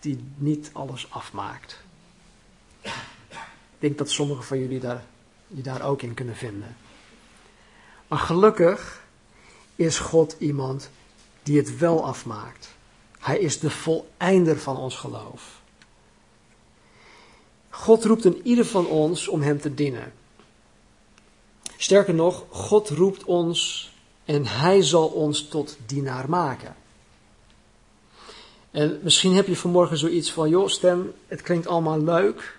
die 0.00 0.24
niet 0.36 0.70
alles 0.72 1.10
afmaakt. 1.10 1.82
Ik 2.82 2.92
denk 3.78 3.98
dat 3.98 4.10
sommigen 4.10 4.44
van 4.44 4.58
jullie 4.58 4.80
daar, 4.80 5.04
je 5.46 5.62
daar 5.62 5.82
ook 5.82 6.02
in 6.02 6.14
kunnen 6.14 6.36
vinden. 6.36 6.76
Maar 8.08 8.18
gelukkig 8.18 9.04
is 9.76 9.98
God 9.98 10.36
iemand 10.38 10.90
die 11.42 11.56
het 11.56 11.78
wel 11.78 12.04
afmaakt. 12.04 12.74
Hij 13.18 13.38
is 13.38 13.58
de 13.58 13.70
voleinder 13.70 14.58
van 14.58 14.76
ons 14.76 14.96
geloof. 14.96 15.60
God 17.70 18.04
roept 18.04 18.24
in 18.24 18.40
ieder 18.42 18.64
van 18.64 18.86
ons 18.86 19.28
om 19.28 19.42
Hem 19.42 19.60
te 19.60 19.74
dienen. 19.74 20.12
Sterker 21.76 22.14
nog, 22.14 22.44
God 22.48 22.88
roept 22.88 23.24
ons 23.24 23.92
en 24.24 24.46
Hij 24.46 24.82
zal 24.82 25.06
ons 25.06 25.48
tot 25.48 25.76
dienaar 25.86 26.28
maken. 26.28 26.76
En 28.70 29.00
misschien 29.02 29.34
heb 29.34 29.46
je 29.46 29.56
vanmorgen 29.56 29.98
zoiets 29.98 30.32
van, 30.32 30.48
joh 30.48 30.68
stem, 30.68 31.12
het 31.26 31.42
klinkt 31.42 31.66
allemaal 31.66 32.00
leuk, 32.00 32.58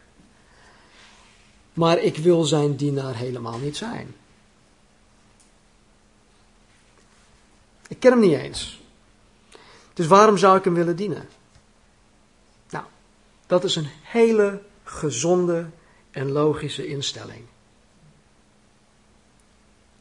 maar 1.74 2.00
ik 2.00 2.18
wil 2.18 2.44
zijn 2.44 2.76
dienaar 2.76 3.16
helemaal 3.16 3.58
niet 3.58 3.78
zijn. 3.78 4.16
Ik 7.88 8.00
ken 8.00 8.12
hem 8.12 8.20
niet 8.20 8.38
eens. 8.38 8.82
Dus 9.94 10.08
waarom 10.08 10.38
zou 10.38 10.58
ik 10.58 10.64
hem 10.64 10.74
willen 10.74 10.96
dienen? 10.96 11.30
Nou, 12.70 12.86
dat 13.46 13.64
is 13.64 13.76
een 13.76 13.90
hele 14.02 14.62
gezonde 14.84 15.66
en 16.12 16.32
logische 16.32 16.88
instelling. 16.88 17.46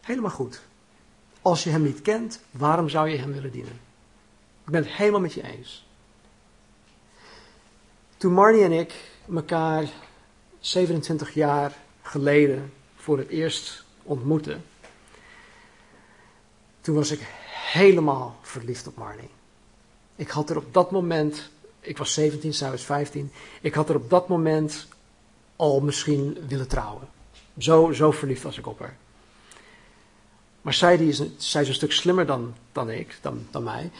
Helemaal 0.01 0.31
goed. 0.31 0.63
Als 1.45 1.65
je 1.65 1.71
hem 1.71 1.83
niet 1.83 2.03
kent, 2.03 2.41
waarom 2.51 2.89
zou 2.89 3.09
je 3.09 3.17
hem 3.17 3.33
willen 3.33 3.51
dienen? 3.51 3.81
Ik 4.65 4.71
ben 4.71 4.83
het 4.83 4.93
helemaal 4.93 5.21
met 5.21 5.33
je 5.33 5.43
eens. 5.43 5.87
Toen 8.17 8.33
Marnie 8.33 8.63
en 8.63 8.73
ik 8.73 8.95
elkaar 9.35 9.89
27 10.61 11.35
jaar 11.35 11.77
geleden 12.03 12.73
voor 12.97 13.19
het 13.19 13.29
eerst 13.29 13.85
ontmoetten, 14.03 14.65
toen 16.81 16.95
was 16.95 17.11
ik 17.11 17.21
helemaal 17.73 18.39
verliefd 18.43 18.87
op 18.87 18.97
Marnie. 18.97 19.31
Ik 20.17 20.29
had 20.29 20.51
er 20.51 20.57
op 20.57 20.75
dat 20.75 20.91
moment, 20.91 21.51
ik 21.81 21.99
was 21.99 22.15
17, 22.15 22.55
zij 22.55 22.71
was 22.71 22.85
15, 22.85 23.33
ik 23.61 23.75
had 23.75 23.89
er 23.89 23.97
op 23.97 24.11
dat 24.11 24.29
moment 24.29 24.89
al 25.57 25.81
misschien 25.81 26.47
willen 26.49 26.69
trouwen. 26.69 27.09
Zo, 27.59 27.93
zo 27.93 28.11
verliefd 28.11 28.43
was 28.43 28.59
ik 28.59 28.67
op 28.67 28.79
haar. 28.79 28.97
Maar 30.65 30.75
zij, 30.75 30.97
die 30.97 31.09
is, 31.09 31.23
zij 31.37 31.63
is 31.63 31.69
een 31.69 31.75
stuk 31.75 31.93
slimmer 31.93 32.27
dan, 32.27 32.55
dan 32.73 32.91
ik, 32.91 33.19
dan, 33.21 33.47
dan 33.51 33.63
mij. 33.63 33.91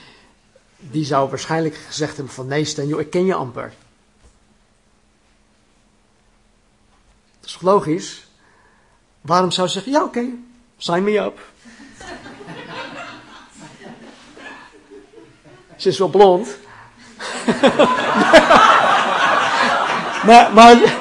Die 0.77 1.05
zou 1.05 1.29
waarschijnlijk 1.29 1.75
gezegd 1.75 2.17
hebben 2.17 2.35
van 2.35 2.47
nee 2.47 2.65
Stan, 2.65 2.87
joh, 2.87 3.01
ik 3.01 3.11
ken 3.11 3.25
je 3.25 3.35
amper. 3.35 3.73
Dat 7.41 7.51
is 7.51 7.59
logisch. 7.61 8.27
Waarom 9.21 9.51
zou 9.51 9.67
ze 9.67 9.73
zeggen, 9.73 9.93
ja 9.93 10.05
oké, 10.05 10.25
sign 10.77 11.03
me 11.03 11.19
up. 11.19 11.41
Ze 15.77 15.89
is 15.89 15.99
wel 15.99 16.09
blond. 16.09 16.57
maar, 20.27 20.53
maar, 20.53 20.97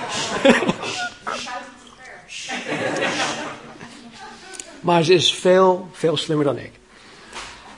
maar 4.84 5.04
ze 5.04 5.14
is 5.14 5.34
veel, 5.34 5.88
veel 5.92 6.18
slimmer 6.18 6.46
dan 6.46 6.58
ik. 6.58 6.72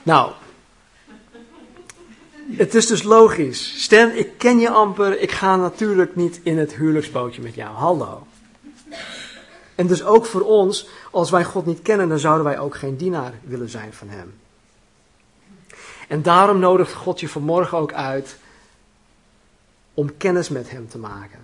Nou, 0.04 0.32
het 2.52 2.76
is 2.76 2.88
dus 2.88 3.04
logisch. 3.04 3.84
Stan, 3.84 4.12
ik 4.12 4.38
ken 4.38 4.60
je 4.60 4.70
amper. 4.70 5.20
Ik 5.20 5.32
ga 5.32 5.56
natuurlijk 5.56 6.16
niet 6.16 6.40
in 6.44 6.58
het 6.58 6.76
huwelijksbootje 6.76 7.42
met 7.42 7.56
jou. 7.56 7.76
Hallo. 7.76 8.28
En 9.76 9.88
dus 9.88 10.04
ook 10.04 10.26
voor 10.26 10.42
ons, 10.42 10.88
als 11.12 11.30
wij 11.30 11.44
God 11.44 11.66
niet 11.66 11.82
kennen, 11.82 12.10
dan 12.10 12.20
zouden 12.20 12.46
wij 12.46 12.60
ook 12.60 12.76
geen 12.76 12.98
dienaar 12.98 13.34
willen 13.44 13.70
zijn 13.70 13.94
van 13.94 14.10
Hem. 14.10 14.34
En 16.08 16.22
daarom 16.22 16.60
nodigt 16.60 16.94
God 16.94 17.20
je 17.20 17.30
vanmorgen 17.30 17.78
ook 17.78 17.94
uit 17.94 18.38
om 19.94 20.18
kennis 20.18 20.50
met 20.50 20.70
Hem 20.70 20.88
te 20.88 20.98
maken. 20.98 21.40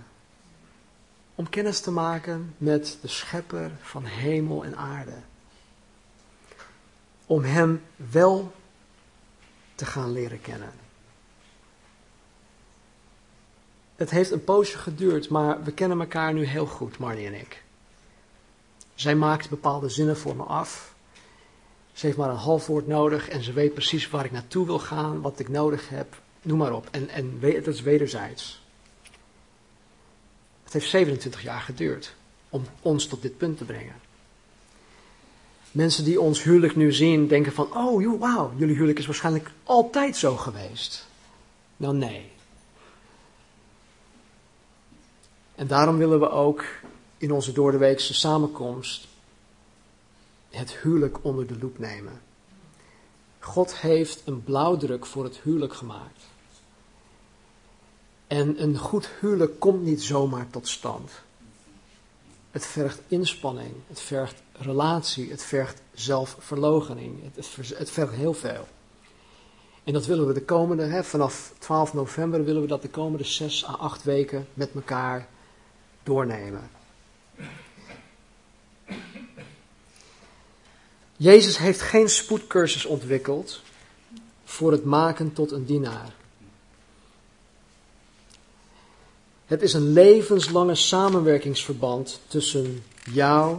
Om 1.34 1.48
kennis 1.48 1.80
te 1.80 1.90
maken 1.90 2.54
met 2.58 2.98
de 3.00 3.08
Schepper 3.08 3.70
van 3.80 4.04
hemel 4.04 4.64
en 4.64 4.76
aarde. 4.76 5.14
Om 7.32 7.42
Hem 7.42 7.82
wel 8.10 8.52
te 9.74 9.84
gaan 9.86 10.12
leren 10.12 10.40
kennen. 10.40 10.72
Het 13.96 14.10
heeft 14.10 14.30
een 14.30 14.44
poosje 14.44 14.78
geduurd, 14.78 15.28
maar 15.28 15.62
we 15.62 15.72
kennen 15.72 16.00
elkaar 16.00 16.32
nu 16.32 16.44
heel 16.44 16.66
goed, 16.66 16.98
Marnie 16.98 17.26
en 17.26 17.34
ik. 17.34 17.62
Zij 18.94 19.14
maakt 19.14 19.50
bepaalde 19.50 19.88
zinnen 19.88 20.16
voor 20.16 20.36
me 20.36 20.42
af. 20.42 20.94
Ze 21.92 22.06
heeft 22.06 22.18
maar 22.18 22.30
een 22.30 22.36
half 22.36 22.66
woord 22.66 22.86
nodig 22.86 23.28
en 23.28 23.42
ze 23.42 23.52
weet 23.52 23.74
precies 23.74 24.10
waar 24.10 24.24
ik 24.24 24.32
naartoe 24.32 24.66
wil 24.66 24.78
gaan, 24.78 25.20
wat 25.20 25.38
ik 25.38 25.48
nodig 25.48 25.88
heb, 25.88 26.20
noem 26.42 26.58
maar 26.58 26.72
op. 26.72 26.88
En, 26.90 27.08
en 27.08 27.38
het 27.40 27.66
is 27.66 27.80
wederzijds. 27.80 28.62
Het 30.62 30.72
heeft 30.72 30.90
27 30.90 31.42
jaar 31.42 31.60
geduurd 31.60 32.14
om 32.48 32.64
ons 32.82 33.06
tot 33.06 33.22
dit 33.22 33.36
punt 33.36 33.58
te 33.58 33.64
brengen. 33.64 34.10
Mensen 35.72 36.04
die 36.04 36.20
ons 36.20 36.42
huwelijk 36.42 36.76
nu 36.76 36.92
zien, 36.92 37.26
denken 37.26 37.52
van, 37.52 37.76
oh 37.76 38.20
wauw, 38.20 38.52
jullie 38.56 38.74
huwelijk 38.74 38.98
is 38.98 39.06
waarschijnlijk 39.06 39.50
altijd 39.64 40.16
zo 40.16 40.36
geweest. 40.36 41.06
Nou 41.76 41.94
nee. 41.94 42.30
En 45.54 45.66
daarom 45.66 45.96
willen 45.96 46.20
we 46.20 46.30
ook 46.30 46.64
in 47.18 47.32
onze 47.32 47.52
doordeweekse 47.52 48.14
samenkomst 48.14 49.08
het 50.50 50.76
huwelijk 50.76 51.24
onder 51.24 51.46
de 51.46 51.58
loep 51.58 51.78
nemen. 51.78 52.20
God 53.38 53.76
heeft 53.76 54.22
een 54.24 54.44
blauwdruk 54.44 55.06
voor 55.06 55.24
het 55.24 55.40
huwelijk 55.42 55.74
gemaakt. 55.74 56.22
En 58.26 58.62
een 58.62 58.78
goed 58.78 59.08
huwelijk 59.20 59.60
komt 59.60 59.82
niet 59.82 60.02
zomaar 60.02 60.50
tot 60.50 60.68
stand. 60.68 61.10
Het 62.52 62.66
vergt 62.66 63.00
inspanning, 63.08 63.74
het 63.88 64.00
vergt 64.00 64.42
relatie, 64.52 65.30
het 65.30 65.42
vergt 65.42 65.82
zelfverloochening. 65.94 67.18
Het, 67.34 67.48
het, 67.78 67.90
vergt 67.90 68.14
heel 68.14 68.34
veel. 68.34 68.68
En 69.84 69.92
dat 69.92 70.06
willen 70.06 70.26
we 70.26 70.32
de 70.32 70.44
komende, 70.44 70.84
hè, 70.84 71.04
vanaf 71.04 71.52
12 71.58 71.92
november 71.92 72.44
willen 72.44 72.62
we 72.62 72.68
dat 72.68 72.82
de 72.82 72.88
komende 72.88 73.24
6 73.24 73.66
à 73.66 73.72
8 73.72 74.02
weken 74.02 74.46
met 74.54 74.74
elkaar 74.74 75.28
doornemen. 76.02 76.70
Jezus 81.16 81.58
heeft 81.58 81.80
geen 81.80 82.08
spoedcursus 82.08 82.84
ontwikkeld 82.84 83.62
voor 84.44 84.72
het 84.72 84.84
maken 84.84 85.32
tot 85.32 85.50
een 85.50 85.64
dienaar. 85.64 86.12
Het 89.52 89.62
is 89.62 89.72
een 89.72 89.92
levenslange 89.92 90.74
samenwerkingsverband 90.74 92.20
tussen 92.26 92.84
jou 93.10 93.58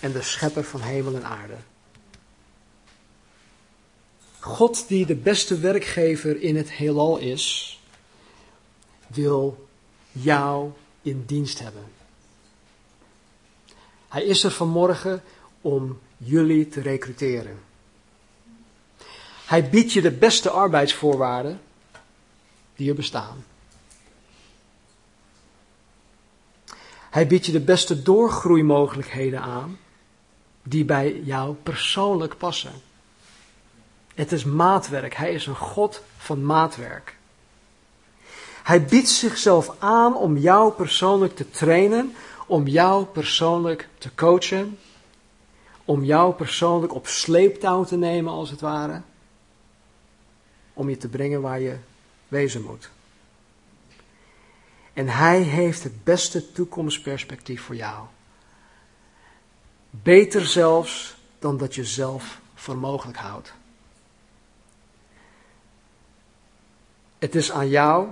en 0.00 0.12
de 0.12 0.22
schepper 0.22 0.64
van 0.64 0.80
hemel 0.80 1.14
en 1.14 1.24
aarde. 1.24 1.56
God, 4.40 4.88
die 4.88 5.06
de 5.06 5.14
beste 5.14 5.58
werkgever 5.58 6.40
in 6.40 6.56
het 6.56 6.70
heelal 6.70 7.18
is, 7.18 7.78
wil 9.06 9.66
jou 10.12 10.70
in 11.02 11.24
dienst 11.26 11.58
hebben. 11.58 11.84
Hij 14.08 14.24
is 14.24 14.44
er 14.44 14.50
vanmorgen 14.50 15.22
om 15.60 15.98
jullie 16.16 16.68
te 16.68 16.80
recruteren. 16.80 17.58
Hij 19.46 19.70
biedt 19.70 19.92
je 19.92 20.02
de 20.02 20.12
beste 20.12 20.50
arbeidsvoorwaarden 20.50 21.60
die 22.76 22.88
er 22.88 22.94
bestaan. 22.94 23.44
Hij 27.14 27.26
biedt 27.26 27.46
je 27.46 27.52
de 27.52 27.60
beste 27.60 28.02
doorgroeimogelijkheden 28.02 29.40
aan 29.40 29.78
die 30.62 30.84
bij 30.84 31.20
jou 31.20 31.54
persoonlijk 31.54 32.36
passen. 32.36 32.72
Het 34.14 34.32
is 34.32 34.44
maatwerk. 34.44 35.14
Hij 35.14 35.32
is 35.32 35.46
een 35.46 35.56
God 35.56 36.02
van 36.16 36.44
maatwerk. 36.44 37.16
Hij 38.62 38.84
biedt 38.84 39.08
zichzelf 39.08 39.74
aan 39.78 40.16
om 40.16 40.36
jou 40.36 40.72
persoonlijk 40.72 41.36
te 41.36 41.50
trainen, 41.50 42.14
om 42.46 42.66
jou 42.66 43.04
persoonlijk 43.04 43.88
te 43.98 44.14
coachen, 44.14 44.78
om 45.84 46.04
jou 46.04 46.34
persoonlijk 46.34 46.94
op 46.94 47.06
sleeptouw 47.06 47.84
te 47.84 47.96
nemen 47.96 48.32
als 48.32 48.50
het 48.50 48.60
ware, 48.60 49.02
om 50.72 50.88
je 50.88 50.96
te 50.96 51.08
brengen 51.08 51.40
waar 51.40 51.60
je 51.60 51.76
wezen 52.28 52.62
moet. 52.62 52.90
En 54.94 55.08
hij 55.08 55.40
heeft 55.40 55.82
het 55.82 56.04
beste 56.04 56.52
toekomstperspectief 56.52 57.62
voor 57.62 57.76
jou. 57.76 58.06
Beter 59.90 60.46
zelfs 60.46 61.16
dan 61.38 61.56
dat 61.56 61.74
je 61.74 61.84
zelf 61.84 62.40
voor 62.54 62.76
mogelijk 62.76 63.18
houdt. 63.18 63.52
Het 67.18 67.34
is 67.34 67.50
aan 67.50 67.68
jou 67.68 68.08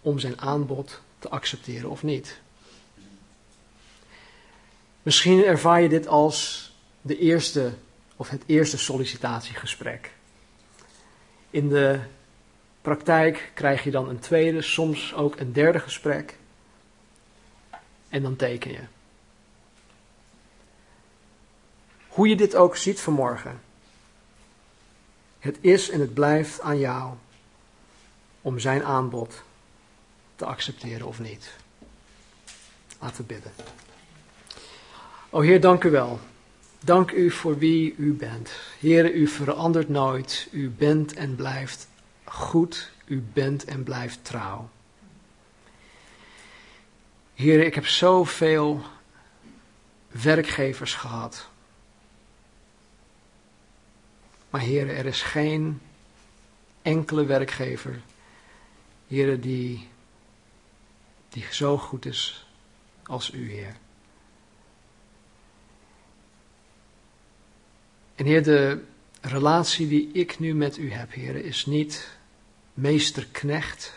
om 0.00 0.18
zijn 0.18 0.40
aanbod 0.40 1.00
te 1.18 1.28
accepteren 1.28 1.90
of 1.90 2.02
niet. 2.02 2.40
Misschien 5.02 5.44
ervaar 5.44 5.80
je 5.80 5.88
dit 5.88 6.06
als 6.06 6.70
de 7.00 7.18
eerste 7.18 7.72
of 8.16 8.28
het 8.28 8.42
eerste 8.46 8.78
sollicitatiegesprek. 8.78 10.12
In 11.50 11.68
de 11.68 12.00
praktijk 12.82 13.50
krijg 13.54 13.84
je 13.84 13.90
dan 13.90 14.08
een 14.08 14.18
tweede, 14.18 14.62
soms 14.62 15.14
ook 15.14 15.40
een 15.40 15.52
derde 15.52 15.80
gesprek. 15.80 16.36
En 18.08 18.22
dan 18.22 18.36
teken 18.36 18.72
je. 18.72 18.82
Hoe 22.08 22.28
je 22.28 22.36
dit 22.36 22.54
ook 22.54 22.76
ziet 22.76 23.00
vanmorgen. 23.00 23.60
Het 25.38 25.58
is 25.60 25.90
en 25.90 26.00
het 26.00 26.14
blijft 26.14 26.60
aan 26.60 26.78
jou 26.78 27.12
om 28.40 28.58
zijn 28.58 28.84
aanbod 28.84 29.42
te 30.36 30.44
accepteren 30.44 31.06
of 31.06 31.20
niet. 31.20 31.50
Laten 33.00 33.16
we 33.16 33.22
bidden. 33.22 33.52
O 35.30 35.40
Heer, 35.40 35.60
dank 35.60 35.84
u 35.84 35.90
wel. 35.90 36.20
Dank 36.80 37.10
u 37.10 37.30
voor 37.30 37.58
wie 37.58 37.94
u 37.96 38.12
bent. 38.12 38.50
Heer, 38.80 39.12
u 39.12 39.26
verandert 39.26 39.88
nooit. 39.88 40.48
U 40.50 40.70
bent 40.70 41.14
en 41.14 41.34
blijft 41.34 41.88
goed. 42.32 42.90
U 43.04 43.24
bent 43.32 43.64
en 43.64 43.82
blijft 43.82 44.24
trouw. 44.24 44.70
Heer, 47.34 47.60
ik 47.64 47.74
heb 47.74 47.86
zoveel 47.86 48.82
werkgevers 50.08 50.94
gehad. 50.94 51.48
Maar 54.50 54.60
Heer, 54.60 54.96
er 54.96 55.06
is 55.06 55.22
geen 55.22 55.80
enkele 56.82 57.24
werkgever, 57.24 58.00
Heer, 59.08 59.40
die, 59.40 59.88
die 61.28 61.44
zo 61.50 61.78
goed 61.78 62.04
is 62.04 62.46
als 63.02 63.32
u, 63.32 63.50
Heer. 63.50 63.76
En 68.14 68.26
Heer, 68.26 68.42
de 68.42 68.84
relatie 69.20 69.88
die 69.88 70.10
ik 70.12 70.38
nu 70.38 70.54
met 70.54 70.76
u 70.76 70.92
heb, 70.92 71.12
Heer, 71.12 71.36
is 71.36 71.66
niet 71.66 72.20
meester-knecht. 72.74 73.92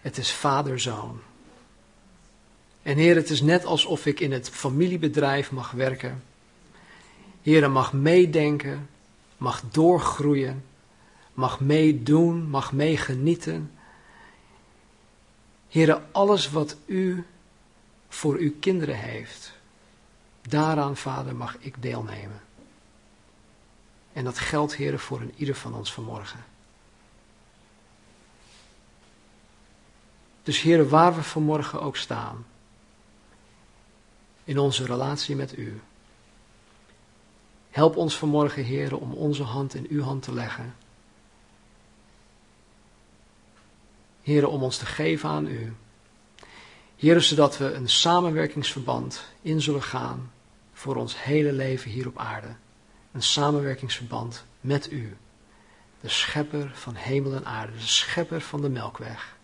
Het 0.00 0.18
is 0.18 0.32
vader-zoon. 0.32 1.20
En 2.82 2.96
Heer, 2.96 3.16
het 3.16 3.30
is 3.30 3.40
net 3.40 3.64
alsof 3.64 4.06
ik 4.06 4.20
in 4.20 4.32
het 4.32 4.50
familiebedrijf 4.50 5.50
mag 5.50 5.70
werken. 5.70 6.22
Heer, 7.42 7.70
mag 7.70 7.92
meedenken, 7.92 8.88
mag 9.36 9.62
doorgroeien, 9.70 10.64
mag 11.32 11.60
meedoen, 11.60 12.48
mag 12.48 12.72
meegenieten. 12.72 13.72
Heer, 15.68 16.02
alles 16.12 16.50
wat 16.50 16.76
u 16.86 17.26
voor 18.08 18.36
uw 18.36 18.52
kinderen 18.60 18.98
heeft, 18.98 19.52
daaraan, 20.48 20.96
Vader, 20.96 21.36
mag 21.36 21.56
ik 21.58 21.82
deelnemen. 21.82 22.40
En 24.12 24.24
dat 24.24 24.38
geldt, 24.38 24.74
Heer, 24.74 24.98
voor 24.98 25.20
een 25.20 25.32
ieder 25.36 25.54
van 25.54 25.74
ons 25.74 25.92
vanmorgen. 25.92 26.44
Dus 30.48 30.60
Heer, 30.60 30.88
waar 30.88 31.14
we 31.14 31.22
vanmorgen 31.22 31.80
ook 31.80 31.96
staan, 31.96 32.46
in 34.44 34.58
onze 34.58 34.84
relatie 34.84 35.36
met 35.36 35.58
U, 35.58 35.80
help 37.70 37.96
ons 37.96 38.16
vanmorgen, 38.16 38.64
Heer, 38.64 38.96
om 38.96 39.12
onze 39.12 39.42
hand 39.42 39.74
in 39.74 39.86
Uw 39.88 40.02
hand 40.02 40.22
te 40.22 40.32
leggen. 40.32 40.74
Heer, 44.22 44.48
om 44.48 44.62
ons 44.62 44.76
te 44.76 44.86
geven 44.86 45.28
aan 45.28 45.46
U. 45.46 45.74
Heer, 46.96 47.20
zodat 47.20 47.58
we 47.58 47.72
een 47.72 47.88
samenwerkingsverband 47.88 49.24
in 49.42 49.60
zullen 49.60 49.82
gaan 49.82 50.32
voor 50.72 50.96
ons 50.96 51.22
hele 51.22 51.52
leven 51.52 51.90
hier 51.90 52.06
op 52.06 52.18
aarde. 52.18 52.54
Een 53.12 53.22
samenwerkingsverband 53.22 54.44
met 54.60 54.92
U, 54.92 55.16
de 56.00 56.08
schepper 56.08 56.70
van 56.74 56.94
hemel 56.94 57.34
en 57.34 57.46
aarde, 57.46 57.72
de 57.72 57.86
schepper 57.86 58.40
van 58.40 58.60
de 58.60 58.68
melkweg. 58.68 59.36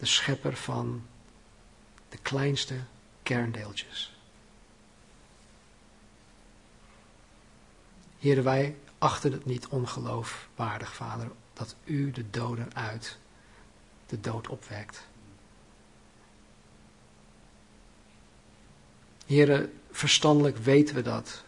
De 0.00 0.06
schepper 0.06 0.56
van 0.56 1.02
de 2.08 2.18
kleinste 2.18 2.74
kerndeeltjes. 3.22 4.14
Heren, 8.18 8.44
wij 8.44 8.76
achten 8.98 9.32
het 9.32 9.44
niet 9.44 9.68
ongeloofwaardig, 9.68 10.94
Vader, 10.94 11.30
dat 11.52 11.74
U 11.84 12.10
de 12.10 12.30
doden 12.30 12.74
uit 12.74 13.18
de 14.06 14.20
dood 14.20 14.48
opwekt. 14.48 15.06
Heren, 19.26 19.80
verstandelijk 19.90 20.56
weten 20.56 20.94
we 20.94 21.02
dat. 21.02 21.44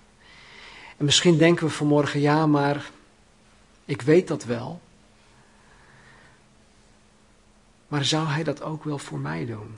En 0.96 1.05
misschien 1.05 1.38
denken 1.38 1.66
we 1.66 1.72
vanmorgen, 1.72 2.20
ja, 2.20 2.46
maar 2.46 2.90
ik 3.84 4.03
weet 4.03 4.28
dat 4.28 4.44
wel. 4.44 4.80
Maar 7.93 8.05
zou 8.05 8.26
Hij 8.26 8.43
dat 8.43 8.62
ook 8.62 8.84
wel 8.84 8.99
voor 8.99 9.18
mij 9.18 9.47
doen? 9.47 9.76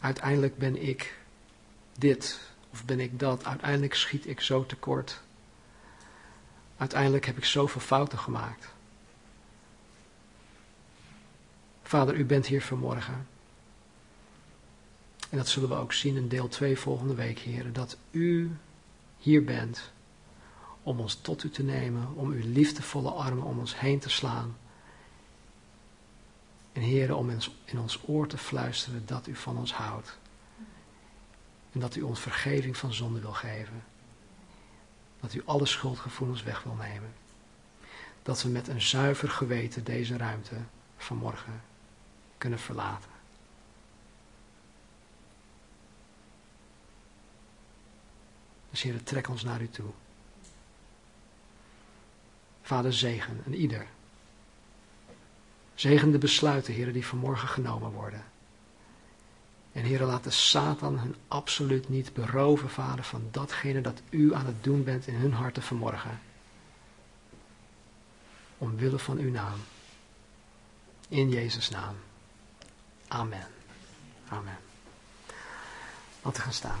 Uiteindelijk 0.00 0.58
ben 0.58 0.82
ik 0.88 1.18
dit 1.98 2.40
of 2.70 2.84
ben 2.84 3.00
ik 3.00 3.18
dat. 3.18 3.44
Uiteindelijk 3.44 3.94
schiet 3.94 4.26
ik 4.26 4.40
zo 4.40 4.66
tekort. 4.66 5.20
Uiteindelijk 6.76 7.26
heb 7.26 7.36
ik 7.36 7.44
zoveel 7.44 7.80
fouten 7.80 8.18
gemaakt. 8.18 8.68
Vader, 11.82 12.14
u 12.14 12.24
bent 12.24 12.46
hier 12.46 12.62
vanmorgen. 12.62 13.26
En 15.30 15.36
dat 15.36 15.48
zullen 15.48 15.68
we 15.68 15.74
ook 15.74 15.92
zien 15.92 16.16
in 16.16 16.28
deel 16.28 16.48
2 16.48 16.78
volgende 16.78 17.14
week, 17.14 17.38
heren. 17.38 17.72
Dat 17.72 17.96
u 18.10 18.56
hier 19.18 19.44
bent 19.44 19.92
om 20.84 21.00
ons 21.00 21.14
tot 21.14 21.44
u 21.44 21.50
te 21.50 21.62
nemen, 21.62 22.14
om 22.14 22.30
uw 22.30 22.42
liefdevolle 22.44 23.10
armen 23.10 23.44
om 23.44 23.58
ons 23.58 23.78
heen 23.78 23.98
te 23.98 24.10
slaan. 24.10 24.56
En 26.72 26.82
Heer, 26.82 27.16
om 27.16 27.30
in 27.64 27.78
ons 27.78 28.00
oor 28.06 28.26
te 28.26 28.38
fluisteren 28.38 29.06
dat 29.06 29.26
u 29.26 29.34
van 29.34 29.58
ons 29.58 29.72
houdt. 29.72 30.18
En 31.72 31.80
dat 31.80 31.94
u 31.94 32.02
ons 32.02 32.20
vergeving 32.20 32.76
van 32.76 32.92
zonde 32.92 33.20
wil 33.20 33.32
geven. 33.32 33.84
Dat 35.20 35.34
u 35.34 35.42
alle 35.44 35.66
schuldgevoelens 35.66 36.42
weg 36.42 36.62
wil 36.62 36.74
nemen. 36.74 37.12
Dat 38.22 38.42
we 38.42 38.48
met 38.48 38.68
een 38.68 38.82
zuiver 38.82 39.28
geweten 39.28 39.84
deze 39.84 40.16
ruimte 40.16 40.56
vanmorgen 40.96 41.62
kunnen 42.38 42.58
verlaten. 42.58 43.10
Dus 48.70 48.82
Heer, 48.82 49.02
trek 49.02 49.28
ons 49.28 49.42
naar 49.42 49.62
u 49.62 49.68
toe. 49.68 49.90
Vader, 52.64 52.92
zegen 52.92 53.40
en 53.44 53.54
ieder. 53.54 53.86
Zegen 55.74 56.10
de 56.10 56.18
besluiten, 56.18 56.74
Heer, 56.74 56.92
die 56.92 57.06
vanmorgen 57.06 57.48
genomen 57.48 57.90
worden. 57.90 58.24
En 59.72 59.84
Heer, 59.84 60.02
laat 60.02 60.24
de 60.24 60.30
Satan 60.30 60.98
hun 60.98 61.14
absoluut 61.28 61.88
niet 61.88 62.12
beroven, 62.12 62.70
Vader, 62.70 63.04
van 63.04 63.28
datgene 63.30 63.80
dat 63.80 64.02
u 64.10 64.34
aan 64.34 64.46
het 64.46 64.64
doen 64.64 64.84
bent 64.84 65.06
in 65.06 65.14
hun 65.14 65.32
harten 65.32 65.62
vanmorgen. 65.62 66.20
Omwille 68.58 68.98
van 68.98 69.18
uw 69.18 69.30
naam. 69.30 69.58
In 71.08 71.28
Jezus' 71.28 71.70
naam. 71.70 71.94
Amen. 73.08 73.46
Amen. 74.28 74.58
Laten 76.22 76.38
we 76.38 76.44
gaan 76.44 76.52
staan. 76.52 76.80